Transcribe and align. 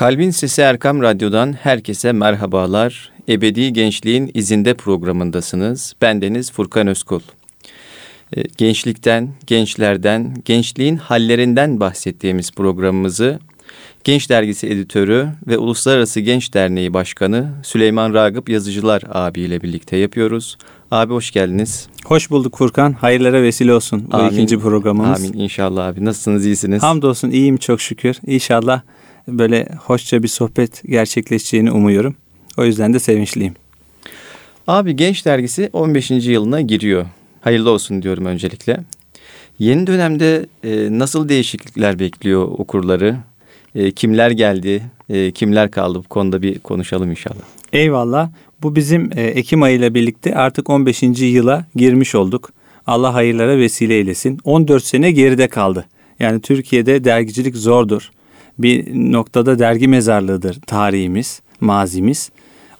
Kalbin 0.00 0.30
Sesi 0.30 0.62
Erkam 0.62 1.02
Radyo'dan 1.02 1.52
herkese 1.52 2.12
merhabalar. 2.12 3.12
Ebedi 3.28 3.72
Gençliğin 3.72 4.30
izinde 4.34 4.74
programındasınız. 4.74 5.94
Bendeniz 6.02 6.52
Furkan 6.52 6.86
Özkul. 6.86 7.20
Ee, 8.36 8.42
gençlikten, 8.56 9.28
gençlerden, 9.46 10.34
gençliğin 10.44 10.96
hallerinden 10.96 11.80
bahsettiğimiz 11.80 12.52
programımızı 12.52 13.38
Genç 14.04 14.30
Dergisi 14.30 14.66
editörü 14.66 15.28
ve 15.46 15.58
Uluslararası 15.58 16.20
Genç 16.20 16.54
Derneği 16.54 16.94
Başkanı 16.94 17.52
Süleyman 17.62 18.14
Ragıp 18.14 18.48
Yazıcılar 18.48 19.02
abiyle 19.08 19.62
birlikte 19.62 19.96
yapıyoruz. 19.96 20.58
Abi 20.90 21.12
hoş 21.12 21.30
geldiniz. 21.30 21.88
Hoş 22.04 22.30
bulduk 22.30 22.58
Furkan. 22.58 22.92
Hayırlara 22.92 23.42
vesile 23.42 23.74
olsun 23.74 24.08
bu 24.12 24.16
Amin. 24.16 24.30
ikinci 24.30 24.58
programımız. 24.58 25.24
Amin 25.24 25.32
inşallah 25.32 25.86
abi. 25.86 26.04
Nasılsınız 26.04 26.46
iyisiniz? 26.46 26.82
Hamdolsun 26.82 27.30
iyiyim 27.30 27.56
çok 27.56 27.80
şükür. 27.80 28.16
İnşallah 28.26 28.80
böyle 29.38 29.68
hoşça 29.84 30.22
bir 30.22 30.28
sohbet 30.28 30.82
gerçekleşeceğini 30.88 31.70
umuyorum. 31.70 32.14
O 32.56 32.64
yüzden 32.64 32.94
de 32.94 32.98
sevinçliyim. 32.98 33.54
Abi 34.66 34.96
Genç 34.96 35.26
Dergisi 35.26 35.70
15. 35.72 36.10
yılına 36.10 36.60
giriyor. 36.60 37.06
Hayırlı 37.40 37.70
olsun 37.70 38.02
diyorum 38.02 38.24
öncelikle. 38.24 38.80
Yeni 39.58 39.86
dönemde 39.86 40.46
e, 40.64 40.98
nasıl 40.98 41.28
değişiklikler 41.28 41.98
bekliyor 41.98 42.42
okurları? 42.42 43.16
E, 43.74 43.90
kimler 43.90 44.30
geldi, 44.30 44.82
e, 45.08 45.30
kimler 45.30 45.70
kaldı 45.70 45.98
bu 45.98 46.08
konuda 46.08 46.42
bir 46.42 46.58
konuşalım 46.58 47.10
inşallah. 47.10 47.42
Eyvallah. 47.72 48.30
Bu 48.62 48.76
bizim 48.76 49.10
e, 49.16 49.22
Ekim 49.22 49.62
ayı 49.62 49.78
ile 49.78 49.94
birlikte 49.94 50.34
artık 50.34 50.70
15. 50.70 51.02
yıla 51.02 51.66
girmiş 51.76 52.14
olduk. 52.14 52.50
Allah 52.86 53.14
hayırlara 53.14 53.58
vesile 53.58 53.94
eylesin. 53.94 54.38
14 54.44 54.84
sene 54.84 55.10
geride 55.10 55.48
kaldı. 55.48 55.86
Yani 56.18 56.40
Türkiye'de 56.40 57.04
dergicilik 57.04 57.56
zordur. 57.56 58.10
Bir 58.62 58.94
noktada 59.12 59.58
dergi 59.58 59.88
mezarlığıdır 59.88 60.60
tarihimiz, 60.60 61.42
mazimiz. 61.60 62.30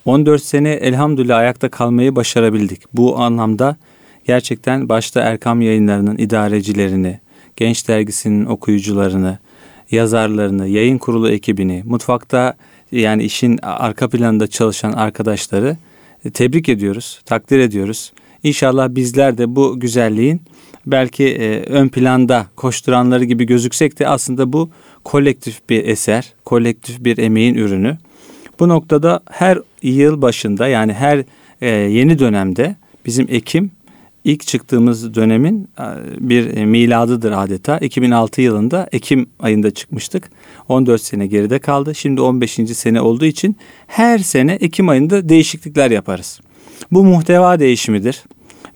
14 0.04 0.42
sene 0.42 0.70
elhamdülillah 0.70 1.38
ayakta 1.38 1.68
kalmayı 1.68 2.16
başarabildik. 2.16 2.82
Bu 2.94 3.18
anlamda 3.18 3.76
gerçekten 4.24 4.88
başta 4.88 5.20
Erkam 5.20 5.60
yayınlarının 5.60 6.18
idarecilerini, 6.18 7.20
Genç 7.56 7.88
Dergisi'nin 7.88 8.44
okuyucularını, 8.44 9.38
yazarlarını, 9.90 10.68
yayın 10.68 10.98
kurulu 10.98 11.30
ekibini, 11.30 11.82
mutfakta 11.86 12.54
yani 12.92 13.22
işin 13.22 13.58
arka 13.62 14.08
planında 14.08 14.46
çalışan 14.46 14.92
arkadaşları 14.92 15.76
e, 16.24 16.30
tebrik 16.30 16.68
ediyoruz, 16.68 17.20
takdir 17.24 17.58
ediyoruz. 17.58 18.12
İnşallah 18.42 18.88
bizler 18.88 19.38
de 19.38 19.56
bu 19.56 19.80
güzelliğin 19.80 20.42
belki 20.86 21.24
e, 21.24 21.62
ön 21.62 21.88
planda 21.88 22.46
koşturanları 22.56 23.24
gibi 23.24 23.46
gözüksek 23.46 23.98
de 23.98 24.08
aslında 24.08 24.52
bu 24.52 24.70
kolektif 25.04 25.60
bir 25.70 25.84
eser, 25.84 26.34
kolektif 26.44 27.04
bir 27.04 27.18
emeğin 27.18 27.54
ürünü. 27.54 27.98
Bu 28.60 28.68
noktada 28.68 29.20
her 29.30 29.58
yıl 29.82 30.22
başında 30.22 30.68
yani 30.68 30.92
her 30.92 31.24
e, 31.60 31.68
yeni 31.68 32.18
dönemde 32.18 32.76
bizim 33.06 33.26
Ekim 33.30 33.70
ilk 34.24 34.46
çıktığımız 34.46 35.14
dönemin 35.14 35.68
e, 35.78 35.84
bir 36.28 36.56
e, 36.56 36.66
miladıdır 36.66 37.32
adeta. 37.32 37.78
2006 37.78 38.40
yılında 38.40 38.88
Ekim 38.92 39.26
ayında 39.40 39.70
çıkmıştık. 39.70 40.30
14 40.68 41.02
sene 41.02 41.26
geride 41.26 41.58
kaldı. 41.58 41.94
Şimdi 41.94 42.20
15. 42.20 42.52
sene 42.52 43.00
olduğu 43.00 43.24
için 43.24 43.56
her 43.86 44.18
sene 44.18 44.52
Ekim 44.52 44.88
ayında 44.88 45.28
değişiklikler 45.28 45.90
yaparız. 45.90 46.40
Bu 46.90 47.04
muhteva 47.04 47.58
değişimidir. 47.60 48.24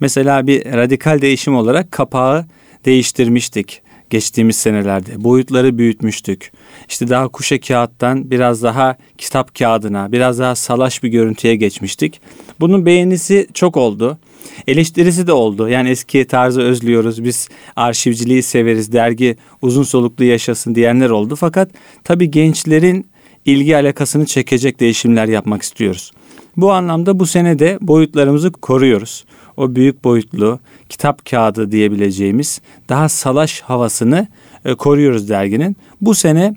Mesela 0.00 0.46
bir 0.46 0.66
radikal 0.66 1.20
değişim 1.20 1.56
olarak 1.56 1.92
kapağı 1.92 2.46
değiştirmiştik 2.84 3.82
geçtiğimiz 4.14 4.56
senelerde. 4.56 5.24
Boyutları 5.24 5.78
büyütmüştük. 5.78 6.52
İşte 6.88 7.08
daha 7.08 7.28
kuşa 7.28 7.60
kağıttan 7.60 8.30
biraz 8.30 8.62
daha 8.62 8.96
kitap 9.18 9.54
kağıdına, 9.58 10.12
biraz 10.12 10.38
daha 10.38 10.54
salaş 10.54 11.02
bir 11.02 11.08
görüntüye 11.08 11.56
geçmiştik. 11.56 12.20
Bunun 12.60 12.86
beğenisi 12.86 13.48
çok 13.54 13.76
oldu. 13.76 14.18
Eleştirisi 14.66 15.26
de 15.26 15.32
oldu. 15.32 15.68
Yani 15.68 15.90
eski 15.90 16.26
tarzı 16.26 16.60
özlüyoruz. 16.60 17.24
Biz 17.24 17.48
arşivciliği 17.76 18.42
severiz. 18.42 18.92
Dergi 18.92 19.36
uzun 19.62 19.82
soluklu 19.82 20.24
yaşasın 20.24 20.74
diyenler 20.74 21.10
oldu. 21.10 21.36
Fakat 21.36 21.70
tabii 22.04 22.30
gençlerin 22.30 23.06
ilgi 23.44 23.76
alakasını 23.76 24.26
çekecek 24.26 24.80
değişimler 24.80 25.28
yapmak 25.28 25.62
istiyoruz. 25.62 26.12
Bu 26.56 26.72
anlamda 26.72 27.20
bu 27.20 27.26
sene 27.26 27.58
de 27.58 27.78
boyutlarımızı 27.80 28.52
koruyoruz. 28.52 29.24
O 29.56 29.74
büyük 29.74 30.04
boyutlu 30.04 30.60
kitap 30.88 31.30
kağıdı 31.30 31.72
diyebileceğimiz 31.72 32.60
daha 32.88 33.08
salaş 33.08 33.60
havasını 33.60 34.28
e, 34.64 34.74
koruyoruz 34.74 35.28
derginin. 35.28 35.76
Bu 36.00 36.14
sene 36.14 36.54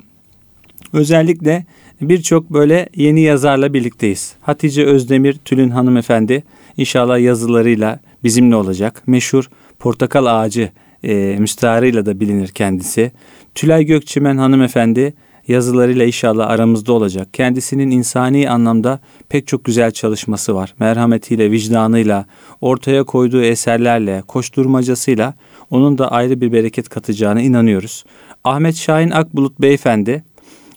özellikle 0.94 1.66
birçok 2.02 2.50
böyle 2.50 2.90
yeni 2.96 3.22
yazarla 3.22 3.74
birlikteyiz. 3.74 4.35
Hatice 4.41 4.85
Özdemir 4.85 5.34
Tülün 5.34 5.69
hanımefendi 5.69 6.44
İnşallah 6.78 7.19
yazılarıyla 7.19 8.00
bizimle 8.24 8.56
olacak. 8.56 9.03
Meşhur 9.08 9.50
portakal 9.79 10.25
ağacı 10.25 10.69
e, 11.03 11.35
müstaharıyla 11.40 12.06
da 12.06 12.19
bilinir 12.19 12.47
kendisi. 12.47 13.12
Tülay 13.56 13.85
Gökçimen 13.85 14.38
hanımefendi 14.38 15.14
yazılarıyla 15.47 16.06
inşallah 16.06 16.50
aramızda 16.50 16.94
olacak. 16.94 17.34
Kendisinin 17.34 17.91
insani 17.91 18.50
anlamda 18.50 19.00
pek 19.30 19.47
çok 19.47 19.63
güzel 19.63 19.91
çalışması 19.91 20.56
var. 20.56 20.74
Merhametiyle, 20.80 21.52
vicdanıyla, 21.52 22.25
ortaya 22.62 23.03
koyduğu 23.03 23.41
eserlerle, 23.41 24.24
koşturmacasıyla 24.28 25.34
onun 25.69 25.97
da 25.97 26.12
ayrı 26.12 26.41
bir 26.41 26.52
bereket 26.52 26.90
katacağına 26.90 27.41
inanıyoruz. 27.41 28.03
Ahmet 28.44 28.75
Şahin 28.75 29.12
Akbulut 29.12 29.62
beyefendi 29.62 30.24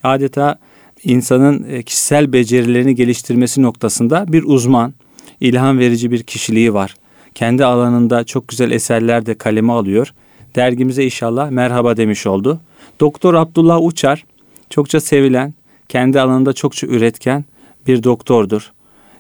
adeta 0.03 0.59
insanın 1.05 1.65
e, 1.71 1.83
kişisel 1.83 2.33
becerilerini 2.33 2.95
geliştirmesi 2.95 3.63
noktasında 3.63 4.25
bir 4.29 4.43
uzman 4.47 4.95
ilham 5.41 5.79
verici 5.79 6.11
bir 6.11 6.23
kişiliği 6.23 6.75
var. 6.75 6.95
Kendi 7.35 7.65
alanında 7.65 8.25
çok 8.25 8.49
güzel 8.49 8.71
eserler 8.71 9.27
de 9.27 9.35
kaleme 9.35 9.73
alıyor. 9.73 10.15
Dergimize 10.57 11.05
inşallah 11.05 11.51
merhaba 11.51 11.97
demiş 11.97 12.27
oldu. 12.27 12.61
Doktor 13.01 13.35
Abdullah 13.35 13.83
Uçar 13.83 14.25
çokça 14.71 15.01
sevilen, 15.01 15.55
kendi 15.89 16.21
alanında 16.21 16.53
çokça 16.53 16.87
üretken 16.87 17.45
bir 17.87 18.03
doktordur. 18.03 18.73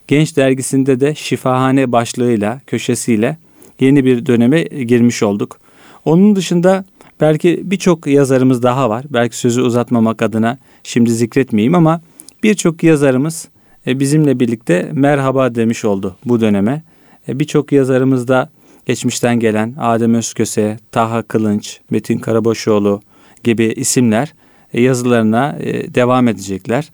Genç 0.08 0.36
dergisinde 0.36 1.00
de 1.00 1.14
şifahane 1.14 1.92
başlığıyla, 1.92 2.60
köşesiyle 2.66 3.38
yeni 3.80 4.04
bir 4.04 4.26
döneme 4.26 4.62
girmiş 4.62 5.22
olduk. 5.22 5.60
Onun 6.04 6.36
dışında 6.36 6.84
belki 7.20 7.60
birçok 7.64 8.06
yazarımız 8.06 8.62
daha 8.62 8.90
var. 8.90 9.04
Belki 9.10 9.36
sözü 9.36 9.62
uzatmamak 9.62 10.22
adına 10.22 10.58
şimdi 10.82 11.10
zikretmeyeyim 11.10 11.74
ama 11.74 12.00
birçok 12.42 12.82
yazarımız 12.82 13.48
e, 13.86 14.00
bizimle 14.00 14.40
birlikte 14.40 14.90
merhaba 14.92 15.54
demiş 15.54 15.84
oldu 15.84 16.16
bu 16.24 16.40
döneme. 16.40 16.82
E, 17.28 17.38
birçok 17.40 17.72
yazarımız 17.72 18.28
da 18.28 18.50
geçmişten 18.86 19.40
gelen 19.40 19.74
Adem 19.78 20.14
Özköse, 20.14 20.78
Taha 20.92 21.22
Kılınç, 21.22 21.80
Metin 21.90 22.18
Karabaşoğlu 22.18 23.02
gibi 23.44 23.64
isimler 23.64 24.26
e, 24.26 24.39
yazılarına 24.72 25.58
devam 25.94 26.28
edecekler. 26.28 26.90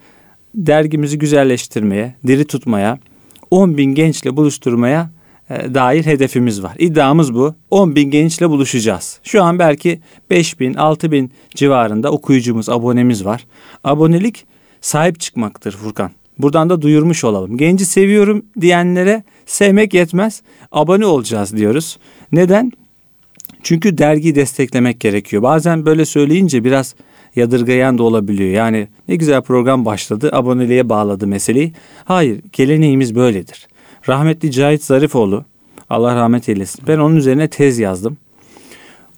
Dergimizi 0.54 1.18
güzelleştirmeye, 1.18 2.14
diri 2.26 2.44
tutmaya, 2.44 2.98
10 3.50 3.76
bin 3.76 3.94
gençle 3.94 4.36
buluşturmaya 4.36 5.10
dair 5.50 6.06
hedefimiz 6.06 6.62
var. 6.62 6.74
İddiamız 6.78 7.34
bu. 7.34 7.54
10 7.70 7.96
bin 7.96 8.10
gençle 8.10 8.50
buluşacağız. 8.50 9.20
Şu 9.22 9.42
an 9.42 9.58
belki 9.58 10.00
5 10.30 10.60
bin, 10.60 10.74
6 10.74 11.12
bin 11.12 11.32
civarında 11.54 12.10
okuyucumuz, 12.10 12.68
abonemiz 12.68 13.24
var. 13.24 13.46
Abonelik 13.84 14.44
sahip 14.80 15.20
çıkmaktır 15.20 15.72
Furkan. 15.72 16.10
Buradan 16.38 16.70
da 16.70 16.82
duyurmuş 16.82 17.24
olalım. 17.24 17.56
Genci 17.56 17.86
seviyorum 17.86 18.44
diyenlere 18.60 19.24
sevmek 19.46 19.94
yetmez. 19.94 20.42
Abone 20.72 21.06
olacağız 21.06 21.56
diyoruz. 21.56 21.98
Neden? 22.32 22.72
Çünkü 23.62 23.98
dergiyi 23.98 24.34
desteklemek 24.34 25.00
gerekiyor. 25.00 25.42
Bazen 25.42 25.86
böyle 25.86 26.04
söyleyince 26.04 26.64
biraz 26.64 26.94
yadırgayan 27.36 27.98
da 27.98 28.02
olabiliyor. 28.02 28.50
Yani 28.50 28.88
ne 29.08 29.16
güzel 29.16 29.42
program 29.42 29.84
başladı, 29.84 30.30
aboneliğe 30.32 30.88
bağladı 30.88 31.26
meseleyi. 31.26 31.72
Hayır, 32.04 32.40
geleneğimiz 32.52 33.14
böyledir. 33.14 33.66
Rahmetli 34.08 34.50
Cahit 34.50 34.84
Zarifoğlu, 34.84 35.44
Allah 35.90 36.14
rahmet 36.14 36.48
eylesin. 36.48 36.84
Ben 36.88 36.98
onun 36.98 37.16
üzerine 37.16 37.48
tez 37.48 37.78
yazdım. 37.78 38.16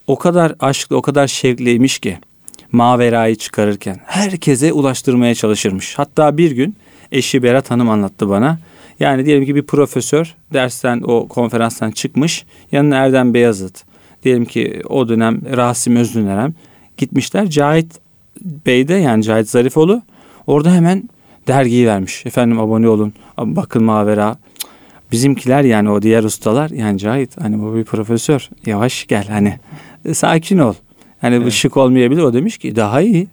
O 0.07 0.19
kadar 0.19 0.55
aşklı, 0.61 0.97
o 0.97 1.03
kadar 1.03 1.27
şevkliymiş 1.27 1.99
ki 1.99 2.19
maverayı 2.73 3.37
çıkarırken 3.37 4.01
herkese 4.05 4.73
ulaştırmaya 4.73 5.35
çalışırmış. 5.35 5.99
Hatta 5.99 6.39
bir 6.39 6.51
gün 6.51 6.77
eşi 7.13 7.43
Berat 7.43 7.71
Hanım 7.71 7.91
anlattı 7.91 8.29
bana. 8.29 8.59
Yani 9.01 9.27
diyelim 9.27 9.47
ki 9.47 9.55
bir 9.55 9.63
profesör 9.63 10.35
dersten 10.53 11.01
o 11.05 11.29
konferanstan 11.29 11.91
çıkmış. 11.91 12.45
Yanına 12.73 12.97
Erdem 12.97 13.35
Beyazıt. 13.35 13.85
Diyelim 14.25 14.45
ki 14.45 14.83
o 14.89 15.09
dönem 15.09 15.57
Rasim 15.57 15.97
Özdünerem 15.97 16.55
gitmişler. 16.97 17.51
Cahit 17.51 18.01
Bey 18.67 18.89
de 18.89 18.95
yani 18.95 19.23
Cahit 19.23 19.49
Zarifoğlu 19.49 20.03
orada 20.47 20.75
hemen 20.75 21.09
dergiyi 21.49 21.87
vermiş. 21.87 22.27
Efendim 22.27 22.61
abone 22.61 22.89
olun. 22.89 23.13
Bakın 23.39 23.85
Mavera. 23.85 24.37
Bizimkiler 25.13 25.65
yani 25.65 25.91
o 25.91 26.03
diğer 26.03 26.25
ustalar 26.25 26.71
yani 26.71 26.99
Cahit 26.99 27.41
hani 27.41 27.63
bu 27.63 27.75
bir 27.77 27.85
profesör. 27.85 28.49
Yavaş 28.67 29.07
gel 29.07 29.27
hani 29.29 29.59
sakin 30.15 30.59
ol. 30.59 30.75
Hani 31.21 31.35
evet. 31.35 31.53
şık 31.53 31.77
olmayabilir. 31.77 32.23
O 32.23 32.35
demiş 32.35 32.59
ki 32.59 32.77
daha 32.77 33.01
iyi. 33.01 33.29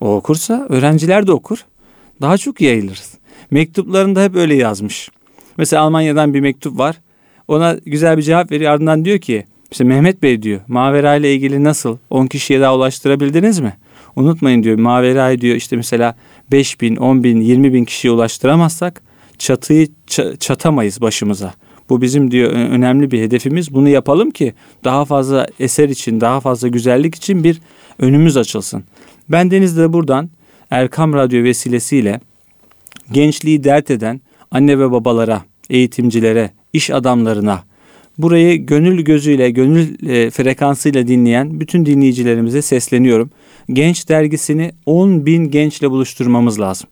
O 0.00 0.16
okursa 0.16 0.66
öğrenciler 0.68 1.26
de 1.26 1.32
okur. 1.32 1.64
daha 2.20 2.38
çok 2.38 2.60
yayılırız. 2.60 3.14
Mektuplarında 3.50 4.22
hep 4.22 4.36
öyle 4.36 4.54
yazmış. 4.54 5.10
Mesela 5.56 5.82
Almanya'dan 5.82 6.34
bir 6.34 6.40
mektup 6.40 6.78
var. 6.78 7.00
Ona 7.48 7.76
güzel 7.86 8.16
bir 8.16 8.22
cevap 8.22 8.50
veriyor. 8.50 8.72
Ardından 8.72 9.04
diyor 9.04 9.18
ki 9.18 9.44
işte 9.70 9.84
Mehmet 9.84 10.22
Bey 10.22 10.42
diyor 10.42 10.60
Mavera 10.68 11.16
ile 11.16 11.34
ilgili 11.34 11.64
nasıl 11.64 11.98
10 12.10 12.26
kişiye 12.26 12.60
daha 12.60 12.76
ulaştırabildiniz 12.76 13.60
mi? 13.60 13.72
Unutmayın 14.16 14.62
diyor 14.62 14.78
Mavera'yı 14.78 15.40
diyor 15.40 15.56
işte 15.56 15.76
mesela 15.76 16.16
5 16.52 16.80
bin, 16.80 16.96
10 16.96 17.24
bin, 17.24 17.40
20 17.40 17.72
bin 17.72 17.84
kişiye 17.84 18.12
ulaştıramazsak 18.12 19.02
çatıyı 19.38 19.88
çatamayız 20.40 21.00
başımıza. 21.00 21.54
Bu 21.88 22.02
bizim 22.02 22.30
diyor 22.30 22.50
önemli 22.50 23.10
bir 23.10 23.22
hedefimiz. 23.22 23.74
Bunu 23.74 23.88
yapalım 23.88 24.30
ki 24.30 24.54
daha 24.84 25.04
fazla 25.04 25.46
eser 25.60 25.88
için, 25.88 26.20
daha 26.20 26.40
fazla 26.40 26.68
güzellik 26.68 27.14
için 27.14 27.44
bir 27.44 27.60
önümüz 27.98 28.36
açılsın. 28.36 28.84
Ben 29.28 29.50
Deniz'de 29.50 29.92
buradan 29.92 30.30
Erkam 30.70 31.12
Radyo 31.12 31.44
vesilesiyle 31.44 32.20
gençliği 33.12 33.64
dert 33.64 33.90
eden 33.90 34.20
anne 34.50 34.78
ve 34.78 34.90
babalara, 34.92 35.42
eğitimcilere, 35.70 36.50
iş 36.72 36.90
adamlarına, 36.90 37.62
burayı 38.18 38.66
gönül 38.66 39.02
gözüyle, 39.02 39.50
gönül 39.50 40.08
e, 40.08 40.30
frekansıyla 40.30 41.08
dinleyen 41.08 41.60
bütün 41.60 41.86
dinleyicilerimize 41.86 42.62
sesleniyorum. 42.62 43.30
Genç 43.72 44.08
dergisini 44.08 44.72
10 44.86 45.26
bin 45.26 45.50
gençle 45.50 45.90
buluşturmamız 45.90 46.60
lazım. 46.60 46.88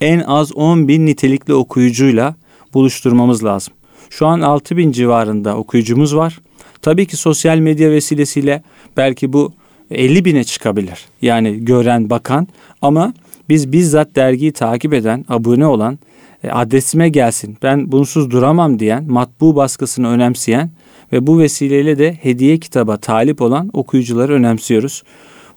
En 0.00 0.20
az 0.20 0.52
10 0.56 0.88
bin 0.88 1.06
nitelikli 1.06 1.54
okuyucuyla 1.54 2.34
buluşturmamız 2.74 3.44
lazım. 3.44 3.74
Şu 4.10 4.26
an 4.26 4.40
6 4.40 4.76
bin 4.76 4.92
civarında 4.92 5.56
okuyucumuz 5.56 6.16
var. 6.16 6.40
Tabii 6.82 7.06
ki 7.06 7.16
sosyal 7.16 7.58
medya 7.58 7.90
vesilesiyle 7.90 8.62
belki 8.96 9.32
bu 9.32 9.52
50 9.90 10.24
bine 10.24 10.44
çıkabilir. 10.44 11.06
Yani 11.22 11.64
gören, 11.64 12.10
bakan 12.10 12.48
ama 12.82 13.14
biz 13.48 13.72
bizzat 13.72 14.16
dergiyi 14.16 14.52
takip 14.52 14.94
eden, 14.94 15.24
abone 15.28 15.66
olan, 15.66 15.98
e, 16.44 16.50
adresime 16.50 17.08
gelsin, 17.08 17.56
ben 17.62 17.92
bunsuz 17.92 18.30
duramam 18.30 18.78
diyen, 18.78 19.04
matbu 19.10 19.56
baskısını 19.56 20.08
önemseyen 20.08 20.70
ve 21.12 21.26
bu 21.26 21.38
vesileyle 21.38 21.98
de 21.98 22.18
hediye 22.22 22.58
kitaba 22.58 22.96
talip 22.96 23.42
olan 23.42 23.70
okuyucuları 23.72 24.32
önemsiyoruz. 24.32 25.02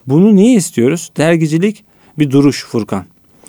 Bunu 0.07 0.35
niye 0.35 0.55
istiyoruz? 0.55 1.11
Dergicilik 1.17 1.83
bir 2.19 2.31
duruş 2.31 2.65
Furkan. 2.65 3.05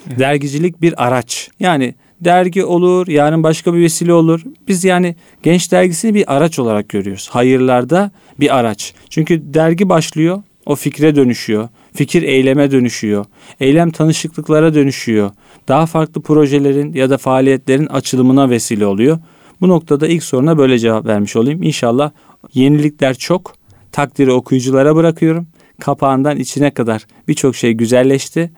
Evet. 0.07 0.19
Dergicilik 0.19 0.81
bir 0.81 1.05
araç. 1.07 1.49
Yani 1.59 1.95
dergi 2.21 2.63
olur, 2.65 3.07
yarın 3.07 3.43
başka 3.43 3.73
bir 3.73 3.79
vesile 3.79 4.13
olur. 4.13 4.41
Biz 4.67 4.83
yani 4.83 5.15
genç 5.43 5.71
dergisini 5.71 6.13
bir 6.13 6.35
araç 6.35 6.59
olarak 6.59 6.89
görüyoruz. 6.89 7.29
Hayırlarda 7.31 8.11
bir 8.39 8.57
araç. 8.57 8.93
Çünkü 9.09 9.53
dergi 9.53 9.89
başlıyor, 9.89 10.43
o 10.65 10.75
fikre 10.75 11.15
dönüşüyor. 11.15 11.69
Fikir 11.93 12.23
eyleme 12.23 12.71
dönüşüyor. 12.71 13.25
Eylem 13.59 13.91
tanışıklıklara 13.91 14.73
dönüşüyor. 14.73 15.31
Daha 15.67 15.85
farklı 15.85 16.21
projelerin 16.21 16.93
ya 16.93 17.09
da 17.09 17.17
faaliyetlerin 17.17 17.85
açılımına 17.85 18.49
vesile 18.49 18.85
oluyor. 18.85 19.19
Bu 19.61 19.67
noktada 19.67 20.07
ilk 20.07 20.23
soruna 20.23 20.57
böyle 20.57 20.79
cevap 20.79 21.05
vermiş 21.05 21.35
olayım. 21.35 21.63
İnşallah 21.63 22.11
yenilikler 22.53 23.13
çok. 23.13 23.55
Takdiri 23.91 24.31
okuyuculara 24.31 24.95
bırakıyorum. 24.95 25.47
Kapağından 25.79 26.37
içine 26.37 26.71
kadar 26.71 27.05
birçok 27.27 27.55
şey 27.55 27.73
güzelleşti. 27.73 28.51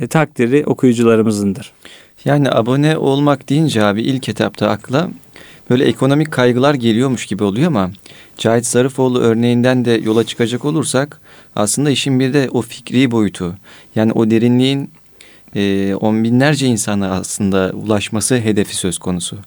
E, 0.00 0.06
takdiri 0.06 0.66
okuyucularımızındır. 0.66 1.72
Yani 2.24 2.50
abone 2.50 2.96
olmak 2.98 3.48
deyince 3.48 3.84
abi 3.84 4.02
ilk 4.02 4.28
etapta 4.28 4.68
akla 4.68 5.10
böyle 5.70 5.84
ekonomik 5.84 6.32
kaygılar 6.32 6.74
geliyormuş 6.74 7.26
gibi 7.26 7.44
oluyor 7.44 7.66
ama 7.66 7.90
Cahit 8.38 8.66
Zarıfoğlu 8.66 9.20
örneğinden 9.20 9.84
de 9.84 9.90
yola 10.04 10.24
çıkacak 10.24 10.64
olursak 10.64 11.20
aslında 11.56 11.90
işin 11.90 12.20
bir 12.20 12.34
de 12.34 12.48
o 12.52 12.62
fikri 12.62 13.10
boyutu. 13.10 13.56
Yani 13.94 14.12
o 14.12 14.30
derinliğin 14.30 14.90
e, 15.56 15.94
on 15.94 16.24
binlerce 16.24 16.66
insana 16.66 17.10
aslında 17.10 17.72
ulaşması 17.74 18.34
hedefi 18.36 18.76
söz 18.76 18.98
konusu. 18.98 19.38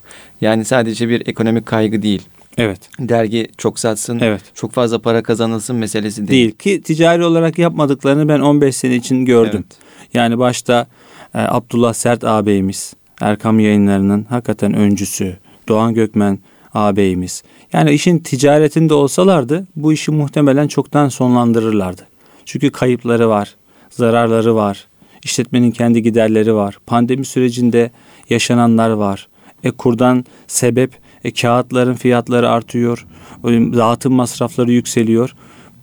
Yani 0.42 0.66
sadece 0.66 1.10
bir 1.10 1.28
ekonomik 1.28 1.66
kaygı 1.66 2.02
değil. 2.02 2.22
Evet. 2.58 2.80
Dergi 3.00 3.48
çok 3.58 3.80
satsın, 3.80 4.20
evet. 4.20 4.42
çok 4.54 4.72
fazla 4.72 5.00
para 5.00 5.24
kazanılsın 5.24 5.76
meselesi 5.76 6.28
değil. 6.28 6.30
Değil 6.30 6.52
ki 6.52 6.82
ticari 6.82 7.26
olarak 7.26 7.58
yapmadıklarını 7.58 8.28
ben 8.28 8.40
15 8.40 8.76
sene 8.76 8.96
için 8.96 9.26
gördüm. 9.26 9.66
Evet. 9.68 9.78
Yani 10.14 10.40
başta 10.40 10.88
e, 11.36 11.40
Abdullah 11.40 11.94
Sert 11.94 12.24
ağabeyimiz, 12.24 12.94
Erkam 13.22 13.60
yayınlarının 13.60 14.26
hakikaten 14.30 14.74
öncüsü, 14.74 15.38
Doğan 15.68 15.94
Gökmen 15.94 16.40
ağabeyimiz. 16.74 17.44
Yani 17.74 17.92
işin 17.92 18.20
ticaretinde 18.20 18.94
olsalardı 18.94 19.68
bu 19.76 19.94
işi 19.94 20.12
muhtemelen 20.12 20.68
çoktan 20.68 21.10
sonlandırırlardı. 21.10 22.02
Çünkü 22.46 22.72
kayıpları 22.72 23.30
var, 23.30 23.56
zararları 23.90 24.56
var, 24.56 24.88
işletmenin 25.24 25.72
kendi 25.72 26.02
giderleri 26.02 26.56
var, 26.56 26.78
pandemi 26.86 27.26
sürecinde 27.26 27.92
yaşananlar 28.30 28.90
var. 28.90 29.28
E 29.64 29.72
kurdan 29.72 30.26
sebep 30.48 30.92
e, 31.26 31.34
kağıtların 31.34 31.96
fiyatları 31.96 32.50
artıyor, 32.50 33.06
dağıtım 33.44 34.14
masrafları 34.14 34.72
yükseliyor. 34.72 35.36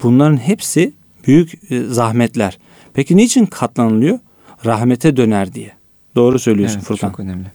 Bunların 0.03 0.37
hepsi 0.37 0.93
büyük 1.27 1.73
e, 1.73 1.81
zahmetler. 1.81 2.59
Peki 2.95 3.17
niçin 3.17 3.47
katlanılıyor? 3.47 4.19
Rahmete 4.67 5.17
döner 5.17 5.55
diye. 5.55 5.73
Doğru 6.17 6.39
söylüyorsun 6.39 6.77
evet, 6.77 6.87
Furkan. 6.87 7.09
Çok 7.09 7.21
önemli. 7.21 7.47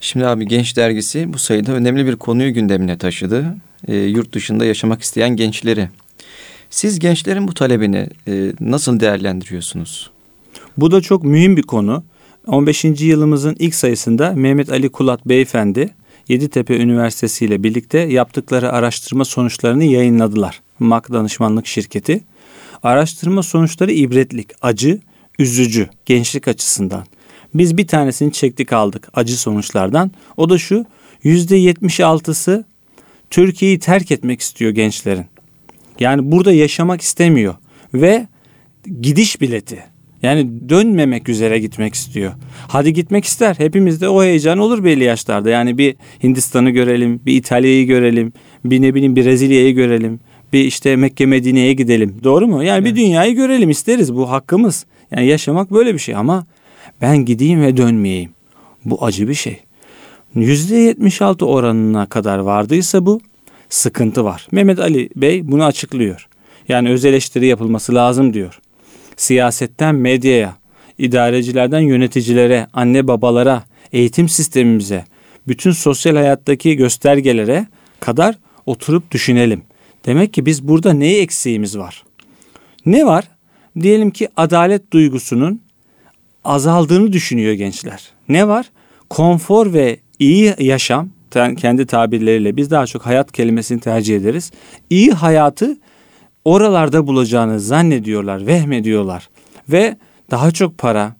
Şimdi 0.00 0.26
abi 0.26 0.48
Genç 0.48 0.76
Dergisi 0.76 1.32
bu 1.32 1.38
sayıda 1.38 1.72
önemli 1.72 2.06
bir 2.06 2.16
konuyu 2.16 2.54
gündemine 2.54 2.98
taşıdı. 2.98 3.56
E, 3.88 3.96
yurt 3.96 4.32
dışında 4.32 4.64
yaşamak 4.64 5.02
isteyen 5.02 5.36
gençleri. 5.36 5.88
Siz 6.70 6.98
gençlerin 6.98 7.48
bu 7.48 7.54
talebini 7.54 8.08
e, 8.28 8.52
nasıl 8.60 9.00
değerlendiriyorsunuz? 9.00 10.10
Bu 10.76 10.90
da 10.90 11.00
çok 11.00 11.24
mühim 11.24 11.56
bir 11.56 11.62
konu. 11.62 12.04
15. 12.46 12.84
yılımızın 12.84 13.56
ilk 13.58 13.74
sayısında 13.74 14.32
Mehmet 14.32 14.70
Ali 14.70 14.88
Kulat 14.88 15.26
Beyefendi 15.26 15.90
Yeditepe 16.28 16.76
Üniversitesi 16.76 17.44
ile 17.44 17.62
birlikte 17.62 17.98
yaptıkları 17.98 18.72
araştırma 18.72 19.24
sonuçlarını 19.24 19.84
yayınladılar. 19.84 20.60
MAK 20.78 21.12
danışmanlık 21.12 21.66
şirketi. 21.66 22.20
Araştırma 22.82 23.42
sonuçları 23.42 23.92
ibretlik, 23.92 24.50
acı, 24.62 25.00
üzücü 25.38 25.88
gençlik 26.06 26.48
açısından. 26.48 27.04
Biz 27.54 27.76
bir 27.76 27.86
tanesini 27.86 28.32
çektik 28.32 28.72
aldık 28.72 29.08
acı 29.14 29.40
sonuçlardan. 29.40 30.10
O 30.36 30.50
da 30.50 30.58
şu 30.58 30.84
yüzde 31.22 31.56
yetmiş 31.56 32.00
altısı 32.00 32.64
Türkiye'yi 33.30 33.78
terk 33.78 34.10
etmek 34.10 34.40
istiyor 34.40 34.70
gençlerin. 34.70 35.26
Yani 36.00 36.32
burada 36.32 36.52
yaşamak 36.52 37.00
istemiyor 37.00 37.54
ve 37.94 38.28
gidiş 39.00 39.40
bileti. 39.40 39.84
Yani 40.22 40.68
dönmemek 40.68 41.28
üzere 41.28 41.58
gitmek 41.58 41.94
istiyor. 41.94 42.32
Hadi 42.68 42.92
gitmek 42.92 43.24
ister. 43.24 43.54
Hepimizde 43.58 44.08
o 44.08 44.22
heyecan 44.22 44.58
olur 44.58 44.84
belli 44.84 45.04
yaşlarda. 45.04 45.50
Yani 45.50 45.78
bir 45.78 45.96
Hindistan'ı 46.22 46.70
görelim, 46.70 47.20
bir 47.26 47.34
İtalya'yı 47.34 47.86
görelim, 47.86 48.32
bir 48.64 48.82
ne 48.82 48.94
bileyim 48.94 49.16
Brezilya'yı 49.16 49.74
görelim, 49.74 50.20
bir 50.52 50.64
işte 50.64 50.96
Mekke 50.96 51.26
Medine'ye 51.26 51.72
gidelim. 51.72 52.16
Doğru 52.24 52.46
mu? 52.46 52.64
Yani 52.64 52.82
evet. 52.82 52.92
bir 52.92 53.00
dünyayı 53.00 53.34
görelim 53.34 53.70
isteriz. 53.70 54.14
Bu 54.14 54.30
hakkımız. 54.30 54.86
Yani 55.10 55.26
yaşamak 55.26 55.70
böyle 55.70 55.94
bir 55.94 55.98
şey 55.98 56.14
ama 56.14 56.46
ben 57.00 57.24
gideyim 57.24 57.62
ve 57.62 57.76
dönmeyeyim. 57.76 58.30
Bu 58.84 59.04
acı 59.04 59.28
bir 59.28 59.34
şey. 59.34 59.60
%76 60.36 61.44
oranına 61.44 62.06
kadar 62.06 62.38
vardıysa 62.38 63.06
bu 63.06 63.20
sıkıntı 63.68 64.24
var. 64.24 64.46
Mehmet 64.52 64.78
Ali 64.78 65.08
Bey 65.16 65.48
bunu 65.50 65.64
açıklıyor. 65.64 66.28
Yani 66.68 66.90
öz 66.90 67.04
eleştiri 67.04 67.46
yapılması 67.46 67.94
lazım 67.94 68.34
diyor. 68.34 68.60
Siyasetten 69.20 69.94
medyaya, 69.94 70.56
idarecilerden 70.98 71.80
yöneticilere, 71.80 72.66
anne 72.72 73.08
babalara, 73.08 73.64
eğitim 73.92 74.28
sistemimize, 74.28 75.04
bütün 75.48 75.70
sosyal 75.70 76.16
hayattaki 76.16 76.76
göstergelere 76.76 77.66
kadar 78.00 78.38
oturup 78.66 79.10
düşünelim. 79.10 79.62
Demek 80.06 80.34
ki 80.34 80.46
biz 80.46 80.68
burada 80.68 80.92
neyi 80.92 81.20
eksiğimiz 81.20 81.78
var? 81.78 82.04
Ne 82.86 83.06
var? 83.06 83.24
Diyelim 83.80 84.10
ki 84.10 84.28
adalet 84.36 84.92
duygusunun 84.92 85.60
azaldığını 86.44 87.12
düşünüyor 87.12 87.52
gençler. 87.52 88.10
Ne 88.28 88.48
var? 88.48 88.70
Konfor 89.10 89.72
ve 89.72 90.00
iyi 90.18 90.54
yaşam 90.58 91.08
kendi 91.56 91.86
tabirleriyle 91.86 92.56
biz 92.56 92.70
daha 92.70 92.86
çok 92.86 93.06
hayat 93.06 93.32
kelimesini 93.32 93.80
tercih 93.80 94.16
ederiz. 94.16 94.52
İyi 94.90 95.10
hayatı 95.10 95.76
oralarda 96.44 97.06
bulacağını 97.06 97.60
zannediyorlar, 97.60 98.46
vehmediyorlar 98.46 99.28
ve 99.68 99.96
daha 100.30 100.50
çok 100.50 100.78
para, 100.78 101.16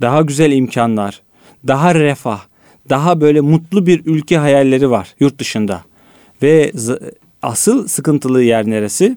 daha 0.00 0.22
güzel 0.22 0.52
imkanlar, 0.52 1.22
daha 1.66 1.94
refah, 1.94 2.40
daha 2.88 3.20
böyle 3.20 3.40
mutlu 3.40 3.86
bir 3.86 4.02
ülke 4.06 4.38
hayalleri 4.38 4.90
var 4.90 5.14
yurt 5.20 5.38
dışında. 5.38 5.82
Ve 6.42 6.72
asıl 7.42 7.88
sıkıntılı 7.88 8.42
yer 8.42 8.66
neresi? 8.66 9.16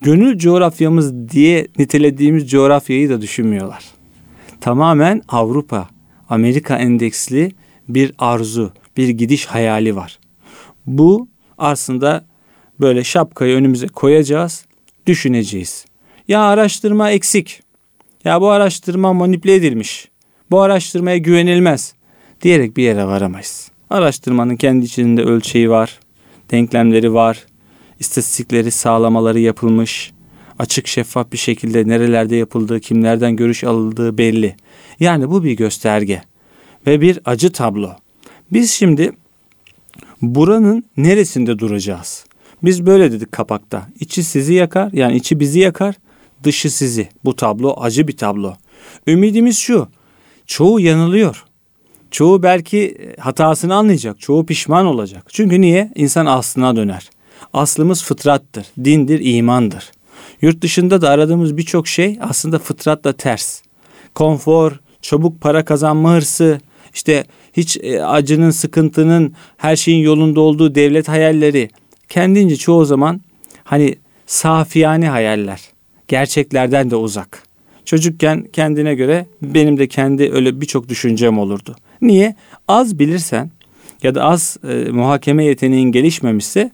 Gönül 0.00 0.38
coğrafyamız 0.38 1.28
diye 1.28 1.66
nitelediğimiz 1.78 2.50
coğrafyayı 2.50 3.10
da 3.10 3.20
düşünmüyorlar 3.20 3.92
tamamen 4.62 5.22
Avrupa, 5.28 5.88
Amerika 6.28 6.76
endeksli 6.76 7.52
bir 7.88 8.12
arzu, 8.18 8.72
bir 8.96 9.08
gidiş 9.08 9.46
hayali 9.46 9.96
var. 9.96 10.18
Bu 10.86 11.28
aslında 11.58 12.24
böyle 12.80 13.04
şapkayı 13.04 13.56
önümüze 13.56 13.86
koyacağız, 13.86 14.64
düşüneceğiz. 15.06 15.84
Ya 16.28 16.42
araştırma 16.42 17.10
eksik. 17.10 17.62
Ya 18.24 18.40
bu 18.40 18.50
araştırma 18.50 19.12
manipüle 19.12 19.54
edilmiş. 19.54 20.08
bu 20.50 20.60
araştırmaya 20.60 21.16
güvenilmez 21.16 21.94
diyerek 22.42 22.76
bir 22.76 22.82
yere 22.82 23.04
varamayız. 23.04 23.70
Araştırmanın 23.90 24.56
kendi 24.56 24.84
içinde 24.84 25.22
ölçeği 25.22 25.70
var, 25.70 26.00
denklemleri 26.50 27.14
var, 27.14 27.46
istatistikleri 28.00 28.70
sağlamaları 28.70 29.40
yapılmış, 29.40 30.12
açık 30.58 30.86
şeffaf 30.86 31.32
bir 31.32 31.38
şekilde 31.38 31.88
nerelerde 31.88 32.36
yapıldığı, 32.36 32.80
kimlerden 32.80 33.36
görüş 33.36 33.64
alındığı 33.64 34.18
belli. 34.18 34.56
Yani 35.00 35.30
bu 35.30 35.44
bir 35.44 35.52
gösterge 35.52 36.22
ve 36.86 37.00
bir 37.00 37.20
acı 37.24 37.52
tablo. 37.52 37.90
Biz 38.52 38.70
şimdi 38.70 39.12
buranın 40.22 40.84
neresinde 40.96 41.58
duracağız? 41.58 42.24
Biz 42.64 42.86
böyle 42.86 43.12
dedik 43.12 43.32
kapakta. 43.32 43.86
İçi 44.00 44.24
sizi 44.24 44.54
yakar 44.54 44.92
yani 44.92 45.16
içi 45.16 45.40
bizi 45.40 45.60
yakar, 45.60 45.94
dışı 46.44 46.70
sizi. 46.70 47.08
Bu 47.24 47.36
tablo 47.36 47.76
acı 47.80 48.08
bir 48.08 48.16
tablo. 48.16 48.54
Ümidimiz 49.06 49.58
şu. 49.58 49.88
Çoğu 50.46 50.80
yanılıyor. 50.80 51.44
Çoğu 52.10 52.42
belki 52.42 52.98
hatasını 53.18 53.74
anlayacak. 53.74 54.20
Çoğu 54.20 54.46
pişman 54.46 54.86
olacak. 54.86 55.24
Çünkü 55.28 55.60
niye? 55.60 55.92
İnsan 55.94 56.26
aslına 56.26 56.76
döner. 56.76 57.10
Aslımız 57.52 58.04
fıtrattır, 58.04 58.66
dindir, 58.84 59.20
imandır. 59.22 59.92
Yurt 60.42 60.62
dışında 60.62 61.00
da 61.02 61.10
aradığımız 61.10 61.56
birçok 61.56 61.88
şey 61.88 62.18
aslında 62.20 62.58
fıtratla 62.58 63.12
ters. 63.12 63.62
Konfor, 64.14 64.80
çabuk 65.02 65.40
para 65.40 65.64
kazanma 65.64 66.14
hırsı, 66.14 66.60
işte 66.94 67.24
hiç 67.52 67.76
e, 67.82 68.04
acının, 68.04 68.50
sıkıntının, 68.50 69.34
her 69.56 69.76
şeyin 69.76 70.02
yolunda 70.02 70.40
olduğu 70.40 70.74
devlet 70.74 71.08
hayalleri 71.08 71.70
kendince 72.12 72.56
çoğu 72.56 72.84
zaman 72.84 73.20
hani 73.64 73.94
safiyane 74.26 75.08
hayaller. 75.08 75.60
Gerçeklerden 76.08 76.90
de 76.90 76.96
uzak. 76.96 77.42
Çocukken 77.84 78.46
kendine 78.52 78.94
göre 78.94 79.26
benim 79.42 79.78
de 79.78 79.88
kendi 79.88 80.32
öyle 80.32 80.60
birçok 80.60 80.88
düşüncem 80.88 81.38
olurdu. 81.38 81.76
Niye? 82.00 82.36
Az 82.68 82.98
bilirsen 82.98 83.50
ya 84.02 84.14
da 84.14 84.24
az 84.24 84.56
e, 84.68 84.90
muhakeme 84.90 85.44
yeteneğin 85.44 85.92
gelişmemişse 85.92 86.70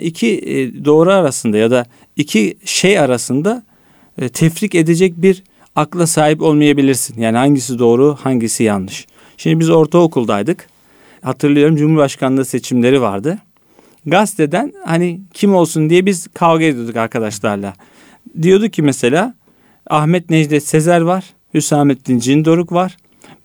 iki 0.00 0.38
e, 0.38 0.84
doğru 0.84 1.10
arasında 1.10 1.56
ya 1.56 1.70
da 1.70 1.86
iki 2.16 2.56
şey 2.64 2.98
arasında 2.98 3.62
e, 4.18 4.28
tefrik 4.28 4.74
edecek 4.74 5.14
bir 5.16 5.42
akla 5.76 6.06
sahip 6.06 6.42
olmayabilirsin. 6.42 7.20
Yani 7.20 7.36
hangisi 7.36 7.78
doğru, 7.78 8.16
hangisi 8.22 8.64
yanlış. 8.64 9.06
Şimdi 9.36 9.60
biz 9.60 9.70
ortaokuldaydık. 9.70 10.66
Hatırlıyorum 11.22 11.76
Cumhurbaşkanlığı 11.76 12.44
seçimleri 12.44 13.00
vardı. 13.00 13.38
Gazeteden 14.06 14.72
hani 14.84 15.20
kim 15.34 15.54
olsun 15.54 15.90
diye 15.90 16.06
biz 16.06 16.28
kavga 16.34 16.64
ediyorduk 16.64 16.96
arkadaşlarla. 16.96 17.74
Diyordu 18.42 18.68
ki 18.68 18.82
mesela 18.82 19.34
Ahmet 19.90 20.30
Necdet 20.30 20.66
Sezer 20.66 21.00
var, 21.00 21.24
Hüsamettin 21.54 22.18
Cindoruk 22.18 22.72
var. 22.72 22.96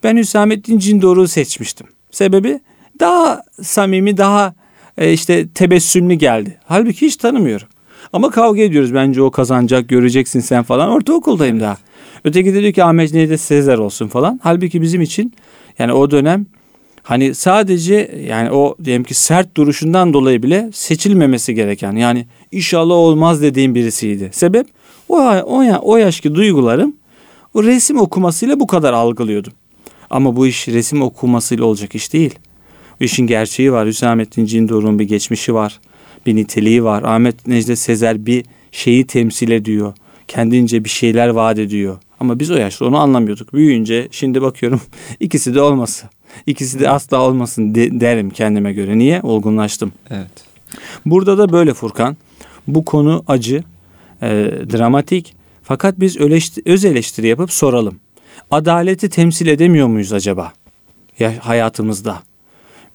Ben 0.04 0.16
Hüsamettin 0.16 0.78
Cindoruk'u 0.78 1.28
seçmiştim. 1.28 1.86
Sebebi 2.10 2.60
daha 3.00 3.42
samimi, 3.62 4.16
daha 4.16 4.54
e, 4.98 5.12
işte 5.12 5.48
tebessümlü 5.48 6.14
geldi. 6.14 6.58
Halbuki 6.64 7.06
hiç 7.06 7.16
tanımıyorum. 7.16 7.68
Ama 8.12 8.30
kavga 8.30 8.62
ediyoruz. 8.62 8.94
Bence 8.94 9.22
o 9.22 9.30
kazanacak, 9.30 9.88
göreceksin 9.88 10.40
sen 10.40 10.62
falan. 10.62 10.90
Ortaokuldayım 10.90 11.60
daha. 11.60 11.76
Öteki 12.24 12.54
de 12.54 12.60
diyor 12.62 12.72
ki 12.72 12.84
Ahmet 12.84 13.14
Necdet 13.14 13.40
Sezer 13.40 13.78
olsun 13.78 14.08
falan. 14.08 14.40
Halbuki 14.42 14.82
bizim 14.82 15.02
için 15.02 15.34
yani 15.78 15.92
o 15.92 16.10
dönem 16.10 16.46
hani 17.02 17.34
sadece 17.34 18.20
yani 18.28 18.50
o 18.50 18.76
diyelim 18.84 19.04
ki 19.04 19.14
sert 19.14 19.56
duruşundan 19.56 20.12
dolayı 20.12 20.42
bile 20.42 20.70
seçilmemesi 20.72 21.54
gereken 21.54 21.92
yani 21.92 22.26
inşallah 22.52 22.94
olmaz 22.94 23.42
dediğim 23.42 23.74
birisiydi. 23.74 24.30
Sebep 24.32 24.66
o, 25.08 25.18
o, 25.46 25.64
o 25.82 25.96
yaşki 25.96 26.34
duygularım 26.34 26.96
o 27.54 27.62
resim 27.62 27.98
okumasıyla 27.98 28.60
bu 28.60 28.66
kadar 28.66 28.92
algılıyordum. 28.92 29.52
Ama 30.10 30.36
bu 30.36 30.46
iş 30.46 30.68
resim 30.68 31.02
okumasıyla 31.02 31.64
olacak 31.64 31.94
iş 31.94 32.12
değil. 32.12 32.34
Bu 33.00 33.04
işin 33.04 33.26
gerçeği 33.26 33.72
var. 33.72 33.86
Hüsamettin 33.86 34.44
Cindor'un 34.44 34.98
bir 34.98 35.04
geçmişi 35.04 35.54
var. 35.54 35.80
Bir 36.26 36.36
niteliği 36.36 36.84
var. 36.84 37.02
Ahmet 37.02 37.46
Necdet 37.46 37.78
Sezer 37.78 38.26
bir 38.26 38.44
şeyi 38.72 39.06
temsil 39.06 39.50
ediyor. 39.50 39.92
Kendince 40.28 40.84
bir 40.84 40.88
şeyler 40.88 41.28
vaat 41.28 41.58
ediyor. 41.58 41.98
Ama 42.20 42.40
biz 42.40 42.50
o 42.50 42.56
yaşta 42.56 42.84
onu 42.84 42.98
anlamıyorduk. 42.98 43.52
Büyüyünce 43.52 44.08
şimdi 44.10 44.42
bakıyorum 44.42 44.80
ikisi 45.20 45.54
de 45.54 45.60
olması. 45.60 46.06
İkisi 46.46 46.80
de 46.80 46.90
asla 46.90 47.20
olmasın 47.20 47.74
de, 47.74 48.00
derim 48.00 48.30
kendime 48.30 48.72
göre. 48.72 48.98
Niye? 48.98 49.20
Olgunlaştım. 49.22 49.92
Evet. 50.10 50.30
Burada 51.06 51.38
da 51.38 51.52
böyle 51.52 51.74
Furkan. 51.74 52.16
Bu 52.68 52.84
konu 52.84 53.24
acı, 53.26 53.64
e, 54.22 54.28
dramatik. 54.72 55.34
Fakat 55.62 56.00
biz 56.00 56.16
öleşti, 56.16 56.62
öz 56.66 56.84
eleştiri 56.84 57.26
yapıp 57.26 57.52
soralım. 57.52 58.00
Adaleti 58.50 59.08
temsil 59.08 59.46
edemiyor 59.46 59.86
muyuz 59.86 60.12
acaba? 60.12 60.52
Ya 61.18 61.32
hayatımızda. 61.40 62.22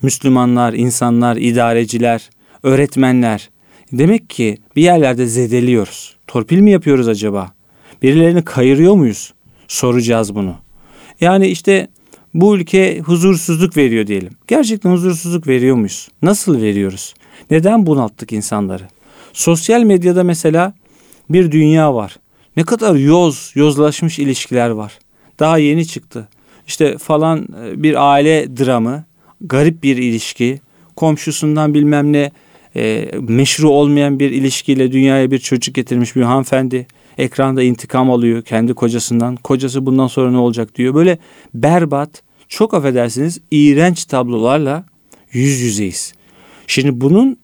Müslümanlar, 0.02 0.74
insanlar, 0.74 1.38
idareciler, 1.38 2.30
öğretmenler. 2.64 3.50
Demek 3.92 4.30
ki 4.30 4.58
bir 4.76 4.82
yerlerde 4.82 5.26
zedeliyoruz. 5.28 6.16
Torpil 6.28 6.60
mi 6.60 6.72
yapıyoruz 6.72 7.08
acaba? 7.08 7.54
Birilerini 8.02 8.46
kayırıyor 8.46 8.94
muyuz? 8.94 9.34
Soracağız 9.68 10.36
bunu. 10.36 10.56
Yani 11.22 11.48
işte 11.48 11.88
bu 12.36 12.56
ülke 12.56 13.00
huzursuzluk 13.00 13.78
veriyor 13.78 14.08
diyelim. 14.08 14.34
Gerçekten 14.48 14.92
huzursuzluk 14.92 15.48
veriyor 15.48 15.76
muyuz? 15.76 16.08
Nasıl 16.22 16.62
veriyoruz? 16.62 17.14
Neden 17.52 17.86
bunalttık 17.86 18.34
insanları? 18.34 18.84
Sosyal 19.34 19.82
medyada 19.82 20.24
mesela 20.24 20.74
bir 21.30 21.52
dünya 21.52 21.96
var. 21.96 22.18
Ne 22.58 22.64
kadar 22.64 22.96
yoz, 22.96 23.52
yozlaşmış 23.56 24.20
ilişkiler 24.20 24.70
var. 24.70 25.00
Daha 25.40 25.58
yeni 25.58 25.88
çıktı. 25.88 26.28
İşte 26.68 26.98
falan 26.98 27.48
e, 27.64 27.84
bir 27.84 28.12
aile 28.14 28.58
dramı, 28.58 29.04
garip 29.42 29.84
bir 29.84 29.98
ilişki, 29.98 30.60
komşusundan 30.96 31.74
bilmem 31.74 32.14
ne 32.14 32.32
e, 32.76 33.12
meşru 33.20 33.70
olmayan 33.70 34.20
bir 34.20 34.32
ilişkiyle 34.32 34.92
dünyaya 34.92 35.32
bir 35.32 35.40
çocuk 35.40 35.76
getirmiş 35.76 36.16
bir 36.16 36.22
hanımefendi. 36.22 36.88
Ekranda 37.18 37.64
intikam 37.64 38.12
alıyor 38.12 38.42
kendi 38.42 38.74
kocasından. 38.74 39.36
Kocası 39.36 39.86
bundan 39.86 40.08
sonra 40.08 40.32
ne 40.32 40.38
olacak 40.38 40.76
diyor. 40.76 40.96
Böyle 40.96 41.18
berbat, 41.54 42.25
çok 42.50 42.74
affedersiniz 42.74 43.40
iğrenç 43.52 44.06
tablolarla 44.06 44.86
yüz 45.32 45.60
yüzeyiz. 45.60 46.14
Şimdi 46.68 47.02
bunun 47.02 47.38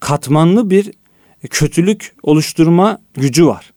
katmanlı 0.00 0.70
bir 0.70 0.92
kötülük 1.50 2.14
oluşturma 2.22 2.98
gücü 3.14 3.46
var. 3.46 3.72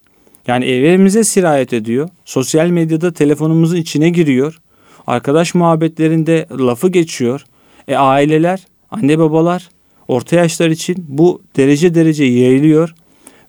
Yani 0.48 0.66
evimize 0.66 1.24
sirayet 1.24 1.74
ediyor. 1.74 2.10
Sosyal 2.26 2.68
medyada 2.68 3.14
telefonumuzun 3.14 3.78
içine 3.78 4.10
giriyor. 4.10 4.60
Arkadaş 5.08 5.56
muhabbetlerinde 5.56 6.48
lafı 6.52 6.90
geçiyor. 6.90 7.46
E 7.88 7.96
aileler, 7.96 8.68
anne 8.92 9.20
babalar, 9.20 9.70
orta 10.08 10.36
yaşlar 10.36 10.70
için 10.70 11.06
bu 11.08 11.42
derece 11.58 11.96
derece 11.96 12.24
yayılıyor 12.24 12.96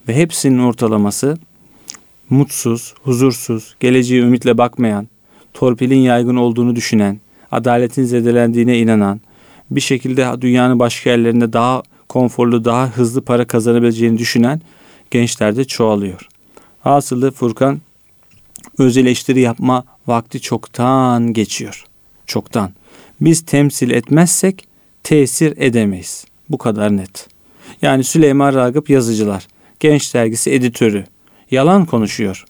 ve 0.09 0.15
hepsinin 0.15 0.59
ortalaması 0.59 1.39
mutsuz, 2.31 2.95
huzursuz, 3.03 3.77
geleceğe 3.81 4.23
ümitle 4.23 4.59
bakmayan, 4.59 5.09
torpilin 5.55 6.01
yaygın 6.01 6.37
olduğunu 6.37 6.77
düşünen, 6.77 7.21
adaletin 7.51 8.05
zedelendiğine 8.05 8.79
inanan, 8.79 9.21
bir 9.71 9.81
şekilde 9.81 10.27
dünyanın 10.41 10.79
başka 10.79 11.11
yerlerinde 11.11 11.53
daha 11.53 11.83
konforlu, 12.09 12.65
daha 12.65 12.89
hızlı 12.89 13.23
para 13.23 13.47
kazanabileceğini 13.47 14.19
düşünen 14.19 14.61
gençlerde 15.11 15.65
çoğalıyor. 15.65 16.29
Hasılı 16.81 17.31
Furkan 17.31 17.81
öz 18.79 18.97
eleştiri 18.97 19.41
yapma 19.41 19.85
vakti 20.07 20.41
çoktan 20.41 21.33
geçiyor. 21.33 21.85
Çoktan. 22.27 22.71
Biz 23.21 23.45
temsil 23.45 23.91
etmezsek 23.91 24.65
tesir 25.03 25.55
edemeyiz. 25.57 26.25
Bu 26.49 26.59
kadar 26.59 26.97
net. 26.97 27.29
Yani 27.83 28.05
Süleyman 28.05 28.55
Ragıp 28.55 28.91
yazıcılar, 28.91 29.47
Genç 29.81 30.15
Dergisi 30.15 30.51
editörü, 30.51 31.05
yalan 31.51 31.85
konuşuyor, 31.85 32.45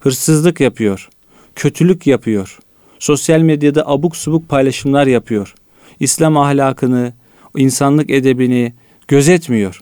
hırsızlık 0.00 0.60
yapıyor, 0.60 1.08
kötülük 1.56 2.06
yapıyor, 2.06 2.58
sosyal 2.98 3.40
medyada 3.40 3.88
abuk 3.88 4.16
subuk 4.16 4.48
paylaşımlar 4.48 5.06
yapıyor, 5.06 5.54
İslam 6.00 6.36
ahlakını, 6.36 7.12
insanlık 7.56 8.10
edebini 8.10 8.72
gözetmiyor. 9.08 9.80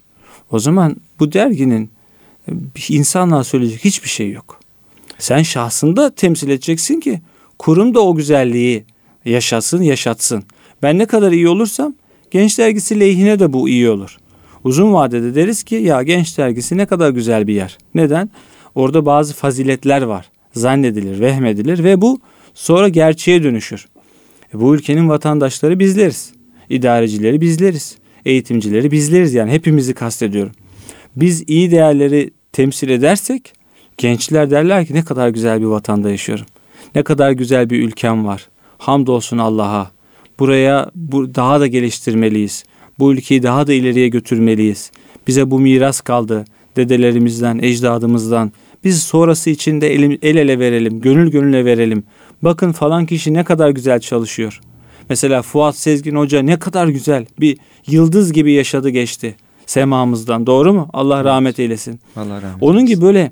O 0.51 0.59
zaman 0.59 0.95
bu 1.19 1.33
derginin 1.33 1.89
insanlığa 2.89 3.43
söyleyecek 3.43 3.85
hiçbir 3.85 4.09
şey 4.09 4.31
yok. 4.31 4.59
Sen 5.19 5.43
şahsında 5.43 6.15
temsil 6.15 6.49
edeceksin 6.49 6.99
ki 6.99 7.21
kurum 7.59 7.95
da 7.95 8.01
o 8.01 8.15
güzelliği 8.15 8.83
yaşasın, 9.25 9.81
yaşatsın. 9.81 10.43
Ben 10.83 10.97
ne 10.97 11.05
kadar 11.05 11.31
iyi 11.31 11.47
olursam 11.47 11.93
Genç 12.31 12.57
Dergisi 12.57 12.99
lehine 12.99 13.39
de 13.39 13.53
bu 13.53 13.69
iyi 13.69 13.89
olur. 13.89 14.17
Uzun 14.63 14.93
vadede 14.93 15.35
deriz 15.35 15.63
ki 15.63 15.75
ya 15.75 16.03
Genç 16.03 16.37
Dergisi 16.37 16.77
ne 16.77 16.85
kadar 16.85 17.09
güzel 17.09 17.47
bir 17.47 17.53
yer. 17.53 17.77
Neden? 17.95 18.29
Orada 18.75 19.05
bazı 19.05 19.33
faziletler 19.33 20.01
var. 20.01 20.31
Zannedilir, 20.55 21.19
vehmedilir 21.19 21.83
ve 21.83 22.01
bu 22.01 22.19
sonra 22.53 22.89
gerçeğe 22.89 23.43
dönüşür. 23.43 23.87
E 24.53 24.59
bu 24.59 24.75
ülkenin 24.75 25.09
vatandaşları 25.09 25.79
bizleriz. 25.79 26.33
İdarecileri 26.69 27.41
bizleriz. 27.41 27.97
Eğitimcileri 28.25 28.91
bizleriz 28.91 29.33
yani 29.33 29.51
hepimizi 29.51 29.93
kastediyorum. 29.93 30.53
Biz 31.15 31.43
iyi 31.47 31.71
değerleri 31.71 32.31
temsil 32.51 32.89
edersek 32.89 33.53
gençler 33.97 34.51
derler 34.51 34.85
ki 34.85 34.93
ne 34.93 35.05
kadar 35.05 35.29
güzel 35.29 35.61
bir 35.61 35.65
vatanda 35.65 36.09
yaşıyorum. 36.09 36.45
Ne 36.95 37.03
kadar 37.03 37.31
güzel 37.31 37.69
bir 37.69 37.83
ülkem 37.83 38.25
var. 38.25 38.47
Hamdolsun 38.77 39.37
Allah'a. 39.37 39.91
Buraya 40.39 40.91
bu, 40.95 41.35
daha 41.35 41.59
da 41.59 41.67
geliştirmeliyiz. 41.67 42.63
Bu 42.99 43.13
ülkeyi 43.13 43.43
daha 43.43 43.67
da 43.67 43.73
ileriye 43.73 44.07
götürmeliyiz. 44.07 44.91
Bize 45.27 45.51
bu 45.51 45.59
miras 45.59 46.01
kaldı 46.01 46.45
dedelerimizden, 46.75 47.59
ecdadımızdan. 47.61 48.51
Biz 48.85 49.03
sonrası 49.03 49.49
için 49.49 49.81
de 49.81 49.93
el, 49.93 50.17
el 50.21 50.35
ele 50.35 50.59
verelim, 50.59 51.01
gönül 51.01 51.31
gönüle 51.31 51.65
verelim. 51.65 52.03
Bakın 52.41 52.71
falan 52.71 53.05
kişi 53.05 53.33
ne 53.33 53.43
kadar 53.43 53.69
güzel 53.69 53.99
çalışıyor. 53.99 54.61
Mesela 55.09 55.41
Fuat 55.41 55.75
Sezgin 55.75 56.15
Hoca 56.15 56.41
ne 56.41 56.59
kadar 56.59 56.87
güzel 56.87 57.25
bir 57.39 57.57
yıldız 57.87 58.33
gibi 58.33 58.51
yaşadı 58.51 58.89
geçti 58.89 59.35
semamızdan. 59.65 60.47
Doğru 60.47 60.73
mu? 60.73 60.89
Allah 60.93 61.23
rahmet 61.23 61.59
eylesin. 61.59 61.99
Allah 62.15 62.41
rahmet 62.41 62.63
Onun 62.63 62.85
gibi 62.85 63.01
böyle 63.01 63.31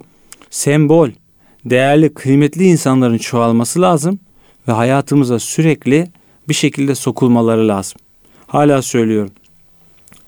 sembol, 0.49 1.09
değerli, 1.65 2.13
kıymetli 2.13 2.63
insanların 2.63 3.17
çoğalması 3.17 3.81
lazım 3.81 4.19
ve 4.67 4.71
hayatımıza 4.71 5.39
sürekli 5.39 6.07
bir 6.49 6.53
şekilde 6.53 6.95
sokulmaları 6.95 7.67
lazım. 7.67 7.97
Hala 8.47 8.81
söylüyorum. 8.81 9.31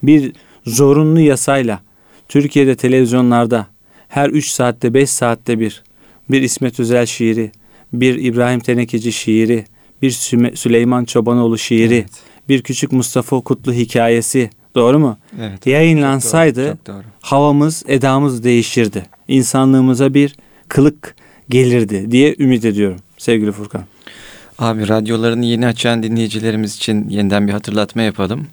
Bir 0.03 0.33
zorunlu 0.65 1.19
yasayla 1.19 1.79
Türkiye'de 2.29 2.75
televizyonlarda 2.75 3.67
her 4.07 4.29
3 4.29 4.49
saatte 4.49 4.93
5 4.93 5.09
saatte 5.09 5.59
bir 5.59 5.83
bir 6.29 6.41
İsmet 6.41 6.79
Özel 6.79 7.05
şiiri, 7.05 7.51
bir 7.93 8.15
İbrahim 8.15 8.59
Tenekeci 8.59 9.11
şiiri, 9.11 9.65
bir 10.01 10.11
Süleyman 10.55 11.05
Çobanoğlu 11.05 11.57
şiiri, 11.57 11.95
evet. 11.95 12.09
bir 12.49 12.61
küçük 12.61 12.91
Mustafa 12.91 13.41
Kutlu 13.41 13.73
hikayesi, 13.73 14.49
doğru 14.75 14.99
mu? 14.99 15.17
Evet. 15.41 15.67
Yayınlansaydı 15.67 16.67
çok 16.67 16.85
doğru, 16.87 16.95
çok 16.95 16.95
doğru. 16.95 17.11
havamız, 17.21 17.83
edamız 17.87 18.43
değişirdi. 18.43 19.05
İnsanlığımıza 19.27 20.13
bir 20.13 20.35
kılık 20.67 21.15
gelirdi 21.49 22.11
diye 22.11 22.35
ümit 22.39 22.65
ediyorum 22.65 22.99
sevgili 23.17 23.51
Furkan. 23.51 23.83
Abi 24.59 24.87
radyolarını 24.87 25.45
yeni 25.45 25.67
açan 25.67 26.03
dinleyicilerimiz 26.03 26.75
için 26.75 27.09
yeniden 27.09 27.47
bir 27.47 27.51
hatırlatma 27.51 28.01
yapalım. 28.01 28.47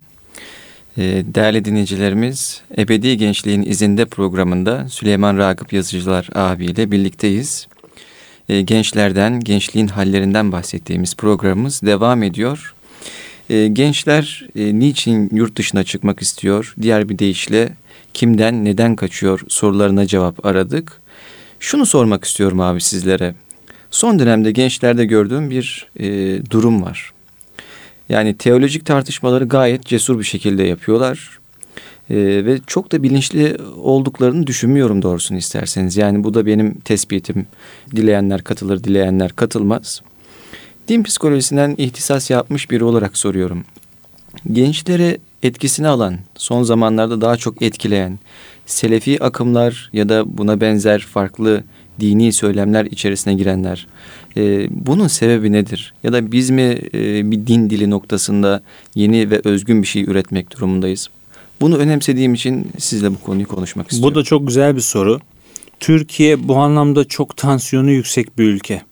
Ee, 0.99 1.25
değerli 1.27 1.65
dinleyicilerimiz, 1.65 2.63
Ebedi 2.79 3.17
Gençliğin 3.17 3.63
İzinde 3.63 4.05
programında 4.05 4.89
Süleyman 4.89 5.39
Ragıp 5.39 5.73
Yazıcılar 5.73 6.29
abiyle 6.35 6.91
birlikteyiz. 6.91 7.69
Ee, 8.49 8.61
gençlerden, 8.61 9.41
gençliğin 9.41 9.89
hallerinden 9.89 10.53
bahsettiğimiz 10.53 11.17
programımız 11.17 11.83
devam 11.83 12.23
ediyor. 12.23 12.75
Ee, 13.51 13.69
gençler 13.69 14.47
e, 14.57 14.79
niçin 14.79 15.31
yurt 15.33 15.57
dışına 15.57 15.85
çıkmak 15.85 16.23
istiyor? 16.23 16.75
Diğer 16.83 17.09
bir 17.09 17.19
deyişle 17.19 17.73
kimden, 18.15 18.65
neden 18.65 18.97
kaçıyor 18.97 19.41
sorularına 19.49 20.07
cevap 20.07 20.47
aradık. 20.47 21.01
Şunu 21.61 21.87
sormak 21.87 22.25
istiyorum 22.25 22.61
abi 22.61 22.81
sizlere. 22.81 23.35
Son 23.91 24.19
dönemde 24.19 24.53
gençlerde 24.53 25.05
gördüğüm 25.05 25.51
bir 25.51 25.89
e, 26.01 26.07
durum 26.51 26.83
var. 26.83 27.13
Yani 28.09 28.37
teolojik 28.37 28.87
tartışmaları 28.87 29.45
gayet 29.45 29.85
cesur 29.85 30.19
bir 30.19 30.25
şekilde 30.25 30.63
yapıyorlar. 30.63 31.39
Ee, 32.11 32.17
ve 32.17 32.59
çok 32.67 32.93
da 32.93 33.03
bilinçli 33.03 33.57
olduklarını 33.77 34.47
düşünmüyorum 34.47 35.03
doğrusunu 35.03 35.39
isterseniz. 35.39 35.97
Yani 35.97 36.25
bu 36.25 36.35
da 36.35 36.47
benim 36.47 36.81
tespitim. 36.81 37.47
Dileyenler 37.97 38.43
katılır, 38.43 38.85
dileyenler 38.85 39.33
katılmaz. 39.33 40.03
Din 40.89 41.03
psikolojisinden 41.03 41.75
ihtisas 41.79 42.31
yapmış 42.31 42.71
biri 42.71 42.85
olarak 42.85 43.17
soruyorum. 43.17 43.65
Gençlere 44.53 45.19
etkisini 45.43 45.89
alan, 45.89 46.19
son 46.37 46.63
zamanlarda 46.63 47.21
daha 47.21 47.37
çok 47.37 47.63
etkileyen 47.63 48.19
selefi 48.67 49.25
akımlar 49.25 49.91
ya 49.93 50.09
da 50.09 50.39
buna 50.39 50.61
benzer 50.61 51.01
farklı 51.01 51.65
dini 52.01 52.33
söylemler 52.33 52.85
içerisine 52.85 53.35
girenler. 53.35 53.87
E, 54.37 54.69
bunun 54.71 55.07
sebebi 55.07 55.53
nedir? 55.53 55.95
Ya 56.03 56.13
da 56.13 56.33
biz 56.33 56.51
mi 56.51 56.79
e, 56.95 57.31
bir 57.31 57.47
din 57.47 57.71
dili 57.71 57.91
noktasında 57.91 58.63
yeni 58.95 59.31
ve 59.31 59.41
özgün 59.45 59.83
bir 59.83 59.87
şey 59.87 60.03
üretmek 60.03 60.57
durumundayız? 60.57 61.09
Bunu 61.61 61.77
önemsediğim 61.77 62.35
için 62.35 62.69
sizle 62.79 63.11
bu 63.11 63.21
konuyu 63.21 63.49
konuşmak 63.49 63.93
istiyorum. 63.93 64.15
Bu 64.15 64.21
da 64.21 64.25
çok 64.25 64.47
güzel 64.47 64.77
bir 64.77 64.81
soru. 64.81 65.21
Türkiye 65.81 66.49
bu 66.49 66.57
anlamda 66.57 67.05
çok 67.05 67.37
tansiyonu 67.37 67.91
yüksek 67.91 68.39
bir 68.39 68.45
ülke. 68.45 68.83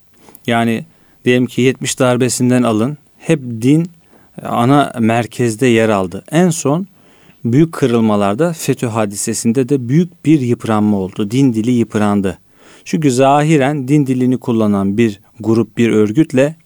Yani 0.47 0.85
diyelim 1.25 1.47
ki 1.47 1.63
70 1.63 1.99
darbesinden 1.99 2.63
alın 2.63 2.99
hep 3.19 3.41
din 3.63 3.91
ana 4.43 4.93
merkezde 4.99 5.67
yer 5.67 5.89
aldı. 5.89 6.25
En 6.31 6.51
son 6.51 6.87
büyük 7.45 7.73
kırılmalarda 7.73 8.53
FETÖ 8.53 8.87
hadisesinde 8.87 9.69
de 9.69 9.89
büyük 9.89 10.25
bir 10.25 10.41
yıpranma 10.41 10.97
oldu. 10.97 11.31
Din 11.31 11.53
dili 11.53 11.71
yıprandı. 11.71 12.39
Çünkü 12.85 13.11
zahiren 13.11 13.89
din 13.89 14.07
dilini 14.07 14.39
kullanan 14.39 14.99
bir 14.99 15.21
grup, 15.41 15.79
bir 15.79 15.91
örgütle 15.91 16.57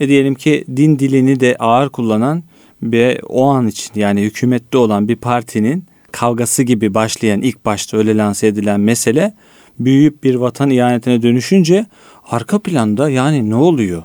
e 0.00 0.08
diyelim 0.08 0.34
ki 0.34 0.64
din 0.76 0.98
dilini 0.98 1.40
de 1.40 1.56
ağır 1.58 1.88
kullanan 1.88 2.42
ve 2.82 3.20
o 3.28 3.46
an 3.46 3.66
için 3.66 3.92
yani 3.94 4.22
hükümette 4.22 4.78
olan 4.78 5.08
bir 5.08 5.16
partinin 5.16 5.84
kavgası 6.12 6.62
gibi 6.62 6.94
başlayan 6.94 7.42
ilk 7.42 7.64
başta 7.64 7.96
öyle 7.96 8.16
lanse 8.16 8.46
edilen 8.46 8.80
mesele 8.80 9.34
büyüyüp 9.78 10.24
bir 10.24 10.34
vatan 10.34 10.70
ihanetine 10.70 11.22
dönüşünce 11.22 11.86
arka 12.30 12.58
planda 12.58 13.10
yani 13.10 13.50
ne 13.50 13.54
oluyor? 13.54 14.02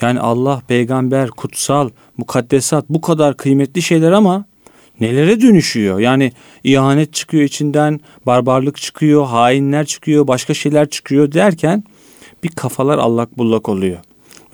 Yani 0.00 0.20
Allah, 0.20 0.62
peygamber, 0.68 1.30
kutsal, 1.30 1.90
mukaddesat 2.16 2.84
bu 2.88 3.00
kadar 3.00 3.36
kıymetli 3.36 3.82
şeyler 3.82 4.12
ama 4.12 4.44
nelere 5.00 5.40
dönüşüyor? 5.40 5.98
Yani 5.98 6.32
ihanet 6.64 7.12
çıkıyor 7.12 7.44
içinden, 7.44 8.00
barbarlık 8.26 8.76
çıkıyor, 8.76 9.26
hainler 9.26 9.86
çıkıyor, 9.86 10.26
başka 10.26 10.54
şeyler 10.54 10.88
çıkıyor 10.88 11.32
derken 11.32 11.84
bir 12.44 12.48
kafalar 12.48 12.98
allak 12.98 13.38
bullak 13.38 13.68
oluyor. 13.68 13.98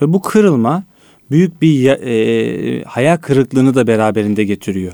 Ve 0.01 0.13
bu 0.13 0.21
kırılma 0.21 0.83
büyük 1.31 1.61
bir 1.61 1.87
e, 1.87 2.83
hayal 2.83 3.17
kırıklığını 3.17 3.75
da 3.75 3.87
beraberinde 3.87 4.43
getiriyor. 4.43 4.93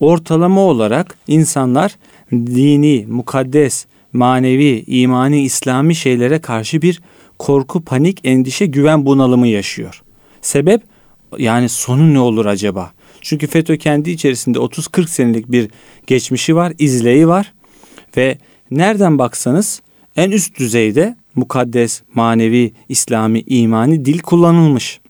Ortalama 0.00 0.60
olarak 0.60 1.18
insanlar 1.28 1.96
dini, 2.32 3.06
mukaddes, 3.08 3.86
manevi, 4.12 4.84
imani, 4.86 5.42
İslami 5.42 5.94
şeylere 5.94 6.38
karşı 6.38 6.82
bir 6.82 7.00
korku, 7.38 7.84
panik, 7.84 8.20
endişe, 8.24 8.66
güven 8.66 9.06
bunalımı 9.06 9.46
yaşıyor. 9.46 10.02
Sebep 10.42 10.82
yani 11.38 11.68
sonu 11.68 12.14
ne 12.14 12.20
olur 12.20 12.46
acaba? 12.46 12.92
Çünkü 13.20 13.46
FETÖ 13.46 13.76
kendi 13.76 14.10
içerisinde 14.10 14.58
30-40 14.58 15.06
senelik 15.06 15.52
bir 15.52 15.68
geçmişi 16.06 16.56
var, 16.56 16.72
izleyi 16.78 17.28
var 17.28 17.52
ve 18.16 18.38
nereden 18.70 19.18
baksanız 19.18 19.82
en 20.16 20.30
üst 20.30 20.58
düzeyde 20.58 21.16
mukaddes, 21.38 22.02
manevi, 22.14 22.72
İslami, 22.88 23.40
imani 23.46 24.04
dil 24.04 24.18
kullanılmış. 24.18 25.00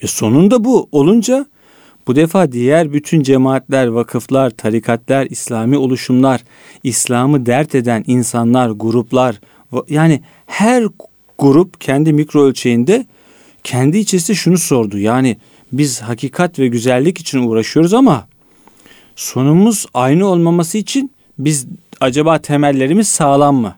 E 0.00 0.06
sonunda 0.06 0.64
bu 0.64 0.88
olunca 0.92 1.46
bu 2.06 2.16
defa 2.16 2.52
diğer 2.52 2.92
bütün 2.92 3.22
cemaatler, 3.22 3.86
vakıflar, 3.86 4.50
tarikatlar, 4.50 5.26
İslami 5.30 5.76
oluşumlar, 5.76 6.44
İslam'ı 6.82 7.46
dert 7.46 7.74
eden 7.74 8.04
insanlar, 8.06 8.70
gruplar 8.70 9.40
yani 9.88 10.20
her 10.46 10.84
grup 11.38 11.80
kendi 11.80 12.12
mikro 12.12 12.42
ölçeğinde 12.42 13.06
kendi 13.64 13.98
içerisinde 13.98 14.36
şunu 14.36 14.58
sordu. 14.58 14.98
Yani 14.98 15.36
biz 15.72 16.00
hakikat 16.02 16.58
ve 16.58 16.68
güzellik 16.68 17.18
için 17.18 17.38
uğraşıyoruz 17.38 17.94
ama 17.94 18.28
sonumuz 19.16 19.86
aynı 19.94 20.26
olmaması 20.26 20.78
için 20.78 21.10
biz 21.38 21.66
acaba 22.00 22.38
temellerimiz 22.38 23.08
sağlam 23.08 23.56
mı? 23.56 23.74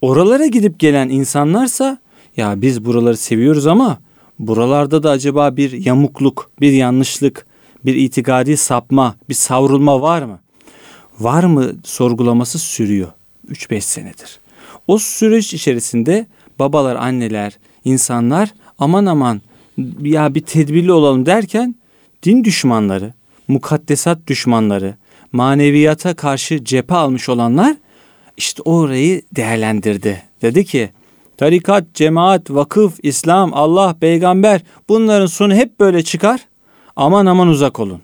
Oralara 0.00 0.46
gidip 0.46 0.78
gelen 0.78 1.08
insanlarsa 1.08 1.98
ya 2.36 2.62
biz 2.62 2.84
buraları 2.84 3.16
seviyoruz 3.16 3.66
ama 3.66 3.98
buralarda 4.38 5.02
da 5.02 5.10
acaba 5.10 5.56
bir 5.56 5.72
yamukluk, 5.86 6.50
bir 6.60 6.72
yanlışlık, 6.72 7.46
bir 7.84 7.94
itikadi 7.94 8.56
sapma, 8.56 9.14
bir 9.28 9.34
savrulma 9.34 10.02
var 10.02 10.22
mı? 10.22 10.38
Var 11.20 11.44
mı 11.44 11.72
sorgulaması 11.84 12.58
sürüyor 12.58 13.08
3-5 13.50 13.80
senedir. 13.80 14.40
O 14.86 14.98
süreç 14.98 15.54
içerisinde 15.54 16.26
babalar, 16.58 16.96
anneler, 16.96 17.58
insanlar 17.84 18.54
aman 18.78 19.06
aman 19.06 19.40
ya 20.02 20.34
bir 20.34 20.40
tedbirli 20.40 20.92
olalım 20.92 21.26
derken 21.26 21.74
din 22.22 22.44
düşmanları, 22.44 23.12
mukaddesat 23.48 24.26
düşmanları, 24.26 24.94
maneviyata 25.32 26.14
karşı 26.14 26.64
cephe 26.64 26.94
almış 26.94 27.28
olanlar 27.28 27.76
işte 28.36 28.62
orayı 28.62 29.22
değerlendirdi. 29.36 30.22
Dedi 30.42 30.64
ki 30.64 30.90
tarikat, 31.36 31.94
cemaat, 31.94 32.50
vakıf, 32.50 32.94
İslam, 33.02 33.54
Allah, 33.54 33.96
peygamber 34.00 34.60
bunların 34.88 35.26
sonu 35.26 35.54
hep 35.54 35.80
böyle 35.80 36.02
çıkar. 36.02 36.40
Aman 36.96 37.26
aman 37.26 37.48
uzak 37.48 37.80
olun. 37.80 38.02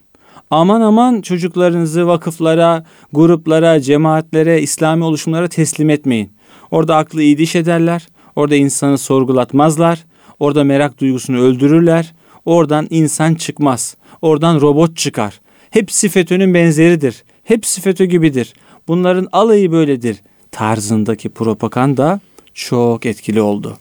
Aman 0.50 0.80
aman 0.80 1.20
çocuklarınızı 1.20 2.06
vakıflara, 2.06 2.84
gruplara, 3.12 3.80
cemaatlere, 3.80 4.62
İslami 4.62 5.04
oluşumlara 5.04 5.48
teslim 5.48 5.90
etmeyin. 5.90 6.32
Orada 6.70 6.96
aklı 6.96 7.22
iyi 7.22 7.38
diş 7.38 7.56
ederler. 7.56 8.08
Orada 8.36 8.56
insanı 8.56 8.98
sorgulatmazlar. 8.98 10.04
Orada 10.38 10.64
merak 10.64 11.00
duygusunu 11.00 11.40
öldürürler. 11.40 12.14
Oradan 12.44 12.86
insan 12.90 13.34
çıkmaz. 13.34 13.96
Oradan 14.22 14.60
robot 14.60 14.96
çıkar. 14.96 15.40
Hepsi 15.70 16.08
FETÖ'nün 16.08 16.54
benzeridir. 16.54 17.24
Hepsi 17.44 17.80
FETÖ 17.80 18.04
gibidir. 18.04 18.54
Bunların 18.88 19.28
alayı 19.32 19.72
böyledir. 19.72 20.16
Tarzındaki 20.50 21.28
propaganda 21.28 22.20
çok 22.54 23.06
etkili 23.06 23.40
oldu. 23.40 23.78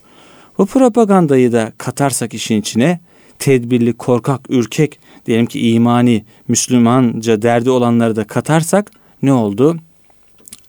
Bu 0.58 0.66
propagandayı 0.66 1.52
da 1.52 1.72
katarsak 1.78 2.34
işin 2.34 2.62
içine 2.62 3.00
tedbirli, 3.40 3.94
korkak, 3.94 4.42
ürkek, 4.50 5.00
diyelim 5.26 5.46
ki 5.46 5.72
imani, 5.72 6.26
Müslümanca 6.48 7.42
derdi 7.42 7.70
olanları 7.70 8.16
da 8.16 8.24
katarsak 8.24 8.92
ne 9.22 9.34
oldu? 9.34 9.78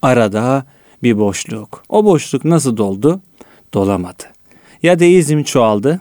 Arada 0.03 0.66
bir 1.03 1.19
boşluk. 1.19 1.85
O 1.88 2.05
boşluk 2.05 2.45
nasıl 2.45 2.77
doldu? 2.77 3.21
Dolamadı. 3.75 4.23
Ya 4.83 4.99
deizm 4.99 5.43
çoğaldı, 5.43 6.01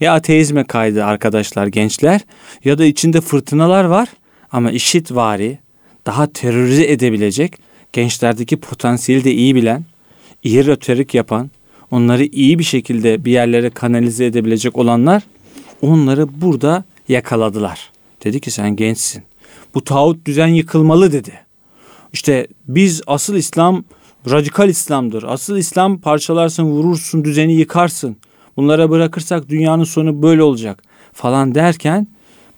ya 0.00 0.14
ateizme 0.14 0.64
kaydı 0.64 1.04
arkadaşlar, 1.04 1.66
gençler 1.66 2.20
ya 2.64 2.78
da 2.78 2.84
içinde 2.84 3.20
fırtınalar 3.20 3.84
var 3.84 4.08
ama 4.52 4.70
işit 4.70 5.14
vari, 5.14 5.58
daha 6.06 6.26
terörize 6.26 6.92
edebilecek, 6.92 7.58
gençlerdeki 7.92 8.56
potansiyeli 8.56 9.24
de 9.24 9.32
iyi 9.32 9.54
bilen, 9.54 9.84
iyi 10.42 10.66
retorik 10.66 11.14
yapan, 11.14 11.50
onları 11.90 12.24
iyi 12.24 12.58
bir 12.58 12.64
şekilde 12.64 13.24
bir 13.24 13.32
yerlere 13.32 13.70
kanalize 13.70 14.24
edebilecek 14.24 14.78
olanlar 14.78 15.22
onları 15.82 16.40
burada 16.40 16.84
yakaladılar. 17.08 17.90
Dedi 18.24 18.40
ki 18.40 18.50
sen 18.50 18.76
gençsin. 18.76 19.22
Bu 19.74 19.84
tağut 19.84 20.26
düzen 20.26 20.46
yıkılmalı 20.46 21.12
dedi. 21.12 21.32
İşte 22.12 22.46
biz 22.68 23.02
asıl 23.06 23.34
İslam 23.34 23.84
radikal 24.30 24.68
İslam'dır. 24.68 25.22
Asıl 25.22 25.56
İslam 25.56 26.00
parçalarsın, 26.00 26.64
vurursun, 26.64 27.24
düzeni 27.24 27.54
yıkarsın. 27.54 28.16
Bunlara 28.56 28.90
bırakırsak 28.90 29.48
dünyanın 29.48 29.84
sonu 29.84 30.22
böyle 30.22 30.42
olacak 30.42 30.82
falan 31.12 31.54
derken 31.54 32.06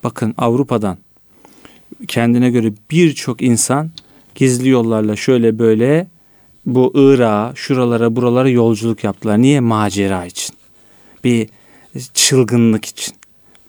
bakın 0.05 0.35
Avrupa'dan 0.39 0.99
kendine 2.09 2.51
göre 2.51 2.73
birçok 2.91 3.43
insan 3.43 3.91
gizli 4.35 4.69
yollarla 4.69 5.17
şöyle 5.17 5.59
böyle 5.59 6.07
bu 6.67 6.93
Irak'a, 6.95 7.53
şuralara, 7.55 8.17
buralara 8.17 8.49
yolculuk 8.49 9.05
yaptılar. 9.05 9.43
Niye? 9.43 9.61
Macera 9.61 10.27
için. 10.27 10.57
Bir 11.25 11.49
çılgınlık 12.15 12.85
için. 12.85 13.15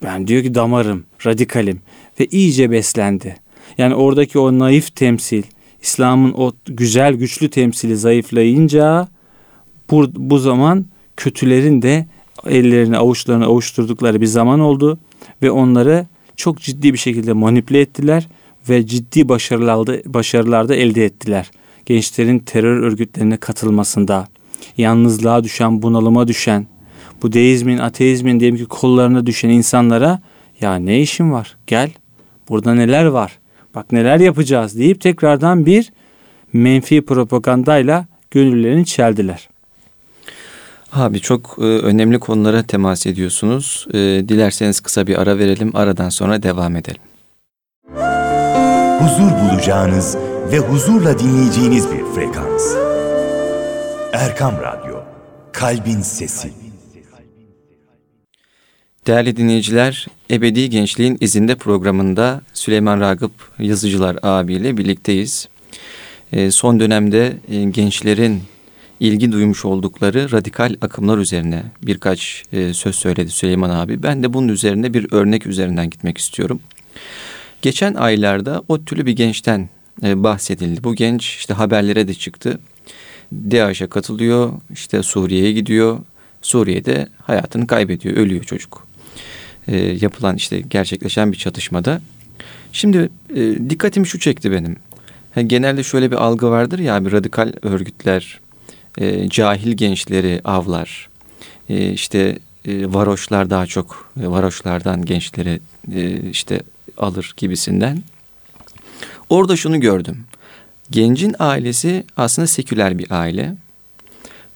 Ben 0.04 0.28
diyor 0.28 0.44
ki 0.44 0.56
damarım, 0.56 1.06
radikalim 1.26 1.82
ve 2.20 2.26
iyice 2.26 2.72
beslendi. 2.72 3.38
Yani 3.78 3.96
oradaki 3.96 4.40
o 4.40 4.60
naif 4.60 4.96
temsil, 4.96 5.44
İslam'ın 5.82 6.34
o 6.34 6.52
güzel 6.66 7.14
güçlü 7.14 7.50
temsili 7.50 7.98
zayıflayınca 7.98 9.08
bu, 9.92 10.12
bu 10.16 10.40
zaman 10.40 10.86
kötülerin 11.18 11.82
de 11.82 12.06
ellerini 12.46 12.98
avuçlarını 12.98 13.46
avuşturdukları 13.46 14.22
bir 14.22 14.26
zaman 14.26 14.60
oldu 14.60 15.00
ve 15.42 15.52
onları 15.52 16.06
çok 16.38 16.60
ciddi 16.60 16.94
bir 16.94 16.98
şekilde 16.98 17.34
manipüle 17.34 17.82
ettiler 17.82 18.28
ve 18.70 18.86
ciddi 18.86 19.30
başarılarda, 19.30 19.98
başarılarda 20.06 20.76
elde 20.76 21.06
ettiler. 21.06 21.52
Gençlerin 21.86 22.40
terör 22.40 22.80
örgütlerine 22.80 23.38
katılmasında, 23.38 24.28
yalnızlığa 24.78 25.44
düşen, 25.44 25.82
bunalıma 25.82 26.28
düşen, 26.28 26.68
bu 27.24 27.34
deizmin, 27.34 27.78
ateizmin 27.78 28.40
diyelim 28.40 28.58
ki 28.58 28.66
kollarına 28.66 29.26
düşen 29.26 29.50
insanlara 29.50 30.22
ya 30.62 30.76
ne 30.76 31.02
işin 31.02 31.32
var 31.32 31.58
gel 31.68 31.92
burada 32.50 32.74
neler 32.74 33.06
var 33.06 33.40
bak 33.76 33.92
neler 33.92 34.20
yapacağız 34.20 34.78
deyip 34.78 35.02
tekrardan 35.02 35.66
bir 35.66 35.92
menfi 36.54 37.06
propagandayla 37.06 38.06
gönüllerini 38.32 38.86
çeldiler. 38.86 39.50
Abi 40.92 41.20
çok 41.20 41.56
e, 41.60 41.62
önemli 41.62 42.20
konulara 42.20 42.64
temas 42.64 43.08
ediyorsunuz. 43.08 43.88
E, 43.94 43.98
dilerseniz 44.00 44.80
kısa 44.80 45.08
bir 45.08 45.22
ara 45.22 45.38
verelim. 45.40 45.76
Aradan 45.76 46.10
sonra 46.10 46.44
devam 46.44 46.76
edelim. 46.76 47.02
Huzur 49.00 49.32
bulacağınız 49.32 50.18
ve 50.52 50.60
huzurla 50.60 51.20
dinleyeceğiniz 51.20 51.92
bir 51.92 52.04
frekans. 52.16 52.76
Erkam 54.14 54.54
Radyo, 54.62 54.96
Kalbin 55.54 56.02
Sesi. 56.02 56.54
Değerli 59.08 59.38
dinleyiciler, 59.38 60.08
Ebedi 60.32 60.70
Gençliğin 60.70 61.18
izinde 61.22 61.56
programında 61.56 62.42
Süleyman 62.54 63.00
Ragıp 63.00 63.32
Yazıcılar 63.60 64.18
abiyle 64.24 64.78
birlikteyiz. 64.78 65.50
E, 66.32 66.52
son 66.52 66.80
dönemde 66.80 67.38
e, 67.52 67.64
gençlerin 67.64 68.42
ilgi 69.00 69.32
duymuş 69.32 69.66
oldukları 69.66 70.32
radikal 70.32 70.76
akımlar 70.82 71.18
üzerine 71.18 71.64
birkaç 71.84 72.44
e, 72.54 72.74
söz 72.74 72.96
söyledi 72.96 73.30
Süleyman 73.30 73.70
abi. 73.70 74.04
Ben 74.04 74.24
de 74.24 74.34
bunun 74.34 74.48
üzerine 74.48 74.94
bir 74.94 75.08
örnek 75.12 75.48
üzerinden 75.48 75.90
gitmek 75.90 76.18
istiyorum. 76.18 76.60
Geçen 77.62 77.94
aylarda 77.94 78.64
o 78.68 78.86
türlü 78.86 79.06
bir 79.06 79.12
gençten 79.12 79.70
e, 80.04 80.24
bahsedildi. 80.24 80.84
Bu 80.84 80.96
genç 80.96 81.36
işte 81.36 81.54
haberlere 81.54 82.08
de 82.08 82.14
çıktı. 82.14 82.60
DAEŞ'e 83.34 83.88
katılıyor, 83.88 84.54
işte 84.74 85.04
Suriye'ye 85.04 85.52
gidiyor. 85.52 86.00
Suriye'de 86.42 87.08
hayatını 87.22 87.68
kaybediyor, 87.68 88.16
ölüyor 88.16 88.44
çocuk. 88.44 88.88
E, 89.68 89.78
yapılan 89.78 90.36
işte 90.36 90.60
gerçekleşen 90.60 91.32
bir 91.32 91.38
çatışmada. 91.38 92.02
Şimdi 92.74 93.10
e, 93.36 93.70
dikkatimi 93.70 94.08
şu 94.08 94.20
çekti 94.20 94.52
benim. 94.52 94.76
Yani 95.36 95.48
genelde 95.48 95.84
şöyle 95.84 96.12
bir 96.12 96.16
algı 96.16 96.50
vardır 96.50 96.80
ya 96.80 97.06
bir 97.06 97.12
radikal 97.12 97.54
örgütler 97.62 98.40
e, 98.98 99.30
cahil 99.30 99.72
gençleri 99.72 100.42
avlar. 100.44 101.10
E, 101.70 101.92
işte 101.92 102.40
e, 102.66 102.94
varoşlar 102.94 103.50
daha 103.50 103.66
çok 103.66 104.12
e, 104.24 104.28
varoşlardan 104.28 105.06
gençleri 105.06 105.60
e, 105.94 106.30
işte 106.30 106.62
alır 106.98 107.34
gibisinden. 107.38 108.04
Orada 109.30 109.56
şunu 109.56 109.80
gördüm. 109.80 110.26
Gencin 110.92 111.36
ailesi 111.40 112.04
aslında 112.18 112.48
seküler 112.48 113.00
bir 113.00 113.12
aile. 113.12 113.56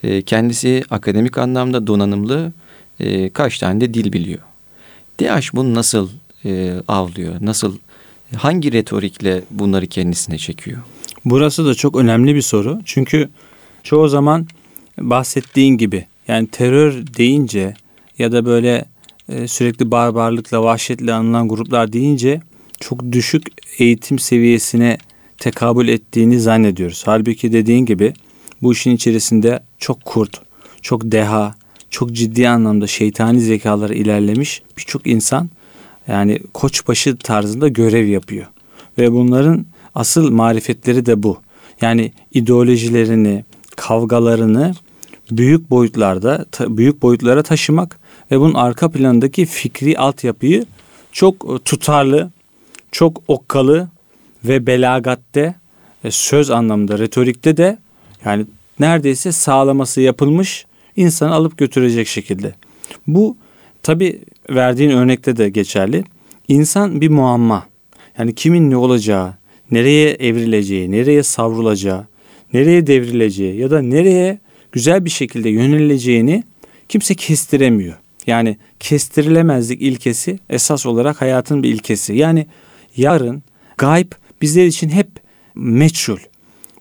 E, 0.04 0.22
kendisi 0.22 0.84
akademik 0.90 1.38
anlamda 1.38 1.88
donanımlı, 1.88 2.52
e, 3.00 3.30
kaç 3.30 3.60
tane 3.60 3.82
de 3.82 3.94
dil 3.94 4.14
biliyor. 4.14 4.40
DH 5.22 5.54
bunu 5.54 5.76
nasıl 5.76 6.10
e, 6.46 6.74
avlıyor? 6.88 7.36
Nasıl 7.42 7.78
hangi 8.38 8.72
retorikle 8.72 9.42
bunları 9.52 9.88
kendisine 9.88 10.38
çekiyor? 10.38 10.82
Burası 11.26 11.66
da 11.66 11.76
çok 11.76 11.96
önemli 11.96 12.36
bir 12.36 12.42
soru. 12.42 12.82
Çünkü 12.86 13.30
çoğu 13.84 14.08
zaman 14.08 14.48
bahsettiğin 14.98 15.78
gibi 15.78 16.06
yani 16.28 16.48
terör 16.48 16.94
deyince 17.18 17.74
ya 18.18 18.32
da 18.32 18.46
böyle 18.46 18.86
e, 19.30 19.48
sürekli 19.48 19.92
barbarlıkla, 19.92 20.64
vahşetle 20.64 21.14
anılan 21.14 21.48
gruplar 21.48 21.94
deyince 21.94 22.42
çok 22.80 23.12
düşük 23.12 23.44
eğitim 23.80 24.20
seviyesine 24.20 24.98
tekabül 25.38 25.88
ettiğini 25.88 26.40
zannediyoruz. 26.40 27.04
Halbuki 27.06 27.54
dediğin 27.54 27.86
gibi 27.86 28.14
bu 28.62 28.74
işin 28.74 28.92
içerisinde 28.92 29.64
çok 29.78 30.06
kurt, 30.06 30.42
çok 30.82 31.12
deha, 31.12 31.56
çok 31.90 32.12
ciddi 32.12 32.50
anlamda 32.50 32.88
şeytani 32.88 33.42
zekaları 33.42 33.96
ilerlemiş 33.96 34.62
birçok 34.78 35.08
insan 35.08 35.50
yani 36.08 36.40
koçbaşı 36.54 37.18
tarzında 37.18 37.68
görev 37.68 38.08
yapıyor. 38.08 38.46
Ve 38.98 39.12
bunların 39.12 39.66
asıl 39.96 40.32
marifetleri 40.32 41.06
de 41.06 41.24
bu. 41.24 41.38
Yani 41.82 42.12
ideolojilerini, 42.34 43.46
kavgalarını 43.82 44.74
büyük 45.32 45.70
boyutlarda, 45.70 46.46
büyük 46.60 47.02
boyutlara 47.02 47.44
taşımak 47.44 48.00
ve 48.32 48.40
bunun 48.40 48.54
arka 48.54 48.92
planındaki 48.92 49.46
fikri 49.46 49.98
altyapıyı 49.98 50.66
çok 51.12 51.36
e, 51.36 51.60
tutarlı, 51.66 52.32
çok 52.92 53.22
okkalı 53.28 53.88
ve 54.44 54.68
belagatte, 54.68 55.56
e, 56.04 56.12
söz 56.12 56.50
anlamında, 56.50 57.00
retorikte 57.00 57.58
de 57.58 57.78
yani 58.26 58.46
neredeyse 58.80 59.32
sağlaması 59.32 60.02
yapılmış 60.02 60.66
insanı 60.96 61.34
alıp 61.34 61.58
götürecek 61.58 62.08
şekilde. 62.08 62.56
Bu 63.08 63.38
tabi 63.84 64.22
verdiğin 64.50 64.92
örnekte 64.92 65.38
de 65.38 65.50
geçerli. 65.50 66.04
İnsan 66.48 67.02
bir 67.02 67.10
muamma. 67.10 67.66
Yani 68.18 68.36
kimin 68.36 68.72
ne 68.72 68.78
olacağı, 68.78 69.34
nereye 69.72 70.10
evrileceği, 70.10 70.92
nereye 70.92 71.24
savrulacağı, 71.24 72.11
nereye 72.54 72.88
devrileceği 72.88 73.60
ya 73.60 73.72
da 73.72 73.82
nereye 73.82 74.40
güzel 74.72 75.06
bir 75.06 75.10
şekilde 75.10 75.50
yönelileceğini 75.50 76.44
kimse 76.90 77.16
kestiremiyor. 77.16 77.96
Yani 78.28 78.58
kestirilemezlik 78.80 79.82
ilkesi 79.82 80.40
esas 80.50 80.86
olarak 80.86 81.22
hayatın 81.22 81.64
bir 81.64 81.70
ilkesi. 81.70 82.14
Yani 82.14 82.46
yarın 82.98 83.44
gayb 83.78 84.12
bizler 84.42 84.66
için 84.66 84.90
hep 84.90 85.08
meçhul. 85.56 86.18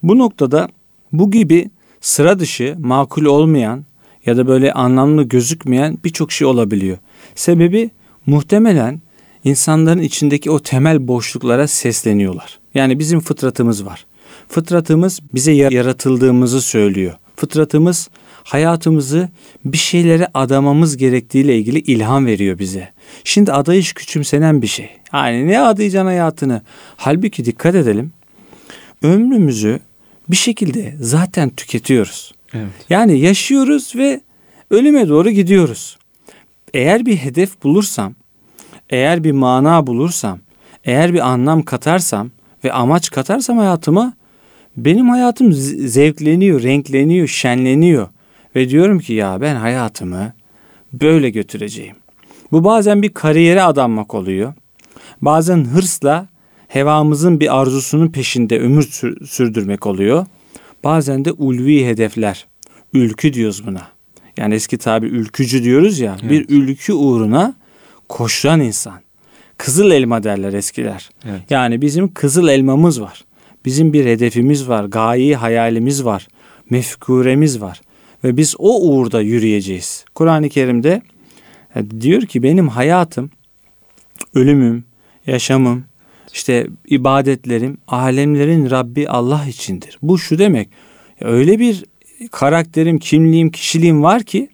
Bu 0.02 0.18
noktada 0.18 0.68
bu 1.12 1.30
gibi 1.30 1.70
sıra 2.00 2.38
dışı, 2.38 2.76
makul 2.78 3.24
olmayan 3.24 3.84
ya 4.26 4.36
da 4.36 4.46
böyle 4.46 4.72
anlamlı 4.72 5.22
gözükmeyen 5.22 5.98
birçok 6.04 6.32
şey 6.32 6.46
olabiliyor. 6.46 6.98
Sebebi 7.34 7.90
muhtemelen 8.26 9.00
insanların 9.44 10.02
içindeki 10.02 10.50
o 10.50 10.58
temel 10.58 11.08
boşluklara 11.08 11.66
sesleniyorlar. 11.66 12.58
Yani 12.74 12.98
bizim 12.98 13.20
fıtratımız 13.20 13.86
var. 13.86 14.06
Fıtratımız 14.50 15.20
bize 15.34 15.52
yaratıldığımızı 15.52 16.62
söylüyor. 16.62 17.14
Fıtratımız 17.36 18.08
hayatımızı 18.44 19.28
bir 19.64 19.78
şeylere 19.78 20.28
adamamız 20.34 20.96
gerektiğiyle 20.96 21.58
ilgili 21.58 21.78
ilham 21.78 22.26
veriyor 22.26 22.58
bize. 22.58 22.88
Şimdi 23.24 23.52
adayış 23.52 23.92
küçümsenen 23.92 24.62
bir 24.62 24.66
şey. 24.66 24.90
Yani 25.12 25.48
ne 25.48 25.60
adayacaksın 25.60 26.06
hayatını? 26.06 26.62
Halbuki 26.96 27.44
dikkat 27.44 27.74
edelim. 27.74 28.12
Ömrümüzü 29.02 29.80
bir 30.28 30.36
şekilde 30.36 30.94
zaten 31.00 31.50
tüketiyoruz. 31.50 32.34
Evet. 32.54 32.70
Yani 32.90 33.18
yaşıyoruz 33.18 33.92
ve 33.96 34.20
ölüme 34.70 35.08
doğru 35.08 35.30
gidiyoruz. 35.30 35.98
Eğer 36.74 37.06
bir 37.06 37.16
hedef 37.16 37.62
bulursam 37.62 38.14
eğer 38.90 39.24
bir 39.24 39.32
mana 39.32 39.86
bulursam, 39.86 40.38
eğer 40.84 41.14
bir 41.14 41.28
anlam 41.28 41.62
katarsam 41.62 42.30
ve 42.64 42.72
amaç 42.72 43.10
katarsam 43.10 43.58
hayatıma 43.58 44.12
benim 44.76 45.08
hayatım 45.08 45.52
zevkleniyor, 45.52 46.62
renkleniyor, 46.62 47.26
şenleniyor. 47.26 48.08
Ve 48.56 48.68
diyorum 48.68 48.98
ki 48.98 49.12
ya 49.12 49.40
ben 49.40 49.56
hayatımı 49.56 50.32
böyle 50.92 51.30
götüreceğim. 51.30 51.96
Bu 52.52 52.64
bazen 52.64 53.02
bir 53.02 53.14
kariyere 53.14 53.62
adanmak 53.62 54.14
oluyor. 54.14 54.54
Bazen 55.22 55.64
hırsla 55.64 56.28
hevamızın 56.68 57.40
bir 57.40 57.60
arzusunun 57.60 58.08
peşinde 58.08 58.60
ömür 58.60 58.82
sürdürmek 59.26 59.86
oluyor. 59.86 60.26
Bazen 60.84 61.24
de 61.24 61.32
ulvi 61.32 61.86
hedefler. 61.86 62.46
Ülkü 62.92 63.32
diyoruz 63.32 63.66
buna. 63.66 63.82
Yani 64.36 64.54
eski 64.54 64.78
tabi 64.78 65.06
ülkücü 65.06 65.64
diyoruz 65.64 65.98
ya. 65.98 66.16
Evet. 66.22 66.30
Bir 66.30 66.48
ülkü 66.48 66.92
uğruna 66.92 67.54
koşan 68.08 68.60
insan. 68.60 69.00
Kızıl 69.58 69.90
elma 69.90 70.22
derler 70.22 70.52
eskiler. 70.52 71.10
Evet. 71.24 71.40
Yani 71.50 71.82
bizim 71.82 72.14
kızıl 72.14 72.48
elmamız 72.48 73.00
var. 73.00 73.24
Bizim 73.64 73.92
bir 73.92 74.06
hedefimiz 74.06 74.68
var, 74.68 74.84
gayi 74.84 75.36
hayalimiz 75.36 76.04
var, 76.04 76.28
mefkuremiz 76.70 77.60
var 77.60 77.80
ve 78.24 78.36
biz 78.36 78.54
o 78.58 78.80
uğurda 78.80 79.20
yürüyeceğiz. 79.20 80.04
Kur'an-ı 80.14 80.48
Kerim'de 80.48 81.02
e, 81.76 81.90
diyor 82.00 82.22
ki 82.22 82.42
benim 82.42 82.68
hayatım, 82.68 83.30
ölümüm, 84.34 84.84
yaşamım, 85.26 85.84
işte 86.32 86.66
ibadetlerim, 86.86 87.78
alemlerin 87.88 88.70
Rabbi 88.70 89.08
Allah 89.08 89.44
içindir. 89.48 89.98
Bu 90.02 90.18
şu 90.18 90.38
demek, 90.38 90.68
öyle 91.20 91.58
bir 91.58 91.84
karakterim, 92.30 92.98
kimliğim, 92.98 93.50
kişiliğim 93.50 94.02
var 94.02 94.22
ki 94.22 94.48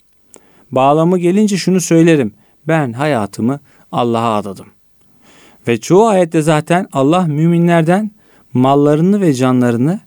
bağlamı 0.73 1.19
gelince 1.19 1.57
şunu 1.57 1.81
söylerim. 1.81 2.35
Ben 2.69 2.93
hayatımı 2.93 3.61
Allah'a 3.93 4.37
adadım. 4.37 4.67
Ve 5.69 5.81
çoğu 5.81 6.07
ayette 6.07 6.43
zaten 6.43 6.87
Allah 6.93 7.23
müminlerden 7.27 8.11
mallarını 8.57 9.21
ve 9.21 9.35
canlarını 9.35 10.01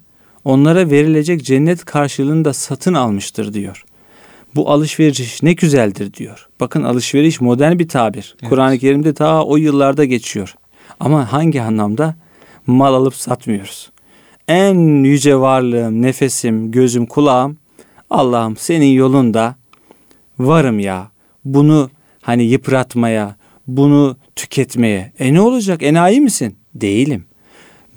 onlara 0.46 0.92
verilecek 0.92 1.44
cennet 1.46 1.86
karşılığında 1.86 2.54
satın 2.54 2.94
almıştır 2.94 3.54
diyor. 3.54 3.84
Bu 4.56 4.70
alışveriş 4.70 5.44
ne 5.44 5.54
güzeldir 5.54 6.14
diyor. 6.14 6.50
Bakın 6.60 6.84
alışveriş 6.84 7.42
modern 7.42 7.80
bir 7.80 7.88
tabir. 7.88 8.36
Evet. 8.42 8.50
Kur'an-ı 8.50 8.78
Kerim'de 8.78 9.14
ta 9.14 9.46
o 9.46 9.58
yıllarda 9.58 10.06
geçiyor. 10.06 10.56
Ama 11.00 11.34
hangi 11.34 11.62
anlamda? 11.62 12.16
Mal 12.68 12.94
alıp 12.94 13.16
satmıyoruz. 13.16 13.92
En 14.48 15.04
yüce 15.04 15.36
varlığım, 15.36 16.02
nefesim, 16.02 16.72
gözüm, 16.72 17.06
kulağım 17.06 17.58
Allah'ım 18.10 18.58
senin 18.58 18.94
yolunda 18.94 19.56
varım 20.40 20.80
ya. 20.80 21.12
Bunu 21.46 21.90
hani 22.22 22.44
yıpratmaya, 22.44 23.36
bunu 23.68 24.18
tüketmeye. 24.36 25.12
E 25.20 25.34
ne 25.34 25.42
olacak? 25.42 25.84
Enayi 25.84 26.22
misin? 26.22 26.56
Değilim 26.76 27.26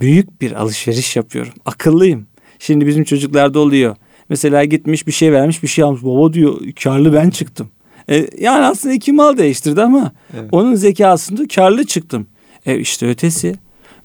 büyük 0.02 0.40
bir 0.40 0.52
alışveriş 0.52 1.16
yapıyorum. 1.16 1.52
Akıllıyım. 1.64 2.26
Şimdi 2.58 2.86
bizim 2.86 3.04
çocuklarda 3.04 3.58
oluyor. 3.58 3.96
Mesela 4.28 4.64
gitmiş 4.64 5.06
bir 5.06 5.12
şey 5.12 5.32
vermiş 5.32 5.62
bir 5.62 5.68
şey 5.68 5.84
almış. 5.84 6.02
Baba 6.02 6.32
diyor 6.32 6.60
karlı 6.82 7.12
ben 7.12 7.30
çıktım. 7.30 7.70
E, 8.10 8.28
yani 8.38 8.64
aslında 8.64 8.94
iki 8.94 9.12
mal 9.12 9.36
değiştirdi 9.36 9.82
ama 9.82 10.12
evet. 10.34 10.48
onun 10.52 10.74
zekasında 10.74 11.48
karlı 11.48 11.86
çıktım. 11.86 12.26
E 12.66 12.78
işte 12.78 13.08
ötesi. 13.08 13.54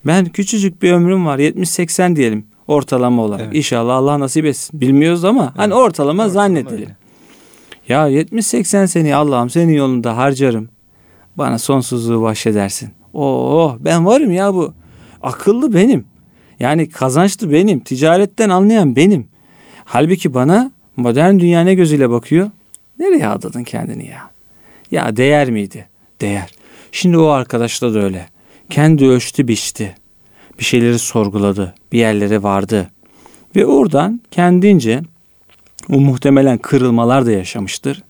Ben 0.06 0.26
küçücük 0.26 0.82
bir 0.82 0.92
ömrüm 0.92 1.26
var 1.26 1.40
70-80 1.40 2.16
diyelim 2.16 2.46
ortalama 2.68 3.22
olarak. 3.22 3.46
Evet. 3.46 3.56
İnşallah 3.56 3.96
Allah 3.96 4.20
nasip 4.20 4.46
etsin. 4.46 4.82
Bilmiyoruz 4.82 5.26
ama 5.26 5.44
evet. 5.44 5.52
hani 5.56 5.74
ortalama, 5.74 6.24
ortalama 6.24 6.30
zannedelim. 6.30 6.76
Öyle. 6.76 6.96
Ya 7.88 8.10
70-80 8.10 8.88
seni 8.88 9.16
Allah'ım 9.16 9.50
senin 9.50 9.74
yolunda 9.74 10.18
harcarım. 10.18 10.70
Bana 11.36 11.60
sonsuzluğu 11.60 12.22
bahşedersin. 12.22 12.90
Oo 13.14 13.78
ben 13.80 14.06
varım 14.06 14.32
ya 14.32 14.54
bu 14.54 14.74
Akıllı 15.28 15.74
benim. 15.74 16.06
Yani 16.60 16.90
kazançlı 16.90 17.52
benim. 17.52 17.80
Ticaretten 17.80 18.50
anlayan 18.50 18.96
benim. 18.96 19.28
Halbuki 19.86 20.34
bana 20.34 20.72
modern 20.98 21.40
dünya 21.40 21.62
ne 21.62 21.74
gözüyle 21.74 22.10
bakıyor? 22.10 22.52
Nereye 23.00 23.28
adadın 23.28 23.64
kendini 23.64 24.08
ya? 24.08 24.30
Ya 24.92 25.18
değer 25.18 25.50
miydi? 25.50 25.88
Değer. 26.22 26.52
Şimdi 26.92 27.18
o 27.18 27.28
arkadaşla 27.28 27.94
da 27.94 28.00
öyle. 28.00 28.28
Kendi 28.70 29.06
ölçtü 29.06 29.48
biçti. 29.48 29.96
Bir 30.60 30.64
şeyleri 30.64 31.00
sorguladı. 31.00 31.74
Bir 31.92 32.00
yerlere 32.00 32.44
vardı. 32.44 32.90
Ve 33.56 33.66
oradan 33.66 34.22
kendince 34.32 35.02
o 35.92 36.00
muhtemelen 36.00 36.58
kırılmalar 36.58 37.26
da 37.26 37.32
yaşamıştır. 37.32 38.04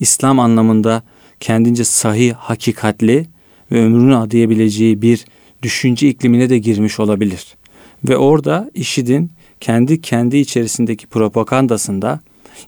İslam 0.00 0.40
anlamında 0.40 1.02
kendince 1.40 1.84
sahih, 1.84 2.34
hakikatli 2.34 3.26
ve 3.72 3.84
ömrünü 3.84 4.16
adayabileceği 4.16 5.02
bir 5.02 5.24
düşünce 5.64 6.08
iklimine 6.08 6.50
de 6.50 6.58
girmiş 6.58 7.00
olabilir. 7.00 7.56
Ve 8.08 8.16
orada 8.16 8.70
IŞİD'in 8.74 9.30
kendi 9.60 10.00
kendi 10.00 10.36
içerisindeki 10.36 11.06
propagandasında 11.06 12.20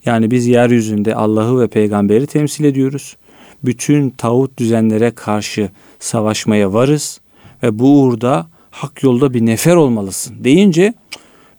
yani 0.05 0.31
biz 0.31 0.47
yeryüzünde 0.47 1.15
Allah'ı 1.15 1.61
ve 1.61 1.69
peygamberi 1.69 2.27
temsil 2.27 2.65
ediyoruz. 2.65 3.17
Bütün 3.65 4.11
tağut 4.11 4.59
düzenlere 4.59 5.11
karşı 5.11 5.71
savaşmaya 5.99 6.73
varız 6.73 7.21
ve 7.63 7.79
bu 7.79 8.03
uğurda 8.03 8.47
hak 8.71 9.03
yolda 9.03 9.35
bir 9.35 9.47
nefer 9.47 9.77
olmalısın 9.77 10.45
deyince 10.45 10.95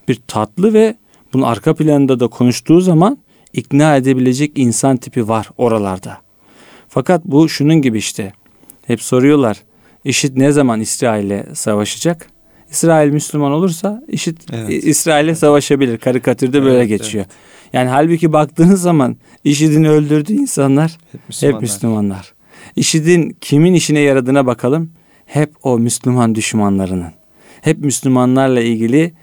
bir 0.08 0.20
tatlı 0.28 0.74
ve 0.74 0.96
bunun 1.34 1.44
arka 1.44 1.76
planında 1.76 2.20
da 2.20 2.28
konuştuğu 2.28 2.82
zaman 2.82 3.18
ikna 3.54 3.96
edebilecek 3.96 4.52
insan 4.56 4.98
tipi 4.98 5.28
var 5.28 5.50
oralarda. 5.58 6.18
Fakat 6.90 7.26
bu 7.26 7.50
şunun 7.50 7.82
gibi 7.82 7.98
işte. 7.98 8.34
Hep 8.88 9.02
soruyorlar. 9.02 9.58
IŞİD 10.08 10.38
ne 10.38 10.52
zaman 10.52 10.80
İsrail'le 10.82 11.56
savaşacak? 11.56 12.28
İsrail 12.72 13.12
Müslüman 13.12 13.52
olursa 13.52 14.04
IŞİD 14.08 14.38
evet. 14.54 14.84
İsrail'le 14.84 15.36
savaşabilir. 15.36 15.98
Karikatürde 15.98 16.64
böyle 16.64 16.78
evet, 16.78 16.88
geçiyor. 16.88 17.26
Evet. 17.26 17.74
Yani 17.74 17.90
halbuki 17.90 18.34
baktığınız 18.34 18.82
zaman 18.82 19.18
IŞİD'in 19.44 19.84
öldürdüğü 19.84 20.34
insanlar 20.34 20.98
hep 21.12 21.22
Müslümanlar. 21.28 21.56
Hep 21.56 21.62
Müslümanlar. 21.62 22.34
IŞİD'in 22.76 23.38
kimin 23.42 23.74
işine 23.74 24.00
yaradığına 24.00 24.46
bakalım. 24.46 24.92
Hep 25.26 25.54
o 25.64 25.80
Müslüman 25.80 26.36
düşmanlarının. 26.36 27.12
Hep 27.62 27.80
Müslümanlarla 27.80 28.62
ilgili 28.62 29.14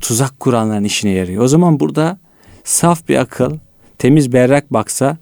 tuzak 0.00 0.40
kuranların 0.40 0.84
işine 0.84 1.10
yarıyor. 1.10 1.42
O 1.42 1.48
zaman 1.48 1.80
burada 1.80 2.18
saf 2.64 3.08
bir 3.08 3.16
akıl, 3.16 3.58
temiz 3.98 4.32
berrak 4.32 4.72
baksa 4.72 5.16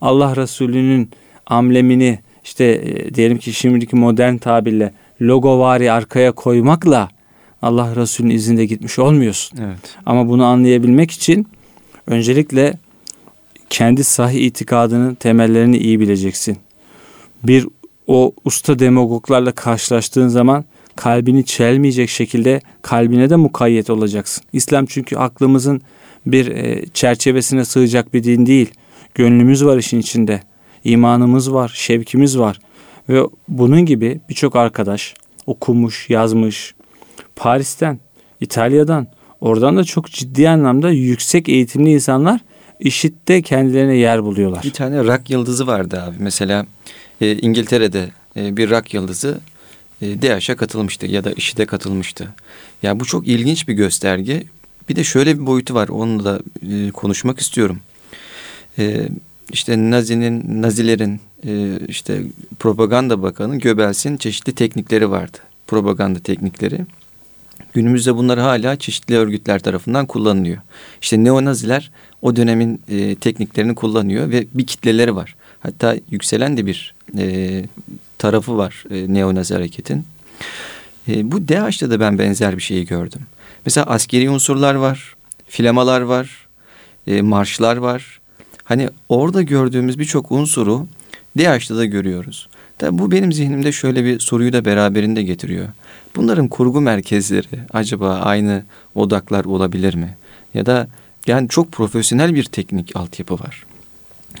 Allah 0.00 0.36
Resulü'nün 0.36 1.10
amblemini 1.46 2.18
işte 2.44 2.64
e, 2.64 3.14
diyelim 3.14 3.38
ki 3.38 3.52
şimdiki 3.52 3.96
modern 3.96 4.36
tabirle 4.36 4.92
logovari 5.22 5.92
arkaya 5.92 6.32
koymakla 6.32 7.08
Allah 7.62 7.96
Resulü'nün 7.96 8.34
izinde 8.34 8.66
gitmiş 8.66 8.98
olmuyorsun. 8.98 9.58
Evet. 9.62 9.96
Ama 10.06 10.28
bunu 10.28 10.44
anlayabilmek 10.44 11.10
için 11.10 11.46
öncelikle 12.06 12.74
kendi 13.70 14.04
sahih 14.04 14.40
itikadının 14.40 15.14
temellerini 15.14 15.78
iyi 15.78 16.00
bileceksin. 16.00 16.56
Bir 17.42 17.66
o 18.06 18.32
usta 18.44 18.78
demagoglarla 18.78 19.52
karşılaştığın 19.52 20.28
zaman 20.28 20.64
kalbini 20.96 21.44
çelmeyecek 21.44 22.10
şekilde 22.10 22.60
kalbine 22.82 23.30
de 23.30 23.36
mukayyet 23.36 23.90
olacaksın. 23.90 24.44
İslam 24.52 24.86
çünkü 24.86 25.16
aklımızın 25.16 25.82
bir 26.26 26.46
e, 26.46 26.86
çerçevesine 26.86 27.64
sığacak 27.64 28.14
bir 28.14 28.24
din 28.24 28.46
değil. 28.46 28.70
Gönlümüz 29.14 29.64
var 29.64 29.78
işin 29.78 29.98
içinde 29.98 30.42
imanımız 30.84 31.52
var, 31.52 31.72
şevkimiz 31.74 32.38
var. 32.38 32.60
Ve 33.08 33.22
bunun 33.48 33.86
gibi 33.86 34.20
birçok 34.28 34.56
arkadaş 34.56 35.14
okumuş, 35.46 36.10
yazmış. 36.10 36.74
Paris'ten, 37.36 37.98
İtalya'dan, 38.40 39.06
oradan 39.40 39.76
da 39.76 39.84
çok 39.84 40.10
ciddi 40.10 40.48
anlamda 40.48 40.90
yüksek 40.90 41.48
eğitimli 41.48 41.90
insanlar 41.90 42.40
işitte 42.80 43.42
kendilerine 43.42 43.96
yer 43.96 44.24
buluyorlar. 44.24 44.62
Bir 44.62 44.72
tane 44.72 45.04
rak 45.04 45.30
yıldızı 45.30 45.66
vardı 45.66 46.02
abi. 46.02 46.16
Mesela 46.18 46.66
e, 47.20 47.36
İngiltere'de 47.36 48.10
e, 48.36 48.56
bir 48.56 48.70
rak 48.70 48.94
yıldızı 48.94 49.40
e, 50.02 50.22
DAEŞ'e 50.22 50.56
katılmıştı 50.56 51.06
ya 51.06 51.24
da 51.24 51.32
IŞİD'e 51.32 51.66
katılmıştı. 51.66 52.28
Ya 52.82 53.00
bu 53.00 53.04
çok 53.04 53.28
ilginç 53.28 53.68
bir 53.68 53.74
gösterge. 53.74 54.44
Bir 54.88 54.96
de 54.96 55.04
şöyle 55.04 55.40
bir 55.40 55.46
boyutu 55.46 55.74
var. 55.74 55.88
Onunla 55.88 56.24
da 56.24 56.40
e, 56.70 56.90
konuşmak 56.90 57.40
istiyorum. 57.40 57.80
E, 58.78 59.08
işte 59.52 59.90
Nazi'nin, 59.90 60.62
Nazilerin 60.62 61.20
e, 61.46 61.78
işte 61.88 62.22
propaganda 62.58 63.22
bakanı 63.22 63.58
Göbels'in 63.58 64.16
çeşitli 64.16 64.54
teknikleri 64.54 65.10
vardı. 65.10 65.38
Propaganda 65.66 66.18
teknikleri. 66.18 66.80
Günümüzde 67.72 68.16
bunlar 68.16 68.38
hala 68.38 68.76
çeşitli 68.76 69.16
örgütler 69.16 69.58
tarafından 69.58 70.06
kullanılıyor. 70.06 70.58
İşte 71.02 71.24
neonaziler 71.24 71.90
o 72.22 72.36
dönemin 72.36 72.80
e, 72.88 73.14
tekniklerini 73.14 73.74
kullanıyor 73.74 74.30
ve 74.30 74.46
bir 74.54 74.66
kitleleri 74.66 75.16
var. 75.16 75.36
Hatta 75.60 75.96
yükselen 76.10 76.56
de 76.56 76.66
bir 76.66 76.94
e, 77.18 77.64
tarafı 78.18 78.56
var 78.56 78.84
e, 78.90 79.14
neonazi 79.14 79.54
hareketin. 79.54 80.04
E, 81.08 81.32
bu 81.32 81.48
DAEŞ'te 81.48 81.90
de 81.90 82.00
ben 82.00 82.18
benzer 82.18 82.56
bir 82.56 82.62
şeyi 82.62 82.86
gördüm. 82.86 83.20
Mesela 83.66 83.86
askeri 83.86 84.30
unsurlar 84.30 84.74
var, 84.74 85.16
filamalar 85.48 86.00
var, 86.00 86.46
e, 87.06 87.22
marşlar 87.22 87.76
var. 87.76 88.20
Hani 88.64 88.88
orada 89.08 89.42
gördüğümüz 89.42 89.98
birçok 89.98 90.32
unsuru 90.32 90.86
DH'da 91.38 91.76
da 91.76 91.84
görüyoruz. 91.84 92.48
Tabi 92.78 92.98
bu 92.98 93.10
benim 93.10 93.32
zihnimde 93.32 93.72
şöyle 93.72 94.04
bir 94.04 94.20
soruyu 94.20 94.52
da 94.52 94.64
beraberinde 94.64 95.22
getiriyor. 95.22 95.68
Bunların 96.16 96.48
kurgu 96.48 96.80
merkezleri 96.80 97.46
acaba 97.72 98.14
aynı 98.14 98.62
odaklar 98.94 99.44
olabilir 99.44 99.94
mi? 99.94 100.16
Ya 100.54 100.66
da 100.66 100.88
yani 101.26 101.48
çok 101.48 101.72
profesyonel 101.72 102.34
bir 102.34 102.44
teknik 102.44 102.96
altyapı 102.96 103.34
var. 103.34 103.64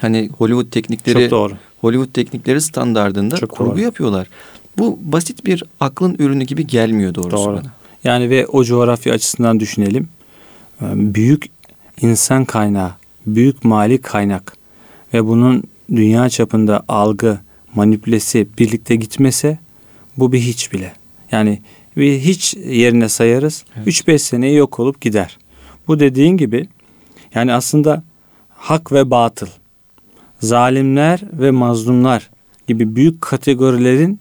Hani 0.00 0.30
Hollywood 0.38 0.70
teknikleri 0.70 1.22
Çok 1.22 1.30
doğru. 1.30 1.52
Hollywood 1.80 2.12
teknikleri 2.12 2.60
standardında 2.60 3.36
Çok 3.36 3.50
kurgu 3.50 3.70
doğru. 3.70 3.80
yapıyorlar. 3.80 4.26
Bu 4.78 4.98
basit 5.02 5.44
bir 5.46 5.64
aklın 5.80 6.16
ürünü 6.18 6.44
gibi 6.44 6.66
gelmiyor 6.66 7.14
doğrusu 7.14 7.36
Doğru. 7.36 7.56
bana. 7.56 7.72
Yani 8.04 8.30
ve 8.30 8.46
o 8.46 8.64
coğrafya 8.64 9.14
açısından 9.14 9.60
düşünelim. 9.60 10.08
Ee, 10.82 10.84
Büyük 10.94 11.46
insan 12.00 12.44
kaynağı, 12.44 12.90
büyük 13.26 13.64
mali 13.64 13.98
kaynak 13.98 14.56
ve 15.14 15.26
bunun 15.26 15.62
dünya 15.90 16.28
çapında 16.28 16.84
algı, 16.88 17.38
manipülesi 17.74 18.48
birlikte 18.58 18.96
gitmese 18.96 19.58
bu 20.16 20.32
bir 20.32 20.40
hiç 20.40 20.72
bile. 20.72 20.92
Yani 21.32 21.60
bir 21.96 22.18
hiç 22.18 22.54
yerine 22.54 23.08
sayarız. 23.08 23.64
Evet. 23.76 23.86
3-5 23.88 24.18
seneye 24.18 24.52
yok 24.52 24.80
olup 24.80 25.00
gider. 25.00 25.38
Bu 25.88 26.00
dediğin 26.00 26.36
gibi 26.36 26.68
yani 27.34 27.52
aslında 27.52 28.02
hak 28.48 28.92
ve 28.92 29.10
batıl, 29.10 29.46
zalimler 30.40 31.20
ve 31.32 31.50
mazlumlar 31.50 32.30
gibi 32.66 32.96
büyük 32.96 33.20
kategorilerin 33.20 34.20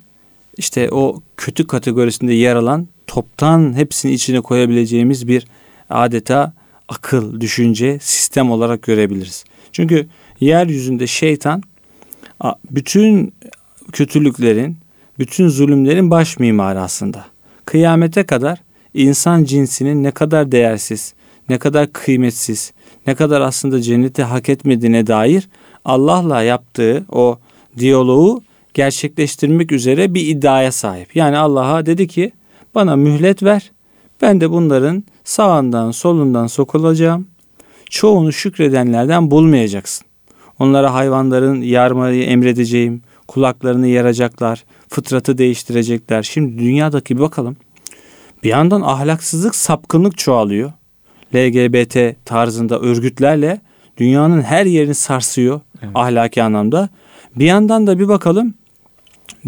işte 0.58 0.90
o 0.92 1.22
kötü 1.38 1.68
kategorisinde 1.68 2.34
yer 2.34 2.56
alan 2.56 2.88
toptan 3.08 3.74
hepsini 3.74 4.12
içine 4.12 4.42
koyabileceğimiz 4.42 5.28
bir 5.28 5.48
adeta 5.90 6.54
akıl, 6.90 7.42
düşünce, 7.42 8.00
sistem 8.02 8.52
olarak 8.52 8.82
görebiliriz. 8.82 9.44
Çünkü 9.72 10.08
yeryüzünde 10.40 11.08
şeytan 11.08 11.64
bütün 12.72 13.34
kötülüklerin, 13.92 14.78
bütün 15.20 15.48
zulümlerin 15.48 16.12
baş 16.12 16.40
mimarı 16.40 16.82
aslında. 16.82 17.26
Kıyamete 17.66 18.24
kadar 18.24 18.60
insan 18.94 19.44
cinsinin 19.44 20.04
ne 20.04 20.12
kadar 20.12 20.52
değersiz, 20.52 21.14
ne 21.50 21.58
kadar 21.58 21.94
kıymetsiz, 21.94 22.74
ne 23.08 23.16
kadar 23.16 23.42
aslında 23.42 23.82
cenneti 23.82 24.24
hak 24.24 24.50
etmediğine 24.50 25.08
dair 25.08 25.50
Allah'la 25.86 26.42
yaptığı 26.42 27.06
o 27.12 27.40
diyaloğu 27.78 28.44
gerçekleştirmek 28.74 29.72
üzere 29.72 30.14
bir 30.14 30.28
iddiaya 30.28 30.72
sahip. 30.72 31.16
Yani 31.16 31.38
Allah'a 31.38 31.86
dedi 31.86 32.08
ki 32.08 32.32
bana 32.76 32.96
mühlet 32.96 33.44
ver. 33.44 33.72
Ben 34.22 34.42
de 34.42 34.50
bunların 34.50 35.04
sağından 35.24 35.92
solundan 35.92 36.48
sokulacağım. 36.48 37.28
Çoğunu 37.90 38.32
şükredenlerden 38.32 39.32
bulmayacaksın. 39.32 40.08
Onlara 40.60 40.94
hayvanların 40.94 41.62
yarmayı 41.62 42.24
emredeceğim. 42.24 43.02
Kulaklarını 43.28 43.88
yaracaklar. 43.88 44.64
Fıtratı 44.90 45.38
değiştirecekler. 45.38 46.24
Şimdi 46.24 46.58
dünyadaki 46.58 47.18
bir 47.18 47.22
bakalım. 47.22 47.58
Bir 48.44 48.50
yandan 48.50 48.82
ahlaksızlık, 48.82 49.56
sapkınlık 49.56 50.18
çoğalıyor. 50.18 50.72
LGBT 51.36 52.26
tarzında 52.26 52.80
örgütlerle 52.80 53.62
dünyanın 53.98 54.42
her 54.42 54.66
yerini 54.66 54.96
sarsıyor 54.96 55.62
Evet. 55.82 55.92
ahlaki 55.96 56.44
anlamda. 56.44 56.90
Bir 57.36 57.46
yandan 57.46 57.88
da 57.88 58.00
bir 58.00 58.08
bakalım 58.08 58.54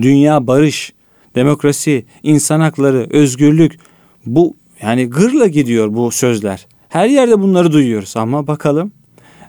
dünya 0.01 0.47
barış, 0.47 0.93
demokrasi, 1.35 2.05
insan 2.23 2.59
hakları, 2.59 3.07
özgürlük 3.09 3.79
bu 4.25 4.57
yani 4.81 5.09
gırla 5.09 5.47
gidiyor 5.47 5.93
bu 5.93 6.11
sözler. 6.11 6.67
Her 6.89 7.09
yerde 7.09 7.39
bunları 7.41 7.71
duyuyoruz 7.71 8.17
ama 8.17 8.47
bakalım 8.47 8.91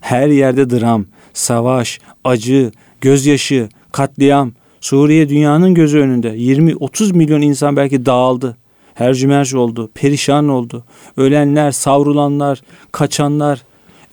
her 0.01 0.29
yerde 0.29 0.71
dram, 0.71 1.07
savaş, 1.35 2.01
acı, 2.25 2.73
gözyaşı, 3.01 3.69
katliam. 3.93 4.53
Suriye 4.81 5.29
dünyanın 5.29 5.75
gözü 5.75 5.99
önünde 5.99 6.29
20-30 6.29 7.13
milyon 7.13 7.41
insan 7.41 7.77
belki 7.77 8.07
dağıldı. 8.07 8.57
Hercümerc 8.95 9.59
oldu, 9.59 9.91
perişan 9.95 10.49
oldu. 10.49 10.85
Ölenler, 11.17 11.73
savrulanlar, 11.73 12.63
kaçanlar. 12.93 13.63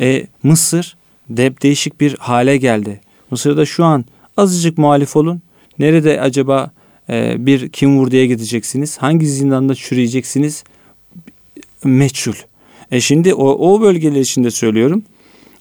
E, 0.02 0.28
Mısır 0.44 0.96
de 1.30 1.54
değişik 1.62 2.02
bir 2.02 2.16
hale 2.20 2.58
geldi. 2.58 3.02
Mısır'da 3.32 3.66
şu 3.66 3.86
an 3.86 4.06
azıcık 4.38 4.78
muhalif 4.78 5.16
olun. 5.16 5.42
Nerede 5.80 6.22
acaba 6.22 6.72
e, 7.10 7.46
bir 7.46 7.70
kim 7.70 7.98
vur 7.98 8.12
diye 8.12 8.26
gideceksiniz? 8.26 8.98
Hangi 8.98 9.28
zindanda 9.28 9.76
çürüyeceksiniz? 9.76 10.64
Meçhul. 11.86 12.34
E 12.92 13.02
şimdi 13.02 13.34
o, 13.34 13.74
o 13.74 13.82
bölgeler 13.82 14.22
içinde 14.22 14.52
söylüyorum. 14.52 15.04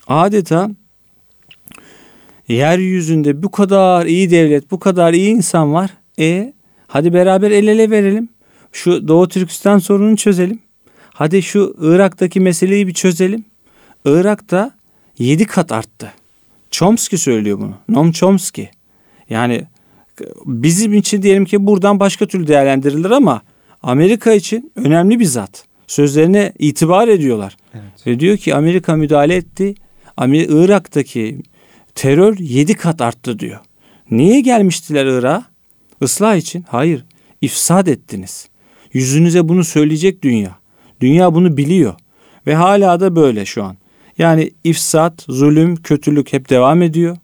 Adeta 0.07 0.71
yeryüzünde 2.49 3.43
bu 3.43 3.51
kadar 3.51 4.07
iyi 4.07 4.31
devlet, 4.31 4.71
bu 4.71 4.79
kadar 4.79 5.13
iyi 5.13 5.31
insan 5.31 5.73
var. 5.73 5.91
E 6.19 6.53
hadi 6.87 7.13
beraber 7.13 7.51
el 7.51 7.67
ele 7.67 7.91
verelim. 7.91 8.29
Şu 8.73 9.09
Doğu 9.09 9.29
Türkistan 9.29 9.79
sorununu 9.79 10.17
çözelim. 10.17 10.59
Hadi 11.13 11.43
şu 11.43 11.77
Irak'taki 11.81 12.41
meseleyi 12.41 12.87
bir 12.87 12.95
çözelim. 12.95 13.45
Irak'ta 14.05 14.71
7 15.19 15.45
kat 15.45 15.73
arttı. 15.73 16.13
Chomsky 16.71 17.19
söylüyor 17.19 17.59
bunu. 17.61 17.75
Noam 17.89 18.13
Chomsky. 18.13 18.69
Yani 19.31 19.67
bizim 20.47 20.95
için 20.95 21.23
diyelim 21.23 21.45
ki 21.45 21.67
buradan 21.67 22.01
başka 22.01 22.27
türlü 22.27 22.47
değerlendirilir 22.47 23.11
ama 23.11 23.43
Amerika 23.83 24.33
için 24.33 24.73
önemli 24.77 25.21
bir 25.21 25.25
zat. 25.25 25.65
Sözlerine 25.93 26.53
itibar 26.59 27.09
ediyorlar. 27.09 27.57
Evet. 27.75 28.07
Ve 28.07 28.21
diyor 28.21 28.37
ki 28.37 28.55
Amerika 28.55 28.97
müdahale 28.97 29.37
etti. 29.37 29.75
Amer- 30.17 30.65
Irak'taki 30.65 31.39
terör 31.95 32.39
7 32.39 32.75
kat 32.75 33.01
arttı 33.01 33.39
diyor. 33.39 33.61
Niye 34.11 34.41
gelmiştiler 34.41 35.07
Irak'a? 35.07 35.45
Islah 36.01 36.37
için. 36.37 36.65
Hayır. 36.69 37.05
İfsad 37.41 37.87
ettiniz. 37.87 38.49
Yüzünüze 38.93 39.49
bunu 39.49 39.65
söyleyecek 39.65 40.23
dünya. 40.23 40.59
Dünya 41.01 41.35
bunu 41.35 41.57
biliyor. 41.57 41.95
Ve 42.47 42.55
hala 42.55 43.01
da 43.01 43.17
böyle 43.17 43.45
şu 43.45 43.65
an. 43.65 43.77
Yani 44.19 44.51
ifsat, 44.65 45.25
zulüm, 45.29 45.77
kötülük 45.77 46.33
hep 46.33 46.51
devam 46.51 46.83
ediyor. 46.83 47.17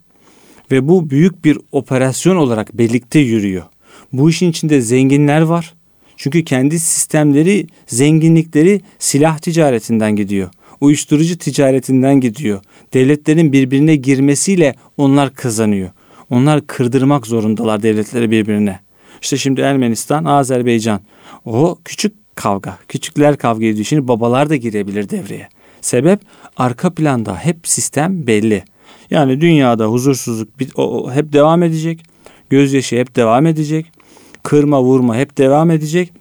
Ve 0.71 0.89
bu 0.89 1.11
büyük 1.11 1.45
bir 1.45 1.59
operasyon 1.73 2.37
olarak 2.37 2.79
birlikte 2.79 3.19
yürüyor. 3.19 3.65
Bu 4.13 4.31
işin 4.31 4.51
içinde 4.51 4.81
zenginler 4.81 5.41
var. 5.41 5.75
Çünkü 6.19 6.45
kendi 6.45 6.79
sistemleri, 6.81 7.67
zenginlikleri 7.87 8.81
silah 8.99 9.39
ticaretinden 9.39 10.17
gidiyor. 10.17 10.51
Uyuşturucu 10.81 11.39
ticaretinden 11.39 12.21
gidiyor. 12.21 12.61
Devletlerin 12.95 13.53
birbirine 13.53 13.97
girmesiyle 13.97 14.75
onlar 14.97 15.35
kazanıyor. 15.35 15.91
Onlar 16.31 16.67
kırdırmak 16.67 17.27
zorundalar 17.27 17.83
devletleri 17.83 18.31
birbirine. 18.31 18.81
İşte 19.23 19.37
şimdi 19.37 19.61
Ermenistan, 19.61 20.25
Azerbaycan. 20.25 21.01
O 21.45 21.79
küçük 21.85 22.15
kavga. 22.35 22.79
Küçükler 22.89 23.37
kavga 23.37 23.67
ediyor. 23.67 23.85
Şimdi 23.85 24.09
babalar 24.09 24.51
da 24.51 24.57
girebilir 24.57 25.09
devreye. 25.09 25.49
Sebep 25.81 26.21
arka 26.57 26.95
planda 26.95 27.37
hep 27.37 27.69
sistem 27.69 28.27
belli. 28.27 28.65
Yani 29.11 29.41
dünyada 29.41 29.87
huzursuzluk 29.87 30.49
hep 31.15 31.33
devam 31.33 31.63
edecek. 31.63 32.01
Gözyaşı 32.51 32.97
hep 32.97 33.17
devam 33.17 33.47
edecek. 33.47 33.98
Kırma 34.43 34.83
vurma 34.83 35.17
hep 35.17 35.39
devam 35.39 35.71
edecek. 35.71 36.13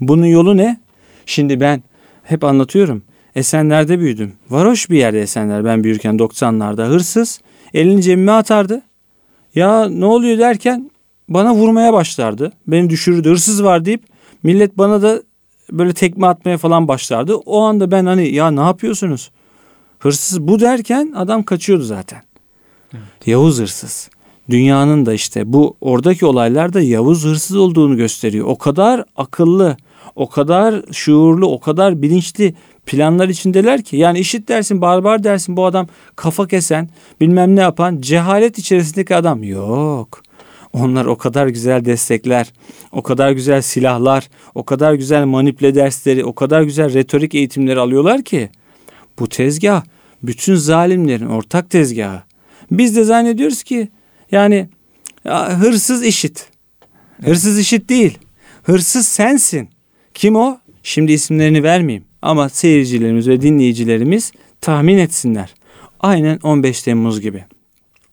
Bunun 0.00 0.26
yolu 0.26 0.56
ne? 0.56 0.80
Şimdi 1.26 1.60
ben 1.60 1.82
hep 2.22 2.44
anlatıyorum. 2.44 3.02
Esenler'de 3.34 3.98
büyüdüm. 3.98 4.32
Varoş 4.50 4.90
bir 4.90 4.98
yerde 4.98 5.22
Esenler 5.22 5.64
ben 5.64 5.84
büyürken 5.84 6.16
90'larda 6.16 6.88
hırsız 6.88 7.40
elini 7.74 8.02
cebime 8.02 8.32
atardı. 8.32 8.82
Ya 9.54 9.88
ne 9.88 10.04
oluyor 10.04 10.38
derken 10.38 10.90
bana 11.28 11.54
vurmaya 11.54 11.92
başlardı. 11.92 12.52
Beni 12.66 12.90
düşürürdü. 12.90 13.30
Hırsız 13.30 13.64
var 13.64 13.84
deyip 13.84 14.02
millet 14.42 14.78
bana 14.78 15.02
da 15.02 15.22
böyle 15.72 15.92
tekme 15.92 16.26
atmaya 16.26 16.58
falan 16.58 16.88
başlardı. 16.88 17.34
O 17.34 17.60
anda 17.60 17.90
ben 17.90 18.06
hani 18.06 18.28
ya 18.28 18.50
ne 18.50 18.60
yapıyorsunuz? 18.60 19.30
Hırsız 19.98 20.40
bu 20.40 20.60
derken 20.60 21.12
adam 21.16 21.42
kaçıyordu 21.42 21.82
zaten. 21.82 22.22
Yavuz 23.26 23.60
hırsız. 23.60 24.10
Dünyanın 24.50 25.06
da 25.06 25.14
işte 25.14 25.52
bu 25.52 25.76
oradaki 25.80 26.26
olaylarda 26.26 26.80
Yavuz 26.80 27.24
hırsız 27.24 27.56
olduğunu 27.56 27.96
gösteriyor. 27.96 28.46
O 28.46 28.58
kadar 28.58 29.04
akıllı, 29.16 29.76
o 30.16 30.28
kadar 30.28 30.82
şuurlu, 30.92 31.46
o 31.46 31.60
kadar 31.60 32.02
bilinçli 32.02 32.54
planlar 32.86 33.28
içindeler 33.28 33.82
ki. 33.82 33.96
Yani 33.96 34.18
işit 34.18 34.48
dersin, 34.48 34.80
barbar 34.80 35.24
dersin 35.24 35.56
bu 35.56 35.66
adam 35.66 35.86
kafa 36.16 36.46
kesen, 36.48 36.88
bilmem 37.20 37.56
ne 37.56 37.60
yapan, 37.60 38.00
cehalet 38.00 38.58
içerisindeki 38.58 39.16
adam. 39.16 39.42
Yok. 39.42 40.22
Onlar 40.72 41.04
o 41.06 41.18
kadar 41.18 41.46
güzel 41.46 41.84
destekler, 41.84 42.52
o 42.92 43.02
kadar 43.02 43.30
güzel 43.30 43.62
silahlar, 43.62 44.28
o 44.54 44.64
kadar 44.64 44.94
güzel 44.94 45.24
manipüle 45.24 45.74
dersleri, 45.74 46.24
o 46.24 46.34
kadar 46.34 46.62
güzel 46.62 46.94
retorik 46.94 47.34
eğitimleri 47.34 47.80
alıyorlar 47.80 48.22
ki 48.22 48.48
bu 49.18 49.28
tezgah 49.28 49.82
bütün 50.22 50.54
zalimlerin 50.54 51.26
ortak 51.26 51.70
tezgahı. 51.70 52.22
Biz 52.70 52.96
de 52.96 53.04
zannediyoruz 53.04 53.62
ki 53.62 53.88
yani 54.32 54.68
ya, 55.24 55.60
hırsız 55.60 56.04
işit. 56.04 56.50
Hırsız 57.24 57.58
işit 57.58 57.88
değil. 57.88 58.18
Hırsız 58.62 59.08
sensin. 59.08 59.68
Kim 60.14 60.36
o? 60.36 60.58
Şimdi 60.82 61.12
isimlerini 61.12 61.62
vermeyeyim. 61.62 62.04
Ama 62.22 62.48
seyircilerimiz 62.48 63.28
ve 63.28 63.40
dinleyicilerimiz 63.40 64.32
tahmin 64.60 64.98
etsinler. 64.98 65.54
Aynen 66.00 66.38
15 66.42 66.82
Temmuz 66.82 67.20
gibi. 67.20 67.44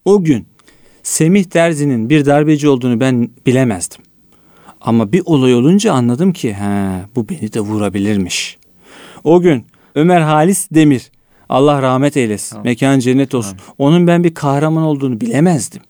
O 0.06 0.24
gün 0.24 0.48
Semih 1.04 1.44
Terzi'nin 1.44 2.10
bir 2.10 2.26
darbeci 2.26 2.68
olduğunu 2.68 3.00
ben 3.00 3.30
bilemezdim. 3.46 4.02
Ama 4.82 5.12
bir 5.12 5.22
olay 5.26 5.56
olunca 5.56 5.94
anladım 5.94 6.34
ki 6.34 6.54
he, 6.54 7.02
bu 7.16 7.30
beni 7.30 7.54
de 7.54 7.60
vurabilirmiş. 7.60 8.58
O 9.24 9.42
gün 9.42 9.66
Ömer 9.96 10.22
Halis 10.22 10.68
Demir 10.72 11.12
Allah 11.50 11.82
rahmet 11.82 12.18
eylesin. 12.18 12.56
Amin. 12.56 12.66
Mekan 12.66 13.00
cennet 13.00 13.36
olsun. 13.36 13.52
Amin. 13.52 13.62
Onun 13.78 14.08
ben 14.08 14.24
bir 14.24 14.34
kahraman 14.34 14.84
olduğunu 14.84 15.22
bilemezdim. 15.22 15.82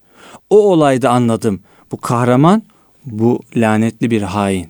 O 0.49 0.71
olayda 0.71 1.09
anladım. 1.09 1.61
Bu 1.91 1.97
kahraman 1.97 2.63
bu 3.05 3.39
lanetli 3.55 4.11
bir 4.11 4.21
hain. 4.21 4.69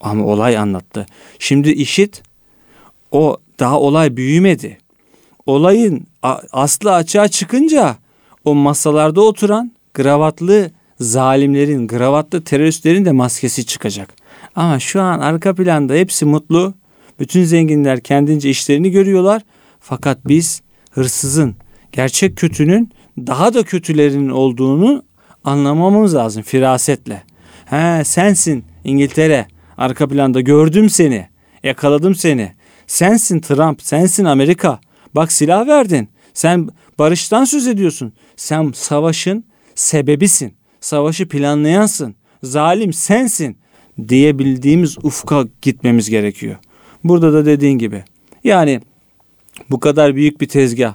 Ama 0.00 0.24
olay 0.24 0.56
anlattı. 0.56 1.06
Şimdi 1.38 1.70
işit 1.70 2.22
o 3.12 3.36
daha 3.58 3.80
olay 3.80 4.16
büyümedi. 4.16 4.78
Olayın 5.46 6.06
aslı 6.52 6.94
açığa 6.94 7.28
çıkınca 7.28 7.96
o 8.44 8.54
masalarda 8.54 9.20
oturan 9.20 9.72
gravatlı 9.94 10.70
zalimlerin, 11.00 11.86
gravatlı 11.86 12.44
teröristlerin 12.44 13.04
de 13.04 13.12
maskesi 13.12 13.66
çıkacak. 13.66 14.14
Ama 14.54 14.78
şu 14.78 15.02
an 15.02 15.18
arka 15.18 15.54
planda 15.54 15.94
hepsi 15.94 16.24
mutlu. 16.24 16.74
Bütün 17.20 17.44
zenginler 17.44 18.00
kendince 18.00 18.50
işlerini 18.50 18.90
görüyorlar. 18.90 19.42
Fakat 19.80 20.18
biz 20.28 20.62
hırsızın, 20.90 21.56
gerçek 21.92 22.36
kötünün 22.36 22.90
daha 23.18 23.54
da 23.54 23.62
kötülerinin 23.62 24.28
olduğunu 24.28 25.02
anlamamız 25.44 26.14
lazım 26.14 26.42
firasetle. 26.42 27.22
He 27.64 28.04
sensin 28.04 28.64
İngiltere. 28.84 29.46
Arka 29.78 30.08
planda 30.08 30.40
gördüm 30.40 30.90
seni. 30.90 31.28
Yakaladım 31.62 32.14
seni. 32.14 32.52
Sensin 32.86 33.40
Trump, 33.40 33.82
sensin 33.82 34.24
Amerika. 34.24 34.80
Bak 35.14 35.32
silah 35.32 35.66
verdin. 35.66 36.08
Sen 36.34 36.68
barıştan 36.98 37.44
söz 37.44 37.66
ediyorsun. 37.66 38.12
Sen 38.36 38.72
savaşın 38.74 39.44
sebebisin. 39.74 40.54
Savaşı 40.80 41.28
planlayansın. 41.28 42.14
Zalim 42.42 42.92
sensin 42.92 43.58
diyebildiğimiz 44.08 44.98
ufka 45.02 45.44
gitmemiz 45.62 46.10
gerekiyor. 46.10 46.56
Burada 47.04 47.32
da 47.32 47.46
dediğin 47.46 47.78
gibi. 47.78 48.04
Yani 48.44 48.80
bu 49.70 49.80
kadar 49.80 50.14
büyük 50.14 50.40
bir 50.40 50.48
tezgah 50.48 50.94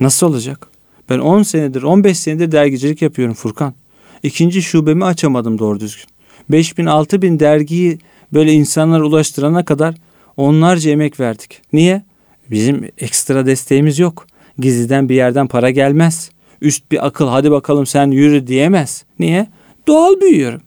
nasıl 0.00 0.26
olacak? 0.26 0.75
Ben 1.10 1.18
10 1.18 1.42
senedir, 1.42 1.82
15 1.82 2.18
senedir 2.18 2.52
dergicilik 2.52 3.02
yapıyorum 3.02 3.34
Furkan. 3.34 3.74
İkinci 4.22 4.62
şubemi 4.62 5.04
açamadım 5.04 5.58
doğru 5.58 5.80
düzgün. 5.80 6.06
5000 6.48 6.86
6000 6.86 7.40
dergiyi 7.40 7.98
böyle 8.32 8.52
insanlara 8.52 9.04
ulaştırana 9.04 9.64
kadar 9.64 9.94
onlarca 10.36 10.90
emek 10.90 11.20
verdik. 11.20 11.62
Niye? 11.72 12.02
Bizim 12.50 12.90
ekstra 12.98 13.46
desteğimiz 13.46 13.98
yok. 13.98 14.26
Gizliden 14.58 15.08
bir 15.08 15.14
yerden 15.14 15.46
para 15.46 15.70
gelmez. 15.70 16.30
Üst 16.60 16.92
bir 16.92 17.06
akıl 17.06 17.28
hadi 17.28 17.50
bakalım 17.50 17.86
sen 17.86 18.10
yürü 18.10 18.46
diyemez. 18.46 19.04
Niye? 19.18 19.46
Doğal 19.86 20.20
büyüyorum. 20.20 20.60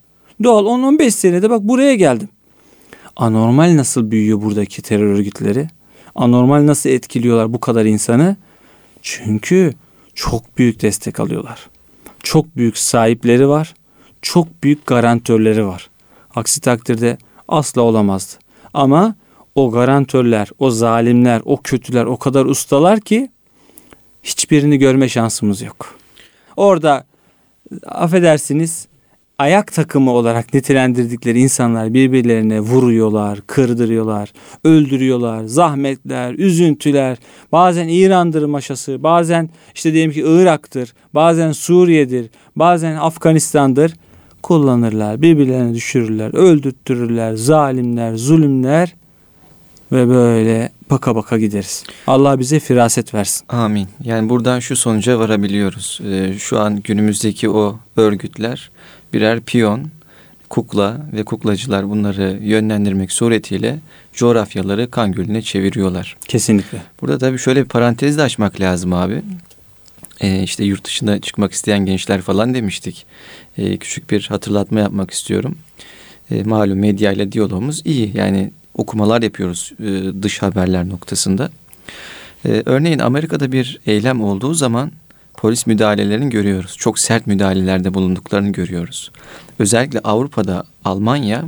Doğal 0.43 0.65
10-15 0.65 1.11
senede 1.11 1.49
bak 1.49 1.61
buraya 1.61 1.95
geldim. 1.95 2.29
Anormal 3.15 3.77
nasıl 3.77 4.11
büyüyor 4.11 4.41
buradaki 4.41 4.81
terör 4.81 5.13
örgütleri? 5.13 5.67
Anormal 6.15 6.65
nasıl 6.65 6.89
etkiliyorlar 6.89 7.53
bu 7.53 7.59
kadar 7.59 7.85
insanı? 7.85 8.35
Çünkü 9.01 9.73
çok 10.19 10.57
büyük 10.57 10.81
destek 10.81 11.19
alıyorlar. 11.19 11.69
Çok 12.23 12.55
büyük 12.55 12.77
sahipleri 12.77 13.47
var. 13.47 13.73
Çok 14.21 14.63
büyük 14.63 14.85
garantörleri 14.87 15.67
var. 15.67 15.89
Aksi 16.35 16.61
takdirde 16.61 17.17
asla 17.47 17.81
olamazdı. 17.81 18.33
Ama 18.73 19.15
o 19.55 19.71
garantörler, 19.71 20.49
o 20.59 20.69
zalimler, 20.69 21.41
o 21.45 21.61
kötüler 21.61 22.05
o 22.05 22.17
kadar 22.17 22.45
ustalar 22.45 22.99
ki 22.99 23.31
hiçbirini 24.23 24.77
görme 24.77 25.09
şansımız 25.09 25.61
yok. 25.61 25.95
Orada 26.57 27.05
affedersiniz 27.85 28.87
ayak 29.39 29.73
takımı 29.73 30.11
olarak 30.11 30.53
nitelendirdikleri 30.53 31.39
insanlar 31.39 31.93
birbirlerine 31.93 32.59
vuruyorlar, 32.59 33.39
kırdırıyorlar, 33.47 34.33
öldürüyorlar, 34.63 35.43
zahmetler, 35.43 36.33
üzüntüler, 36.33 37.17
bazen 37.51 37.87
İran'dır 37.87 38.43
maşası, 38.45 39.03
bazen 39.03 39.49
işte 39.75 39.93
diyelim 39.93 40.11
ki 40.11 40.23
Irak'tır, 40.25 40.93
bazen 41.13 41.51
Suriye'dir, 41.51 42.29
bazen 42.55 42.95
Afganistan'dır 42.95 43.93
kullanırlar, 44.43 45.21
birbirlerine 45.21 45.73
düşürürler, 45.73 46.33
öldürtürürler, 46.33 47.35
zalimler, 47.35 48.15
zulümler 48.15 48.95
ve 49.91 50.07
böyle 50.07 50.71
baka 50.89 51.15
baka 51.15 51.37
gideriz. 51.37 51.83
Allah 52.07 52.39
bize 52.39 52.59
firaset 52.59 53.13
versin. 53.13 53.45
Amin. 53.49 53.87
Yani 54.03 54.29
buradan 54.29 54.59
şu 54.59 54.75
sonuca 54.75 55.19
varabiliyoruz. 55.19 55.99
Ee, 56.05 56.33
şu 56.39 56.59
an 56.59 56.81
günümüzdeki 56.83 57.49
o 57.49 57.79
örgütler 57.97 58.71
birer 59.13 59.41
piyon, 59.41 59.87
kukla 60.49 60.97
ve 61.13 61.23
kuklacılar 61.23 61.89
bunları 61.89 62.39
yönlendirmek 62.41 63.11
suretiyle 63.11 63.79
coğrafyaları 64.13 64.91
kan 64.91 65.11
gölüne 65.11 65.41
çeviriyorlar. 65.41 66.17
Kesinlikle. 66.27 66.81
Burada 67.01 67.17
tabii 67.17 67.37
şöyle 67.39 67.63
bir 67.63 67.69
parantez 67.69 68.17
de 68.17 68.21
açmak 68.21 68.59
lazım 68.59 68.93
abi. 68.93 69.21
Ee, 70.21 70.43
işte 70.43 70.63
yurt 70.63 70.85
dışına 70.85 71.21
çıkmak 71.21 71.51
isteyen 71.51 71.85
gençler 71.85 72.21
falan 72.21 72.53
demiştik. 72.53 73.05
Ee, 73.57 73.77
küçük 73.77 74.09
bir 74.09 74.25
hatırlatma 74.27 74.79
yapmak 74.79 75.11
istiyorum. 75.11 75.57
Ee, 76.31 76.43
malum 76.43 76.79
medya 76.79 77.11
ile 77.11 77.31
diyalogumuz 77.31 77.81
iyi. 77.85 78.11
Yani 78.17 78.51
okumalar 78.73 79.21
yapıyoruz 79.21 79.71
e, 79.79 80.23
dış 80.23 80.41
haberler 80.41 80.89
noktasında. 80.89 81.49
Ee, 82.45 82.63
örneğin 82.65 82.99
Amerika'da 82.99 83.51
bir 83.51 83.79
eylem 83.85 84.21
olduğu 84.21 84.53
zaman 84.53 84.91
polis 85.37 85.67
müdahalelerini 85.67 86.29
görüyoruz. 86.29 86.75
Çok 86.77 86.99
sert 86.99 87.27
müdahalelerde 87.27 87.93
bulunduklarını 87.93 88.51
görüyoruz. 88.51 89.11
Özellikle 89.59 89.99
Avrupa'da 89.99 90.63
Almanya 90.85 91.43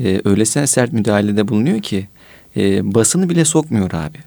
e, 0.00 0.20
öylesine 0.24 0.66
sert 0.66 0.92
müdahalede 0.92 1.48
bulunuyor 1.48 1.82
ki 1.82 2.08
e, 2.56 2.94
basını 2.94 3.28
bile 3.28 3.44
sokmuyor 3.44 3.92
abi. 3.92 4.18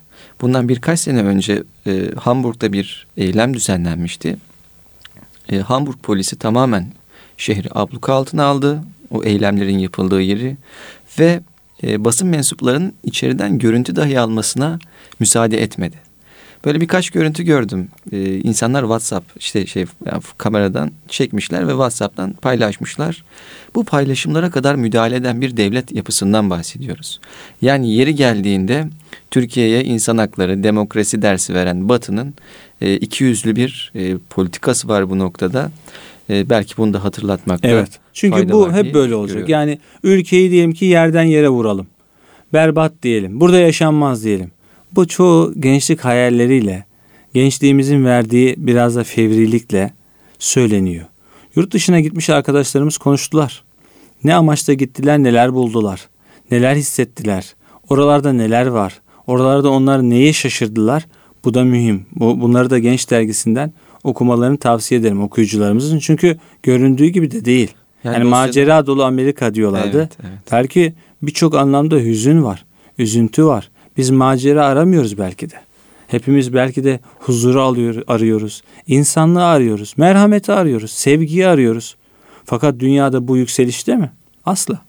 Bundan 0.41 0.69
birkaç 0.69 0.99
sene 0.99 1.23
önce 1.23 1.63
e, 1.87 2.11
Hamburg'da 2.19 2.73
bir 2.73 3.07
eylem 3.17 3.53
düzenlenmişti. 3.53 4.37
E, 5.51 5.57
Hamburg 5.59 5.97
polisi 6.03 6.39
tamamen 6.39 6.87
şehri 7.37 7.67
abluka 7.71 8.13
altına 8.13 8.43
aldı. 8.43 8.83
O 9.11 9.23
eylemlerin 9.23 9.77
yapıldığı 9.77 10.21
yeri 10.21 10.57
ve 11.19 11.41
e, 11.83 12.05
basın 12.05 12.27
mensuplarının 12.27 12.93
içeriden 13.03 13.59
görüntü 13.59 13.95
dahi 13.95 14.19
almasına 14.19 14.79
müsaade 15.19 15.61
etmedi. 15.61 16.10
Böyle 16.65 16.81
birkaç 16.81 17.09
görüntü 17.09 17.43
gördüm. 17.43 17.87
Ee, 18.11 18.35
insanlar 18.35 18.81
WhatsApp 18.81 19.25
işte 19.39 19.65
şey 19.65 19.85
yani 20.05 20.21
kameradan 20.37 20.91
çekmişler 21.07 21.67
ve 21.67 21.71
WhatsApp'tan 21.71 22.33
paylaşmışlar. 22.33 23.23
Bu 23.75 23.83
paylaşımlara 23.83 24.49
kadar 24.49 24.75
müdahale 24.75 25.15
eden 25.15 25.41
bir 25.41 25.57
devlet 25.57 25.91
yapısından 25.91 26.49
bahsediyoruz. 26.49 27.19
Yani 27.61 27.93
yeri 27.93 28.15
geldiğinde 28.15 28.87
Türkiye'ye 29.31 29.83
insan 29.83 30.17
hakları, 30.17 30.63
demokrasi 30.63 31.21
dersi 31.21 31.53
veren 31.53 31.89
Batı'nın 31.89 32.33
e, 32.81 32.95
iki 32.95 33.23
yüzlü 33.23 33.55
bir 33.55 33.91
e, 33.95 34.17
politikası 34.29 34.87
var 34.87 35.09
bu 35.09 35.19
noktada. 35.19 35.71
E, 36.29 36.49
belki 36.49 36.77
bunu 36.77 36.93
da 36.93 37.03
hatırlatmakta. 37.03 37.67
Evet. 37.67 37.99
Çünkü 38.13 38.49
bu 38.49 38.73
hep 38.73 38.93
böyle 38.93 39.15
olacak. 39.15 39.37
Görüyorum. 39.37 39.51
Yani 39.51 39.79
ülkeyi 40.03 40.51
diyelim 40.51 40.73
ki 40.73 40.85
yerden 40.85 41.23
yere 41.23 41.49
vuralım. 41.49 41.87
Berbat 42.53 42.93
diyelim. 43.03 43.39
Burada 43.39 43.59
yaşanmaz 43.59 44.23
diyelim. 44.23 44.51
Bu 44.95 45.07
çoğu 45.07 45.53
gençlik 45.59 45.99
hayalleriyle, 45.99 46.85
gençliğimizin 47.33 48.05
verdiği 48.05 48.55
biraz 48.57 48.95
da 48.95 49.03
fevrilikle 49.03 49.93
söyleniyor. 50.39 51.05
Yurt 51.55 51.73
dışına 51.73 51.99
gitmiş 51.99 52.29
arkadaşlarımız 52.29 52.97
konuştular. 52.97 53.63
Ne 54.23 54.35
amaçla 54.35 54.73
gittiler, 54.73 55.19
neler 55.19 55.53
buldular, 55.53 56.09
neler 56.51 56.75
hissettiler, 56.75 57.55
oralarda 57.89 58.33
neler 58.33 58.65
var, 58.65 59.01
oralarda 59.27 59.69
onlar 59.69 60.01
neye 60.01 60.33
şaşırdılar. 60.33 61.05
Bu 61.45 61.53
da 61.53 61.63
mühim. 61.63 62.05
Bu, 62.15 62.41
bunları 62.41 62.69
da 62.69 62.79
Genç 62.79 63.09
Dergisi'nden 63.09 63.73
okumalarını 64.03 64.57
tavsiye 64.57 64.99
ederim 64.99 65.21
okuyucularımızın. 65.21 65.99
Çünkü 65.99 66.37
göründüğü 66.63 67.07
gibi 67.07 67.31
de 67.31 67.45
değil. 67.45 67.73
Yani, 68.03 68.13
yani 68.13 68.23
macera 68.23 68.87
dolu 68.87 69.03
Amerika 69.03 69.53
diyorlardı. 69.53 69.97
Evet, 69.97 70.17
evet. 70.21 70.51
Belki 70.51 70.93
birçok 71.21 71.55
anlamda 71.55 71.95
hüzün 71.95 72.43
var, 72.43 72.65
üzüntü 72.97 73.45
var. 73.45 73.70
Biz 73.97 74.09
macera 74.09 74.65
aramıyoruz 74.65 75.17
belki 75.17 75.49
de. 75.49 75.55
Hepimiz 76.07 76.53
belki 76.53 76.83
de 76.83 76.99
huzuru 77.19 77.61
alıyor, 77.61 78.03
arıyoruz. 78.07 78.61
İnsanlığı 78.87 79.45
arıyoruz. 79.45 79.93
Merhameti 79.97 80.51
arıyoruz. 80.51 80.91
Sevgiyi 80.91 81.47
arıyoruz. 81.47 81.95
Fakat 82.45 82.79
dünyada 82.79 83.27
bu 83.27 83.37
yükselişte 83.37 83.95
mi? 83.95 84.11
Asla. 84.45 84.81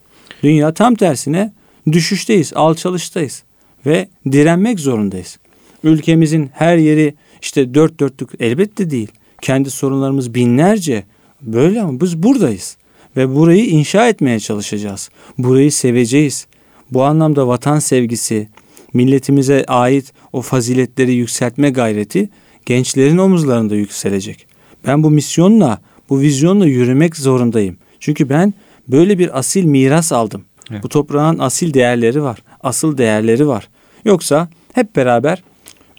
Dünya 0.43 0.75
tam 0.75 0.95
tersine 0.95 1.53
düşüşteyiz, 1.93 2.53
alçalıştayız 2.55 3.43
ve 3.87 4.09
direnmek 4.33 4.81
zorundayız. 4.81 5.39
Ülkemizin 5.85 6.51
her 6.55 6.77
yeri 6.77 7.15
işte 7.43 7.75
dört 7.75 8.01
dörtlük 8.01 8.31
elbette 8.41 8.91
değil. 8.91 9.09
Kendi 9.41 9.71
sorunlarımız 9.71 10.35
binlerce 10.35 11.05
böyle 11.43 11.83
ama 11.83 12.01
biz 12.01 12.23
buradayız 12.23 12.77
ve 13.17 13.35
burayı 13.35 13.67
inşa 13.67 14.09
etmeye 14.09 14.41
çalışacağız. 14.41 15.11
Burayı 15.39 15.73
seveceğiz. 15.73 16.47
Bu 16.91 17.05
anlamda 17.05 17.49
vatan 17.49 17.79
sevgisi, 17.79 18.49
milletimize 18.95 19.65
ait 19.69 20.13
o 20.33 20.43
faziletleri 20.43 21.13
yükseltme 21.13 21.71
gayreti 21.71 22.29
gençlerin 22.67 23.19
omuzlarında 23.19 23.75
yükselecek. 23.75 24.47
Ben 24.87 25.03
bu 25.03 25.11
misyonla, 25.11 25.81
Bu 26.11 26.21
vizyonla 26.21 26.67
yürümek 26.67 27.17
zorundayım. 27.17 27.77
Çünkü 28.01 28.29
ben 28.29 28.55
böyle 28.89 29.19
bir 29.19 29.39
asil 29.39 29.65
miras 29.65 30.13
aldım. 30.13 30.45
Evet. 30.71 30.83
Bu 30.83 30.89
toprağın 30.89 31.39
asil 31.39 31.75
değerleri 31.75 32.23
var. 32.23 32.43
Asıl 32.61 32.99
değerleri 32.99 33.49
var. 33.49 33.69
Yoksa 34.05 34.49
hep 34.73 34.97
beraber 34.97 35.43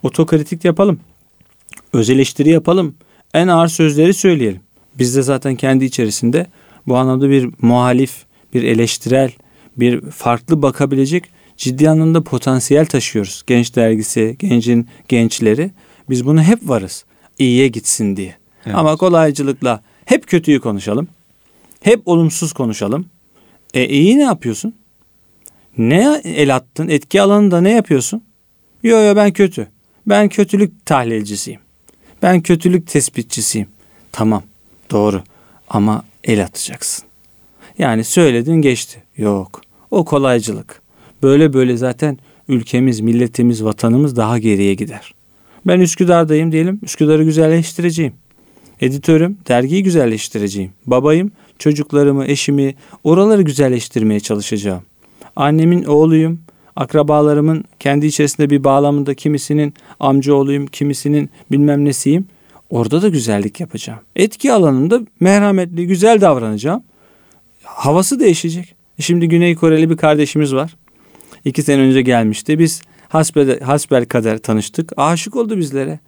otokritik 0.03 0.65
yapalım. 0.65 0.99
Öz 1.93 2.09
eleştiri 2.09 2.49
yapalım. 2.49 2.95
En 3.33 3.47
ağır 3.47 3.67
sözleri 3.67 4.13
söyleyelim. 4.13 4.61
Biz 4.97 5.15
de 5.15 5.21
zaten 5.21 5.55
kendi 5.55 5.85
içerisinde 5.85 6.47
bu 6.87 6.97
anlamda 6.97 7.29
bir 7.29 7.49
muhalif, 7.61 8.25
bir 8.53 8.63
eleştirel, 8.63 9.31
bir 9.77 10.01
farklı 10.01 10.61
bakabilecek 10.61 11.23
ciddi 11.63 11.89
anlamda 11.89 12.23
potansiyel 12.23 12.85
taşıyoruz. 12.85 13.43
Genç 13.47 13.75
dergisi, 13.75 14.35
gencin 14.39 14.87
gençleri. 15.07 15.71
Biz 16.09 16.25
bunu 16.25 16.43
hep 16.43 16.59
varız. 16.69 17.05
İyiye 17.39 17.67
gitsin 17.67 18.15
diye. 18.15 18.35
Evet. 18.65 18.75
Ama 18.75 18.95
kolaycılıkla 18.95 19.83
hep 20.05 20.27
kötüyü 20.27 20.59
konuşalım. 20.59 21.07
Hep 21.81 22.07
olumsuz 22.07 22.53
konuşalım. 22.53 23.05
E 23.73 23.87
iyi 23.87 24.17
ne 24.17 24.23
yapıyorsun? 24.23 24.75
Ne 25.77 26.21
el 26.23 26.55
attın? 26.55 26.87
Etki 26.87 27.21
alanında 27.21 27.61
ne 27.61 27.71
yapıyorsun? 27.71 28.23
Yo 28.83 29.01
yo 29.01 29.15
ben 29.15 29.33
kötü. 29.33 29.67
Ben 30.07 30.29
kötülük 30.29 30.85
tahlilcisiyim. 30.85 31.61
Ben 32.21 32.41
kötülük 32.41 32.87
tespitçisiyim. 32.87 33.67
Tamam 34.11 34.43
doğru 34.91 35.23
ama 35.69 36.03
el 36.23 36.43
atacaksın. 36.43 37.05
Yani 37.77 38.03
söyledin 38.03 38.61
geçti. 38.61 39.03
Yok 39.17 39.61
o 39.91 40.05
kolaycılık. 40.05 40.82
Böyle 41.23 41.53
böyle 41.53 41.77
zaten 41.77 42.17
ülkemiz, 42.47 42.99
milletimiz, 42.99 43.63
vatanımız 43.63 44.15
daha 44.15 44.39
geriye 44.39 44.73
gider. 44.73 45.13
Ben 45.67 45.79
Üsküdar'dayım 45.79 46.51
diyelim. 46.51 46.79
Üsküdar'ı 46.83 47.23
güzelleştireceğim. 47.23 48.13
Editörüm, 48.81 49.37
dergiyi 49.47 49.83
güzelleştireceğim. 49.83 50.71
Babayım, 50.85 51.31
çocuklarımı, 51.59 52.25
eşimi, 52.25 52.75
oraları 53.03 53.41
güzelleştirmeye 53.41 54.19
çalışacağım. 54.19 54.81
Annemin 55.35 55.83
oğluyum, 55.83 56.39
akrabalarımın 56.75 57.63
kendi 57.79 58.05
içerisinde 58.05 58.49
bir 58.49 58.63
bağlamında 58.63 59.13
kimisinin 59.13 59.73
amcaoğluyum, 59.99 60.67
kimisinin 60.67 61.29
bilmem 61.51 61.85
nesiyim. 61.85 62.27
Orada 62.69 63.01
da 63.01 63.09
güzellik 63.09 63.59
yapacağım. 63.59 63.99
Etki 64.15 64.53
alanında 64.53 65.01
merhametli, 65.19 65.87
güzel 65.87 66.21
davranacağım. 66.21 66.83
Havası 67.63 68.19
değişecek. 68.19 68.75
Şimdi 68.99 69.29
Güney 69.29 69.55
Koreli 69.55 69.89
bir 69.89 69.97
kardeşimiz 69.97 70.55
var. 70.55 70.75
İki 71.45 71.63
sene 71.63 71.81
önce 71.81 72.01
gelmişti. 72.01 72.59
Biz 72.59 72.81
hasbel, 73.09 73.59
hasbel 73.59 74.05
kader 74.05 74.37
tanıştık. 74.37 74.93
Aşık 74.97 75.35
oldu 75.35 75.57
bizlere. 75.57 75.99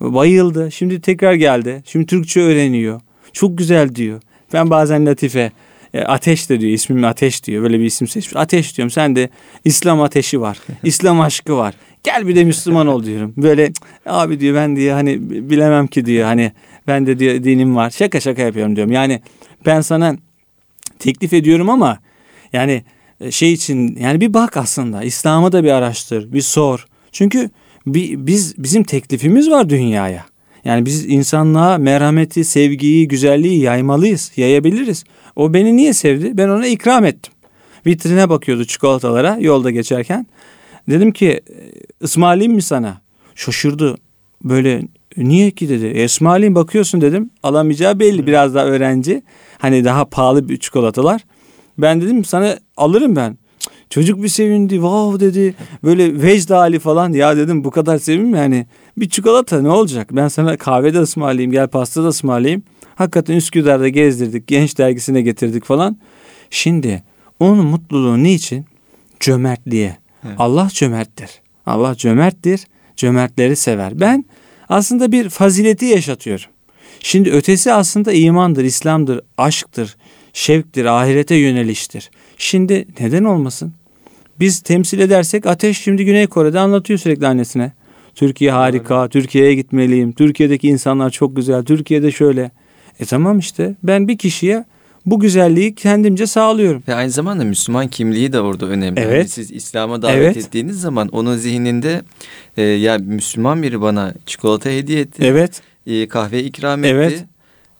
Bayıldı. 0.00 0.72
Şimdi 0.72 1.00
tekrar 1.00 1.34
geldi. 1.34 1.82
Şimdi 1.86 2.06
Türkçe 2.06 2.40
öğreniyor. 2.40 3.00
Çok 3.32 3.58
güzel 3.58 3.94
diyor. 3.94 4.20
Ben 4.52 4.70
bazen 4.70 5.06
Latife 5.06 5.52
e, 5.94 6.00
Ateş 6.02 6.50
de 6.50 6.60
diyor 6.60 6.72
ismim 6.72 7.04
Ateş 7.04 7.44
diyor. 7.44 7.62
Böyle 7.62 7.78
bir 7.78 7.84
isim 7.84 8.08
seçmiş. 8.08 8.36
Ateş 8.36 8.76
diyorum 8.76 8.90
sen 8.90 9.16
de 9.16 9.30
İslam 9.64 10.02
ateşi 10.02 10.40
var. 10.40 10.58
İslam 10.82 11.20
aşkı 11.20 11.56
var. 11.56 11.74
Gel 12.02 12.28
bir 12.28 12.36
de 12.36 12.44
Müslüman 12.44 12.86
ol 12.86 13.04
diyorum. 13.04 13.34
Böyle 13.36 13.72
abi 14.06 14.40
diyor 14.40 14.54
ben 14.54 14.76
diyor 14.76 14.94
hani 14.94 15.30
bilemem 15.50 15.86
ki 15.86 16.06
diyor 16.06 16.24
hani 16.24 16.52
ben 16.86 17.06
de 17.06 17.18
diyor 17.18 17.44
dinim 17.44 17.76
var. 17.76 17.90
Şaka 17.90 18.20
şaka 18.20 18.42
yapıyorum 18.42 18.76
diyorum. 18.76 18.92
Yani 18.92 19.20
ben 19.66 19.80
sana 19.80 20.16
teklif 20.98 21.32
ediyorum 21.32 21.70
ama 21.70 21.98
yani 22.52 22.84
şey 23.30 23.52
için 23.52 23.96
yani 23.96 24.20
bir 24.20 24.34
bak 24.34 24.56
aslında 24.56 25.02
İslam'ı 25.02 25.52
da 25.52 25.64
bir 25.64 25.70
araştır, 25.70 26.32
bir 26.32 26.40
sor. 26.40 26.86
Çünkü 27.12 27.50
bir, 27.86 28.26
biz 28.26 28.54
bizim 28.58 28.84
teklifimiz 28.84 29.50
var 29.50 29.68
dünyaya. 29.68 30.24
Yani 30.64 30.86
biz 30.86 31.06
insanlığa 31.06 31.78
merhameti, 31.78 32.44
sevgiyi, 32.44 33.08
güzelliği 33.08 33.60
yaymalıyız, 33.60 34.32
yayabiliriz. 34.36 35.04
O 35.36 35.54
beni 35.54 35.76
niye 35.76 35.92
sevdi? 35.92 36.30
Ben 36.34 36.48
ona 36.48 36.66
ikram 36.66 37.04
ettim. 37.04 37.32
Vitrine 37.86 38.28
bakıyordu 38.28 38.64
çikolatalara 38.64 39.38
yolda 39.40 39.70
geçerken. 39.70 40.26
Dedim 40.88 41.12
ki 41.12 41.28
e, 41.28 41.44
ısmarlayayım 42.04 42.54
mı 42.54 42.62
sana? 42.62 43.00
Şaşırdı. 43.34 43.96
Böyle 44.44 44.82
niye 45.16 45.50
ki 45.50 45.68
dedi. 45.68 45.86
E, 45.86 46.04
ısmarlayayım 46.04 46.54
bakıyorsun 46.54 47.00
dedim. 47.00 47.30
Alamayacağı 47.42 48.00
belli 48.00 48.26
biraz 48.26 48.54
daha 48.54 48.64
öğrenci. 48.64 49.22
Hani 49.58 49.84
daha 49.84 50.04
pahalı 50.04 50.48
bir 50.48 50.56
çikolatalar. 50.56 51.24
Ben 51.82 52.00
dedim 52.00 52.24
sana 52.24 52.58
alırım 52.76 53.16
ben. 53.16 53.38
Çocuk 53.90 54.22
bir 54.22 54.28
sevindi. 54.28 54.74
Wow 54.74 55.26
dedi. 55.26 55.54
Böyle 55.84 56.22
vecd 56.22 56.50
hali 56.50 56.78
falan. 56.78 57.12
Ya 57.12 57.36
dedim 57.36 57.64
bu 57.64 57.70
kadar 57.70 57.98
sevim 57.98 58.34
yani. 58.34 58.66
Bir 58.96 59.08
çikolata 59.08 59.62
ne 59.62 59.70
olacak? 59.70 60.08
Ben 60.12 60.28
sana 60.28 60.56
kahve 60.56 60.94
de 60.94 60.98
ısmarlayayım. 60.98 61.52
Gel 61.52 61.68
pasta 61.68 62.04
da 62.04 62.08
ısmarlayayım. 62.08 62.62
Hakikaten 62.94 63.36
Üsküdar'da 63.36 63.88
gezdirdik. 63.88 64.46
Genç 64.46 64.78
dergisine 64.78 65.22
getirdik 65.22 65.64
falan. 65.64 65.98
Şimdi 66.50 67.02
onun 67.40 67.66
mutluluğu 67.66 68.22
niçin? 68.22 68.66
Cömertliğe. 69.20 69.96
Evet. 70.24 70.34
Allah 70.38 70.68
cömerttir. 70.72 71.30
Allah 71.66 71.94
cömerttir. 71.94 72.60
Cömertleri 72.96 73.56
sever. 73.56 74.00
Ben 74.00 74.24
aslında 74.68 75.12
bir 75.12 75.28
fazileti 75.28 75.84
yaşatıyorum. 75.84 76.46
Şimdi 77.00 77.30
ötesi 77.30 77.72
aslında 77.72 78.12
imandır, 78.12 78.64
İslam'dır, 78.64 79.20
aşktır, 79.38 79.96
şevktir, 80.32 80.84
ahirete 80.84 81.34
yöneliştir. 81.34 82.10
Şimdi 82.38 82.86
neden 83.00 83.24
olmasın? 83.24 83.72
Biz 84.40 84.60
temsil 84.60 84.98
edersek 84.98 85.46
Ateş 85.46 85.78
şimdi 85.78 86.04
Güney 86.04 86.26
Kore'de 86.26 86.58
anlatıyor 86.58 86.98
sürekli 86.98 87.26
annesine. 87.26 87.72
Türkiye 88.14 88.50
harika, 88.50 89.08
Türkiye'ye 89.08 89.54
gitmeliyim, 89.54 90.12
Türkiye'deki 90.12 90.68
insanlar 90.68 91.10
çok 91.10 91.36
güzel, 91.36 91.64
Türkiye'de 91.64 92.10
şöyle. 92.10 92.50
E 93.00 93.04
tamam 93.04 93.38
işte 93.38 93.74
ben 93.82 94.08
bir 94.08 94.18
kişiye 94.18 94.64
bu 95.06 95.20
güzelliği 95.20 95.74
kendimce 95.74 96.26
sağlıyorum. 96.26 96.82
Ve 96.88 96.94
aynı 96.94 97.10
zamanda 97.10 97.44
Müslüman 97.44 97.88
kimliği 97.88 98.32
de 98.32 98.40
orada 98.40 98.66
önemli. 98.66 99.00
Evet. 99.00 99.16
Yani 99.16 99.28
siz 99.28 99.50
İslam'a 99.50 100.02
davet 100.02 100.16
evet. 100.16 100.36
ettiğiniz 100.36 100.80
zaman 100.80 101.08
onun 101.08 101.36
zihninde 101.36 102.02
e, 102.56 102.62
ya 102.62 102.98
Müslüman 102.98 103.62
biri 103.62 103.80
bana 103.80 104.14
çikolata 104.26 104.70
hediye 104.70 105.00
etti. 105.00 105.22
Evet. 105.24 105.62
E, 105.86 106.08
kahve 106.08 106.42
ikram 106.42 106.84
etti. 106.84 106.94
Evet. 106.94 107.24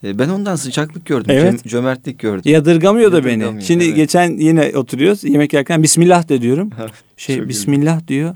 E, 0.04 0.18
ben 0.18 0.28
ondan 0.28 0.56
sıcaklık 0.56 1.06
gördüm, 1.06 1.36
evet. 1.38 1.64
cömertlik 1.64 2.18
gördüm. 2.18 2.52
Yadırgamıyor 2.52 3.12
da 3.12 3.24
beni. 3.24 3.62
Şimdi 3.62 3.84
evet. 3.84 3.96
geçen 3.96 4.30
yine 4.30 4.72
oturuyoruz 4.74 5.24
yemek 5.24 5.52
yerken 5.52 5.82
Bismillah 5.82 6.28
de 6.28 6.42
diyorum. 6.42 6.70
şey 7.16 7.48
Bismillah 7.48 8.08
diyor. 8.08 8.34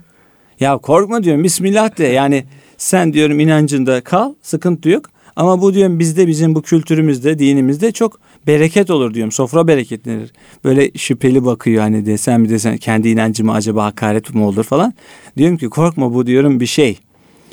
Ya 0.61 0.79
korkma 0.79 1.23
diyorum 1.23 1.45
Bismillah 1.45 1.99
de 1.99 2.05
yani 2.05 2.45
sen 2.79 3.13
diyorum 3.13 3.41
inancında 3.41 4.01
kal 4.01 4.35
sıkıntı 4.43 4.89
yok. 4.89 5.15
Ama 5.37 5.61
bu 5.61 5.75
diyorum 5.75 5.99
bizde 5.99 6.27
bizim 6.27 6.55
bu 6.55 6.63
kültürümüzde 6.63 7.39
dinimizde 7.39 7.93
çok 7.93 8.21
bereket 8.47 8.91
olur 8.91 9.15
diyorum. 9.15 9.33
Sofra 9.33 9.69
bereketlenir. 9.69 10.33
Böyle 10.65 10.91
şüpheli 10.93 11.45
bakıyor 11.45 11.83
hani 11.83 12.07
desem 12.07 12.41
mi 12.43 12.49
desem 12.49 12.77
kendi 12.77 13.09
inancıma 13.09 13.55
acaba 13.55 13.85
hakaret 13.85 14.35
mi 14.35 14.43
olur 14.43 14.65
falan. 14.65 14.95
Diyorum 15.37 15.57
ki 15.57 15.69
korkma 15.69 16.15
bu 16.15 16.27
diyorum 16.27 16.61
bir 16.61 16.67
şey. 16.67 16.99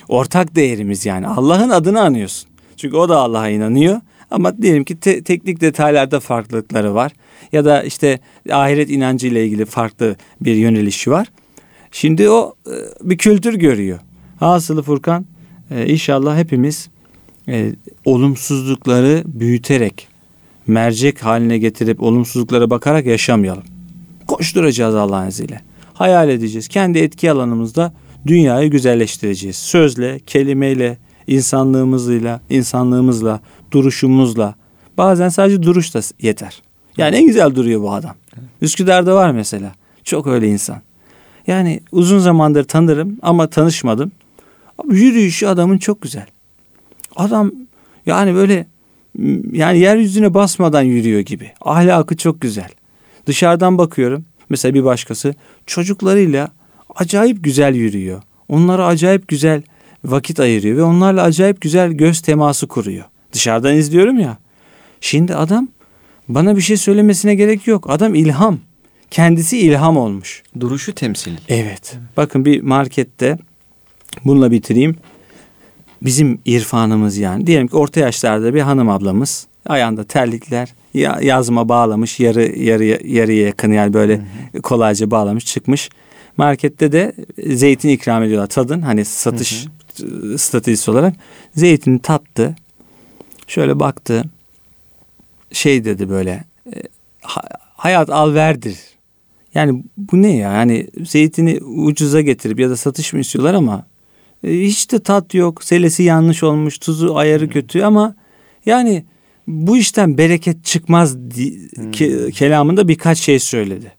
Ortak 0.07 0.55
değerimiz 0.55 1.05
yani 1.05 1.27
Allah'ın 1.27 1.69
adını 1.69 2.01
anıyorsun. 2.01 2.50
Çünkü 2.81 2.95
o 2.97 3.09
da 3.09 3.17
Allah'a 3.17 3.49
inanıyor. 3.49 4.01
Ama 4.31 4.61
diyelim 4.61 4.83
ki 4.83 4.99
te- 4.99 5.23
teknik 5.23 5.61
detaylarda 5.61 6.19
farklılıkları 6.19 6.93
var. 6.93 7.11
Ya 7.51 7.65
da 7.65 7.83
işte 7.83 8.19
ahiret 8.51 8.89
inancı 8.89 9.27
ile 9.27 9.45
ilgili 9.45 9.65
farklı 9.65 10.15
bir 10.41 10.55
yönelişi 10.55 11.11
var. 11.11 11.27
Şimdi 11.91 12.29
o 12.29 12.55
e, 12.67 12.73
bir 13.09 13.17
kültür 13.17 13.53
görüyor. 13.53 13.99
Hasılı 14.39 14.83
Furkan 14.83 15.25
e, 15.71 15.87
inşallah 15.87 16.37
hepimiz 16.37 16.89
e, 17.47 17.71
olumsuzlukları 18.05 19.23
büyüterek 19.25 20.07
mercek 20.67 21.23
haline 21.23 21.57
getirip 21.57 22.03
olumsuzluklara 22.03 22.69
bakarak 22.69 23.05
yaşamayalım. 23.05 23.63
Koşturacağız 24.27 24.95
Allah'ın 24.95 25.27
izniyle. 25.27 25.61
Hayal 25.93 26.29
edeceğiz. 26.29 26.67
Kendi 26.67 26.99
etki 26.99 27.31
alanımızda 27.31 27.93
dünyayı 28.27 28.69
güzelleştireceğiz. 28.69 29.55
Sözle, 29.55 30.19
kelimeyle, 30.19 30.97
insanlığımızla, 31.27 32.41
insanlığımızla, 32.49 33.39
duruşumuzla. 33.71 34.55
Bazen 34.97 35.29
sadece 35.29 35.63
duruş 35.63 35.93
da 35.93 35.99
yeter. 36.21 36.61
Yani 36.97 37.15
en 37.15 37.27
güzel 37.27 37.55
duruyor 37.55 37.81
bu 37.81 37.93
adam. 37.93 38.15
Üsküdar'da 38.61 39.15
var 39.15 39.31
mesela. 39.31 39.71
Çok 40.03 40.27
öyle 40.27 40.47
insan. 40.47 40.81
Yani 41.47 41.79
uzun 41.91 42.19
zamandır 42.19 42.63
tanırım 42.63 43.17
ama 43.21 43.47
tanışmadım. 43.47 44.11
Yürüyüşü 44.89 45.47
adamın 45.47 45.77
çok 45.77 46.01
güzel. 46.01 46.25
Adam 47.15 47.51
yani 48.05 48.35
böyle 48.35 48.67
yani 49.51 49.79
yeryüzüne 49.79 50.33
basmadan 50.33 50.81
yürüyor 50.81 51.19
gibi. 51.19 51.51
Ahlakı 51.61 52.17
çok 52.17 52.41
güzel. 52.41 52.69
Dışarıdan 53.25 53.77
bakıyorum. 53.77 54.25
Mesela 54.49 54.73
bir 54.73 54.83
başkası 54.83 55.35
çocuklarıyla 55.65 56.49
acayip 56.95 57.43
güzel 57.43 57.75
yürüyor. 57.75 58.21
Onlara 58.49 58.85
acayip 58.85 59.27
güzel 59.27 59.61
vakit 60.05 60.39
ayırıyor 60.39 60.77
ve 60.77 60.83
onlarla 60.83 61.23
acayip 61.23 61.61
güzel 61.61 61.91
göz 61.91 62.21
teması 62.21 62.67
kuruyor. 62.67 63.05
Dışarıdan 63.33 63.75
izliyorum 63.75 64.19
ya. 64.19 64.37
Şimdi 65.01 65.35
adam 65.35 65.67
bana 66.27 66.55
bir 66.55 66.61
şey 66.61 66.77
söylemesine 66.77 67.35
gerek 67.35 67.67
yok. 67.67 67.89
Adam 67.89 68.15
ilham. 68.15 68.59
Kendisi 69.11 69.57
ilham 69.57 69.97
olmuş. 69.97 70.43
Duruşu 70.59 70.95
temsil. 70.95 71.31
Evet. 71.49 71.97
Bakın 72.17 72.45
bir 72.45 72.61
markette 72.61 73.37
bununla 74.25 74.51
bitireyim. 74.51 74.95
Bizim 76.01 76.39
irfanımız 76.45 77.17
yani. 77.17 77.47
Diyelim 77.47 77.67
ki 77.67 77.75
orta 77.75 77.99
yaşlarda 77.99 78.53
bir 78.53 78.61
hanım 78.61 78.89
ablamız 78.89 79.47
Ayağında 79.65 80.03
terlikler, 80.03 80.73
ya, 80.93 81.19
yazma 81.21 81.69
bağlamış, 81.69 82.19
yarı 82.19 82.59
yarı 82.59 82.83
yarıya 83.07 83.45
yakın 83.45 83.71
yani 83.71 83.93
böyle 83.93 84.17
hı 84.17 84.21
hı. 84.53 84.61
kolayca 84.61 85.11
bağlamış 85.11 85.45
çıkmış. 85.45 85.89
Markette 86.37 86.91
de 86.91 87.15
zeytin 87.47 87.89
ikram 87.89 88.23
ediyorlar. 88.23 88.47
Tadın 88.47 88.81
hani 88.81 89.05
satış 89.05 89.63
hı 89.63 89.67
hı. 89.67 89.71
Stratejisi 90.37 90.91
olarak 90.91 91.15
zeytini 91.55 91.99
tattı. 91.99 92.55
Şöyle 93.47 93.79
baktı. 93.79 94.23
Şey 95.51 95.85
dedi 95.85 96.09
böyle 96.09 96.43
e, 96.75 96.77
hayat 97.75 98.09
al 98.09 98.33
verdir. 98.33 98.77
Yani 99.53 99.83
bu 99.97 100.21
ne 100.21 100.35
ya? 100.35 100.51
Yani 100.51 100.87
zeytini 101.05 101.59
ucuza 101.63 102.21
getirip 102.21 102.59
ya 102.59 102.69
da 102.69 102.77
satış 102.77 103.13
mı 103.13 103.19
istiyorlar 103.19 103.53
ama 103.53 103.85
e, 104.43 104.51
hiç 104.51 104.91
de 104.91 104.99
tat 104.99 105.33
yok. 105.33 105.63
Selesi 105.63 106.03
yanlış 106.03 106.43
olmuş, 106.43 106.77
tuzu 106.77 107.15
ayarı 107.15 107.49
kötü 107.49 107.81
ama 107.81 108.15
yani 108.65 109.05
bu 109.47 109.77
işten 109.77 110.17
bereket 110.17 110.65
çıkmaz 110.65 111.15
ke- 111.15 112.31
kelamında 112.31 112.87
birkaç 112.87 113.19
şey 113.19 113.39
söyledi. 113.39 113.91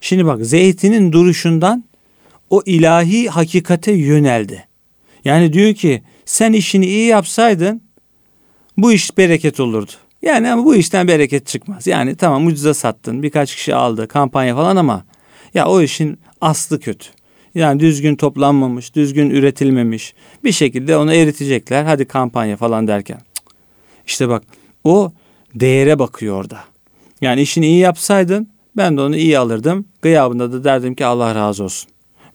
Şimdi 0.00 0.26
bak 0.26 0.46
zeytinin 0.46 1.12
duruşundan 1.12 1.84
o 2.50 2.62
ilahi 2.66 3.28
hakikate 3.28 3.92
yöneldi. 3.92 4.64
Yani 5.24 5.52
diyor 5.52 5.74
ki 5.74 6.02
sen 6.24 6.52
işini 6.52 6.86
iyi 6.86 7.06
yapsaydın 7.06 7.82
bu 8.76 8.92
iş 8.92 9.18
bereket 9.18 9.60
olurdu. 9.60 9.92
Yani 10.22 10.50
ama 10.50 10.64
bu 10.64 10.74
işten 10.74 11.08
bereket 11.08 11.46
çıkmaz. 11.46 11.86
Yani 11.86 12.16
tamam 12.16 12.46
ucuza 12.46 12.74
sattın 12.74 13.22
birkaç 13.22 13.54
kişi 13.54 13.74
aldı 13.74 14.08
kampanya 14.08 14.56
falan 14.56 14.76
ama 14.76 15.04
ya 15.54 15.66
o 15.66 15.82
işin 15.82 16.18
aslı 16.40 16.80
kötü. 16.80 17.08
Yani 17.54 17.80
düzgün 17.80 18.16
toplanmamış, 18.16 18.94
düzgün 18.94 19.30
üretilmemiş. 19.30 20.14
Bir 20.44 20.52
şekilde 20.52 20.96
onu 20.96 21.14
eritecekler. 21.14 21.84
Hadi 21.84 22.04
kampanya 22.04 22.56
falan 22.56 22.88
derken. 22.88 23.20
İşte 24.06 24.28
bak 24.28 24.42
o 24.84 25.12
değere 25.54 25.98
bakıyor 25.98 26.36
orada. 26.36 26.58
Yani 27.20 27.40
işini 27.40 27.66
iyi 27.66 27.78
yapsaydın 27.78 28.48
ben 28.76 28.96
de 28.96 29.00
onu 29.00 29.16
iyi 29.16 29.38
alırdım. 29.38 29.84
Gıyabında 30.02 30.52
da 30.52 30.64
derdim 30.64 30.94
ki 30.94 31.06
Allah 31.06 31.34
razı 31.34 31.64
olsun. 31.64 31.90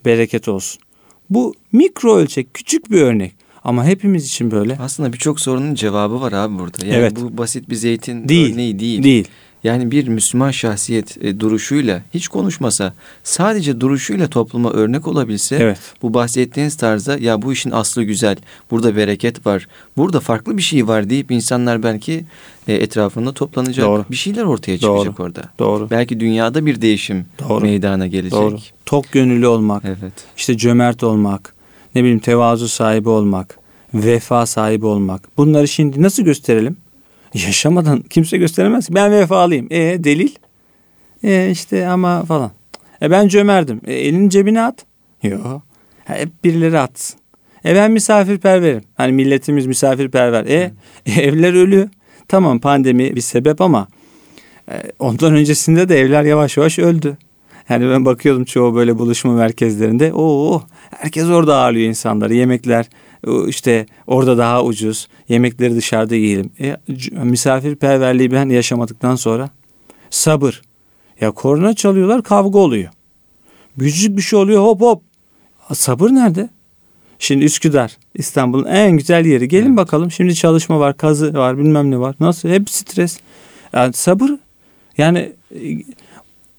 Bereket 0.06 0.48
olsun. 0.48 0.82
Bu 1.30 1.54
mikro 1.72 2.16
ölçek 2.16 2.54
küçük 2.54 2.92
bir 2.92 3.02
örnek. 3.02 3.34
Ama 3.64 3.86
hepimiz 3.86 4.26
için 4.26 4.52
böyle. 4.52 4.78
Aslında 4.82 5.14
birçok 5.14 5.40
sorunun 5.40 5.76
cevabı 5.76 6.22
var 6.22 6.32
abi 6.32 6.60
burada. 6.60 6.86
Yani 6.86 6.96
evet. 6.98 7.16
bu 7.16 7.38
basit 7.38 7.70
bir 7.70 7.76
zeytin 7.76 8.30
değil, 8.30 8.54
örneği 8.54 8.80
değil. 8.80 9.04
Değil. 9.04 9.28
Yani 9.68 9.92
bir 9.92 10.08
Müslüman 10.08 10.52
şahsiyet 10.52 11.18
e, 11.22 11.40
duruşuyla 11.40 12.02
hiç 12.14 12.28
konuşmasa 12.28 12.94
sadece 13.24 13.82
duruşuyla 13.82 14.28
topluma 14.28 14.72
örnek 14.72 15.08
olabilse 15.08 15.56
evet. 15.56 15.80
bu 16.02 16.14
bahsettiğiniz 16.14 16.78
tarzda 16.78 17.18
ya 17.18 17.42
bu 17.42 17.54
işin 17.54 17.72
aslı 17.72 18.04
güzel 18.04 18.38
burada 18.72 18.96
bereket 18.96 19.46
var 19.46 19.68
burada 19.98 20.20
farklı 20.20 20.58
bir 20.58 20.62
şey 20.62 20.88
var 20.88 21.10
deyip 21.10 21.32
insanlar 21.32 21.84
belki 21.84 22.26
e, 22.68 22.74
etrafında 22.74 23.32
toplanacak 23.32 23.86
Doğru. 23.86 24.06
bir 24.12 24.16
şeyler 24.16 24.44
ortaya 24.44 24.78
çıkacak 24.78 25.18
Doğru. 25.18 25.26
orada. 25.26 25.42
Doğru. 25.60 25.90
Belki 25.90 26.20
dünyada 26.20 26.66
bir 26.66 26.82
değişim 26.82 27.26
Doğru. 27.50 27.62
meydana 27.62 28.08
gelecek. 28.08 28.32
Doğru. 28.40 28.58
Tok 28.86 29.12
gönüllü 29.12 29.48
olmak. 29.48 29.84
Evet. 29.86 30.14
işte 30.38 30.58
cömert 30.58 31.04
olmak. 31.04 31.54
Ne 31.96 32.02
bileyim 32.02 32.20
tevazu 32.20 32.68
sahibi 32.68 33.10
olmak. 33.10 33.58
Vefa 33.94 34.46
sahibi 34.46 34.86
olmak. 34.86 35.38
Bunları 35.38 35.68
şimdi 35.68 36.02
nasıl 36.02 36.24
gösterelim? 36.24 36.78
Yaşamadan 37.34 38.02
kimse 38.02 38.38
gösteremez. 38.38 38.88
Ben 38.92 39.12
vefalıyım. 39.12 39.68
E 39.70 40.04
delil? 40.04 40.30
E 41.24 41.50
işte 41.52 41.88
ama 41.88 42.24
falan. 42.24 42.52
E 43.02 43.12
ben 43.12 43.28
cömerdim. 43.28 43.82
E 43.88 43.94
elini 43.94 44.30
cebine 44.30 44.62
at. 44.62 44.86
Yok. 45.24 45.62
Hep 46.06 46.44
birileri 46.44 46.80
atsın. 46.80 47.20
E 47.66 47.76
ben 47.76 47.92
misafirperverim. 47.92 48.82
Hani 48.96 49.12
milletimiz 49.12 49.66
misafirperver. 49.66 50.46
E, 50.46 50.72
e 51.06 51.22
evler 51.22 51.54
ölü. 51.54 51.90
Tamam 52.28 52.60
pandemi 52.60 53.16
bir 53.16 53.22
sebep 53.22 53.62
ama 53.62 53.88
e, 54.72 54.74
ondan 55.00 55.36
öncesinde 55.36 55.90
de 55.90 56.00
evler 56.00 56.24
yavaş 56.24 56.58
yavaş 56.58 56.80
öldü. 56.80 57.18
Yani 57.70 57.90
ben 57.90 58.06
bakıyordum 58.06 58.46
çoğu 58.46 58.76
böyle 58.76 59.00
buluşma 59.00 59.34
merkezlerinde. 59.34 60.14
Oo, 60.14 60.62
herkes 60.98 61.26
orada 61.26 61.58
ağırlıyor 61.58 61.88
insanları. 61.88 62.34
Yemekler 62.34 62.86
işte 63.48 63.86
orada 64.08 64.38
daha 64.38 64.64
ucuz. 64.64 65.08
Yemekleri 65.30 65.76
dışarıda 65.76 66.16
yiyelim. 66.16 66.52
E, 66.60 66.78
misafirperverliği 67.24 68.32
ben 68.32 68.50
yaşamadıktan 68.50 69.16
sonra 69.16 69.50
sabır. 70.10 70.62
Ya 71.22 71.32
korna 71.32 71.74
çalıyorlar 71.74 72.24
kavga 72.24 72.60
oluyor. 72.60 72.90
Küçücük 73.80 74.18
bir 74.18 74.22
şey 74.22 74.40
oluyor 74.40 74.64
hop 74.64 74.82
hop. 74.82 75.02
Sabır 75.74 76.10
nerede? 76.10 76.50
Şimdi 77.20 77.46
Üsküdar 77.46 77.98
İstanbul'un 78.16 78.66
en 78.66 78.92
güzel 78.92 79.26
yeri. 79.26 79.48
Gelin 79.48 79.68
evet. 79.68 79.78
bakalım. 79.78 80.12
Şimdi 80.12 80.36
çalışma 80.36 80.80
var, 80.80 80.98
kazı 80.98 81.34
var, 81.34 81.58
bilmem 81.58 81.92
ne 81.92 82.00
var. 82.00 82.16
Nasıl? 82.20 82.50
Hep 82.50 82.70
stres. 82.70 83.20
Yani 83.74 83.94
sabır. 83.94 84.32
Yani 84.98 85.34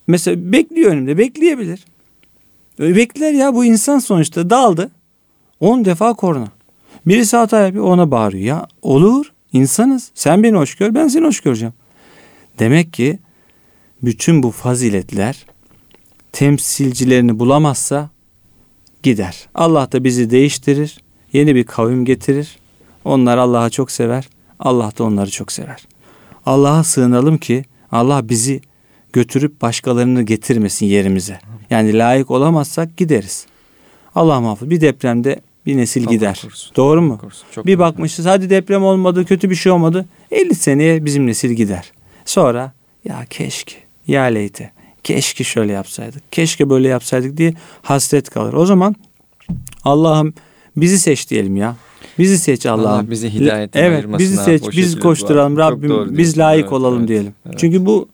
mesela 0.06 0.52
bekliyor 0.52 0.92
önümde. 0.92 1.18
Bekleyebilir. 1.18 1.84
Bekler 2.78 3.32
ya 3.32 3.54
bu 3.54 3.64
insan 3.64 3.98
sonuçta 3.98 4.50
daldı. 4.50 4.90
10 5.60 5.84
defa 5.84 6.14
korna. 6.14 6.48
Birisi 7.06 7.36
hata 7.36 7.60
yapıyor 7.60 7.84
ona 7.84 8.10
bağırıyor. 8.10 8.44
Ya 8.44 8.66
olur 8.82 9.32
insanız. 9.52 10.10
Sen 10.14 10.42
beni 10.42 10.56
hoş 10.56 10.74
gör 10.74 10.94
ben 10.94 11.08
seni 11.08 11.26
hoş 11.26 11.40
göreceğim. 11.40 11.74
Demek 12.58 12.92
ki 12.92 13.18
bütün 14.02 14.42
bu 14.42 14.50
faziletler 14.50 15.46
temsilcilerini 16.32 17.38
bulamazsa 17.38 18.10
gider. 19.02 19.48
Allah 19.54 19.92
da 19.92 20.04
bizi 20.04 20.30
değiştirir. 20.30 20.98
Yeni 21.32 21.54
bir 21.54 21.64
kavim 21.64 22.04
getirir. 22.04 22.58
Onlar 23.04 23.38
Allah'ı 23.38 23.70
çok 23.70 23.90
sever. 23.90 24.28
Allah 24.60 24.92
da 24.98 25.04
onları 25.04 25.30
çok 25.30 25.52
sever. 25.52 25.86
Allah'a 26.46 26.84
sığınalım 26.84 27.38
ki 27.38 27.64
Allah 27.92 28.28
bizi 28.28 28.60
götürüp 29.12 29.62
başkalarını 29.62 30.22
getirmesin 30.22 30.86
yerimize. 30.86 31.40
Yani 31.70 31.98
layık 31.98 32.30
olamazsak 32.30 32.96
gideriz. 32.96 33.46
Allah 34.14 34.40
muhafız 34.40 34.70
bir 34.70 34.80
depremde 34.80 35.40
bir 35.68 35.76
nesil 35.76 36.06
Allah 36.06 36.10
gider. 36.10 36.38
Korusun. 36.42 36.76
Doğru 36.76 37.02
mu? 37.02 37.18
Korusun. 37.18 37.46
Çok 37.52 37.66
bir 37.66 37.78
bakmışız 37.78 38.26
hadi 38.26 38.50
deprem 38.50 38.84
olmadı, 38.84 39.24
kötü 39.24 39.50
bir 39.50 39.54
şey 39.54 39.72
olmadı. 39.72 40.06
50 40.30 40.54
seneye 40.54 41.04
bizim 41.04 41.26
nesil 41.26 41.50
gider. 41.50 41.92
Sonra 42.24 42.72
ya 43.04 43.26
keşke, 43.30 43.74
ya 44.06 44.22
leyte, 44.22 44.72
keşke 45.04 45.44
şöyle 45.44 45.72
yapsaydık, 45.72 46.32
keşke 46.32 46.70
böyle 46.70 46.88
yapsaydık 46.88 47.36
diye 47.36 47.54
hasret 47.82 48.30
kalır. 48.30 48.52
O 48.52 48.66
zaman 48.66 48.96
Allah'ım 49.84 50.34
bizi 50.76 50.98
seç 50.98 51.30
diyelim 51.30 51.56
ya. 51.56 51.76
Bizi 52.18 52.38
seç 52.38 52.66
Allah'ım. 52.66 52.86
Allah 52.86 53.10
bizi 53.10 53.34
hidayet 53.34 53.76
Evet 53.76 54.04
bizi 54.18 54.36
seç, 54.36 54.62
biz 54.76 54.98
koşturalım 54.98 55.56
Rabbim 55.56 56.18
biz 56.18 56.38
layık 56.38 56.62
evet, 56.62 56.72
olalım 56.72 56.98
evet, 56.98 57.08
diyelim. 57.08 57.32
Evet. 57.46 57.58
Çünkü 57.58 57.86
bu 57.86 58.08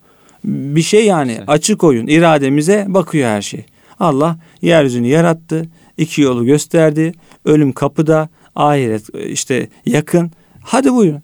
bir 0.44 0.82
şey 0.82 1.07
yani 1.07 1.32
evet. 1.32 1.48
açık 1.48 1.84
oyun 1.84 2.07
irademize 2.07 2.86
bakıyor 2.88 3.28
her 3.28 3.42
şey. 3.42 3.64
Allah 4.00 4.38
yeryüzünü 4.62 5.07
yarattı, 5.07 5.68
iki 5.98 6.22
yolu 6.22 6.44
gösterdi. 6.44 7.12
Ölüm 7.45 7.72
kapıda, 7.72 8.28
ahiret 8.57 9.14
işte 9.14 9.68
yakın. 9.86 10.30
Hadi 10.62 10.92
buyurun. 10.92 11.22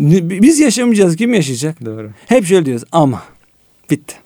Biz 0.00 0.60
yaşamayacağız. 0.60 1.16
Kim 1.16 1.34
yaşayacak? 1.34 1.84
Doğru. 1.84 2.10
Hep 2.26 2.46
şöyle 2.46 2.66
diyoruz 2.66 2.84
ama 2.92 3.22
bitti. 3.90 4.16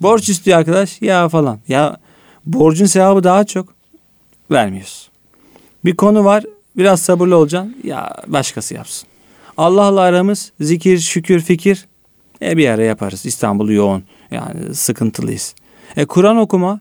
Borç 0.00 0.28
istiyor 0.28 0.58
arkadaş 0.58 1.02
ya 1.02 1.28
falan. 1.28 1.58
Ya 1.68 1.96
borcun 2.46 2.86
sevabı 2.86 3.24
daha 3.24 3.44
çok 3.44 3.74
vermiyoruz. 4.50 5.10
Bir 5.84 5.96
konu 5.96 6.24
var 6.24 6.44
biraz 6.76 7.02
sabırlı 7.02 7.36
olacaksın. 7.36 7.76
Ya 7.84 8.22
başkası 8.26 8.74
yapsın. 8.74 9.08
Allah'la 9.56 10.00
aramız 10.00 10.52
zikir, 10.60 10.98
şükür, 10.98 11.40
fikir. 11.40 11.86
E 12.42 12.56
bir 12.56 12.68
ara 12.68 12.82
yaparız. 12.82 13.26
İstanbul 13.26 13.70
yoğun. 13.70 14.04
Yani 14.30 14.74
sıkıntılıyız. 14.74 15.54
E 15.96 16.04
Kur'an 16.04 16.36
okuma. 16.36 16.80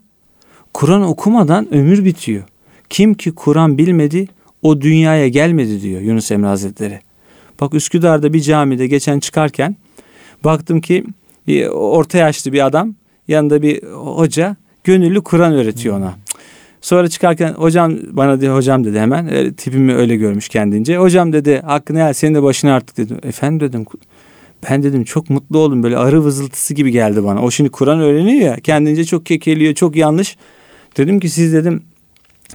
Kur'an 0.74 1.02
okumadan 1.02 1.74
ömür 1.74 2.06
bitiyor. 2.06 2.44
Kim 2.92 3.14
ki 3.14 3.32
Kur'an 3.32 3.78
bilmedi 3.78 4.28
o 4.62 4.82
dünyaya 4.82 5.28
gelmedi 5.28 5.82
diyor 5.82 6.02
Yunus 6.02 6.32
Emre 6.32 6.48
Hazretleri. 6.48 7.00
Bak 7.62 7.74
Üsküdar'da 7.74 8.34
bir 8.34 8.42
camide 8.42 8.88
geçen 8.88 9.20
çıkarken 9.20 9.76
baktım 10.44 10.82
ki 10.82 11.04
bir 11.48 11.68
orta 11.68 12.18
yaşlı 12.18 12.54
bir 12.54 12.66
adam 12.66 12.96
yanında 13.28 13.62
bir 13.62 13.84
hoca 13.84 14.56
gönüllü 14.84 15.22
Kur'an 15.22 15.54
öğretiyor 15.54 15.98
ona. 15.98 16.14
Sonra 16.82 17.08
çıkarken 17.08 17.54
hocam 17.54 17.98
bana 18.12 18.42
diyor 18.42 18.56
hocam 18.56 18.84
dedi 18.84 19.00
hemen 19.00 19.28
e, 19.28 19.54
tipimi 19.54 19.96
öyle 19.96 20.16
görmüş 20.16 20.50
kendince. 20.50 20.98
Hocam 20.98 21.34
dedi 21.34 21.62
hakkını 21.66 22.00
ya 22.00 22.14
senin 22.14 22.36
de 22.36 22.44
başına 22.44 22.76
artık 22.76 22.98
dedim. 22.98 23.18
Efendim 23.24 23.70
dedim 23.70 23.86
ben 24.70 24.84
dedim 24.84 25.04
çok 25.04 25.30
mutlu 25.30 25.60
oldum 25.60 25.84
böyle 25.84 25.98
arı 25.98 26.24
vızıltısı 26.24 26.74
gibi 26.74 26.92
geldi 26.92 27.24
bana. 27.24 27.42
O 27.42 27.52
şimdi 27.52 27.70
Kur'an 27.70 28.00
öğreniyor 28.00 28.46
ya 28.46 28.56
kendince 28.56 29.06
çok 29.06 29.26
kekeliyor 29.26 29.74
çok 29.74 29.96
yanlış. 29.96 30.38
Dedim 30.98 31.20
ki 31.20 31.30
siz 31.30 31.54
dedim 31.54 31.84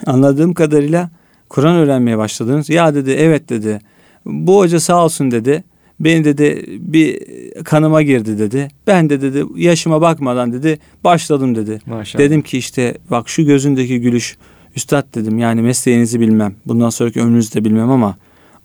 anladığım 0.07 0.55
kadarıyla 0.55 1.11
Kur'an 1.49 1.77
öğrenmeye 1.77 2.19
başladınız. 2.19 2.71
Ya 2.71 2.95
dedi 2.95 3.11
evet 3.11 3.49
dedi. 3.49 3.79
Bu 4.27 4.59
hoca 4.59 4.81
sağ 4.81 5.05
olsun 5.05 5.31
dedi. 5.31 5.65
Beni 6.01 6.25
dedi 6.25 6.65
bir 6.81 7.23
kanıma 7.65 8.03
girdi 8.03 8.39
dedi. 8.39 8.69
Ben 8.87 9.11
de 9.11 9.23
dedi 9.23 9.45
yaşıma 9.57 10.01
bakmadan 10.01 10.53
dedi 10.53 10.79
başladım 11.05 11.55
dedi. 11.55 11.81
Maşallah. 11.87 12.25
Dedim 12.25 12.43
ki 12.43 12.59
işte 12.59 12.95
bak 13.11 13.29
şu 13.29 13.45
gözündeki 13.45 14.01
gülüş 14.01 14.37
üstad 14.77 15.15
dedim 15.15 15.39
yani 15.39 15.63
mesleğinizi 15.63 16.21
bilmem. 16.21 16.55
Bundan 16.67 16.91
sonraki 16.91 17.21
ömrünüzü 17.21 17.55
de 17.55 17.65
bilmem 17.65 17.91
ama 17.91 18.17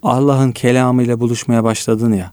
Allah'ın 0.02 0.52
kelamıyla 0.52 1.20
buluşmaya 1.20 1.64
başladın 1.64 2.12
ya. 2.12 2.32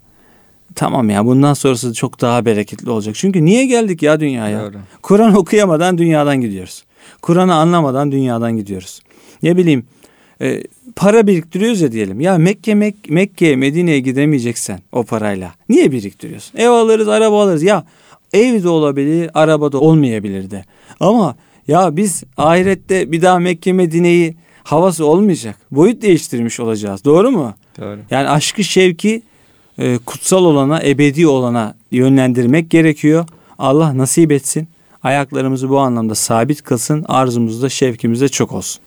tamam 0.76 1.10
ya 1.10 1.26
bundan 1.26 1.54
sonrası 1.54 1.93
çok 1.93 2.22
daha 2.22 2.45
bereketli 2.45 2.89
olacak. 2.89 3.16
Çünkü 3.16 3.45
niye 3.45 3.66
geldik 3.66 4.04
ya 4.04 4.20
dünyaya? 4.20 4.72
Kur'an 5.02 5.36
okuyamadan 5.36 5.97
dünyadan 5.97 6.41
gidiyoruz. 6.41 6.84
Kur'an'ı 7.22 7.55
anlamadan 7.55 8.12
dünyadan 8.12 8.57
gidiyoruz. 8.57 9.01
Ne 9.43 9.57
bileyim 9.57 9.86
e, 10.41 10.64
para 10.95 11.28
biriktiriyoruz 11.28 11.82
ya 11.82 11.91
diyelim. 11.91 12.22
Ya 12.22 12.38
Mekke 12.38 12.76
Mek 12.76 13.10
Mekke'ye 13.10 13.55
Medine'ye 13.55 13.99
gidemeyeceksen 13.99 14.80
o 14.91 15.03
parayla 15.03 15.53
niye 15.70 15.91
biriktiriyorsun? 15.91 16.57
Ev 16.57 16.70
alırız, 16.70 17.07
araba 17.07 17.43
alırız. 17.43 17.64
Ya 17.64 17.86
ev 18.34 18.64
de 18.64 18.70
olabilir, 18.70 19.30
araba 19.34 19.72
da 19.72 19.80
olmayabilir 19.80 20.51
de. 20.51 20.66
Ama 20.99 21.36
ya 21.68 21.97
biz 21.97 22.24
ahirette 22.38 23.12
bir 23.12 23.22
daha 23.22 23.39
Mekke 23.39 23.74
Medine'yi 23.74 24.36
havası 24.64 25.05
olmayacak. 25.05 25.55
Boyut 25.72 26.01
değiştirmiş 26.01 26.60
olacağız. 26.60 27.05
Doğru 27.05 27.32
mu? 27.32 27.53
Doğru. 27.80 27.99
Yani 28.12 28.30
aşkı 28.30 28.64
şevki 28.64 29.22
e, 29.78 29.97
kutsal 30.05 30.45
olana, 30.45 30.84
ebedi 30.84 31.28
olana 31.28 31.76
yönlendirmek 31.91 32.70
gerekiyor. 32.70 33.26
Allah 33.57 33.97
nasip 33.97 34.32
etsin. 34.32 34.68
Ayaklarımızı 35.04 35.70
bu 35.70 35.80
anlamda 35.80 36.16
sabit 36.16 36.62
kılsın. 36.62 37.06
Arzumuzda, 37.08 37.70
şevkimizde 37.70 38.30
çok 38.30 38.52
olsun. 38.52 38.82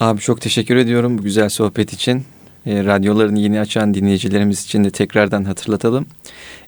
Abi 0.00 0.20
çok 0.20 0.40
teşekkür 0.40 0.76
ediyorum 0.76 1.18
bu 1.18 1.22
güzel 1.22 1.48
sohbet 1.48 1.92
için. 1.92 2.24
E, 2.66 2.84
radyolarını 2.84 3.38
yeni 3.38 3.60
açan 3.60 3.94
dinleyicilerimiz 3.94 4.64
için 4.64 4.84
de 4.84 4.90
tekrardan 4.90 5.44
hatırlatalım. 5.44 6.06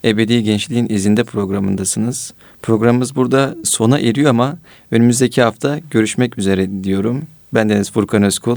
Ebedi 0.04 0.42
Gençliğin 0.42 0.86
izinde 0.88 1.24
programındasınız. 1.24 2.34
Programımız 2.62 3.16
burada 3.16 3.54
sona 3.64 3.98
eriyor 3.98 4.30
ama 4.30 4.58
önümüzdeki 4.90 5.42
hafta 5.42 5.80
görüşmek 5.90 6.38
üzere 6.38 6.84
diyorum. 6.84 7.22
Ben 7.54 7.68
Deniz 7.68 7.92
Furkan 7.92 8.22
Özkul. 8.22 8.56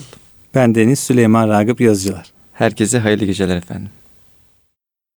Ben 0.56 0.76
Deniz 0.76 1.00
Süleyman 1.00 1.50
Ragıp 1.50 1.82
Yazıcılar. 1.82 2.32
Herkese 2.54 3.00
hayırlı 3.00 3.26
geceler 3.26 3.58
efendim. 3.58 3.90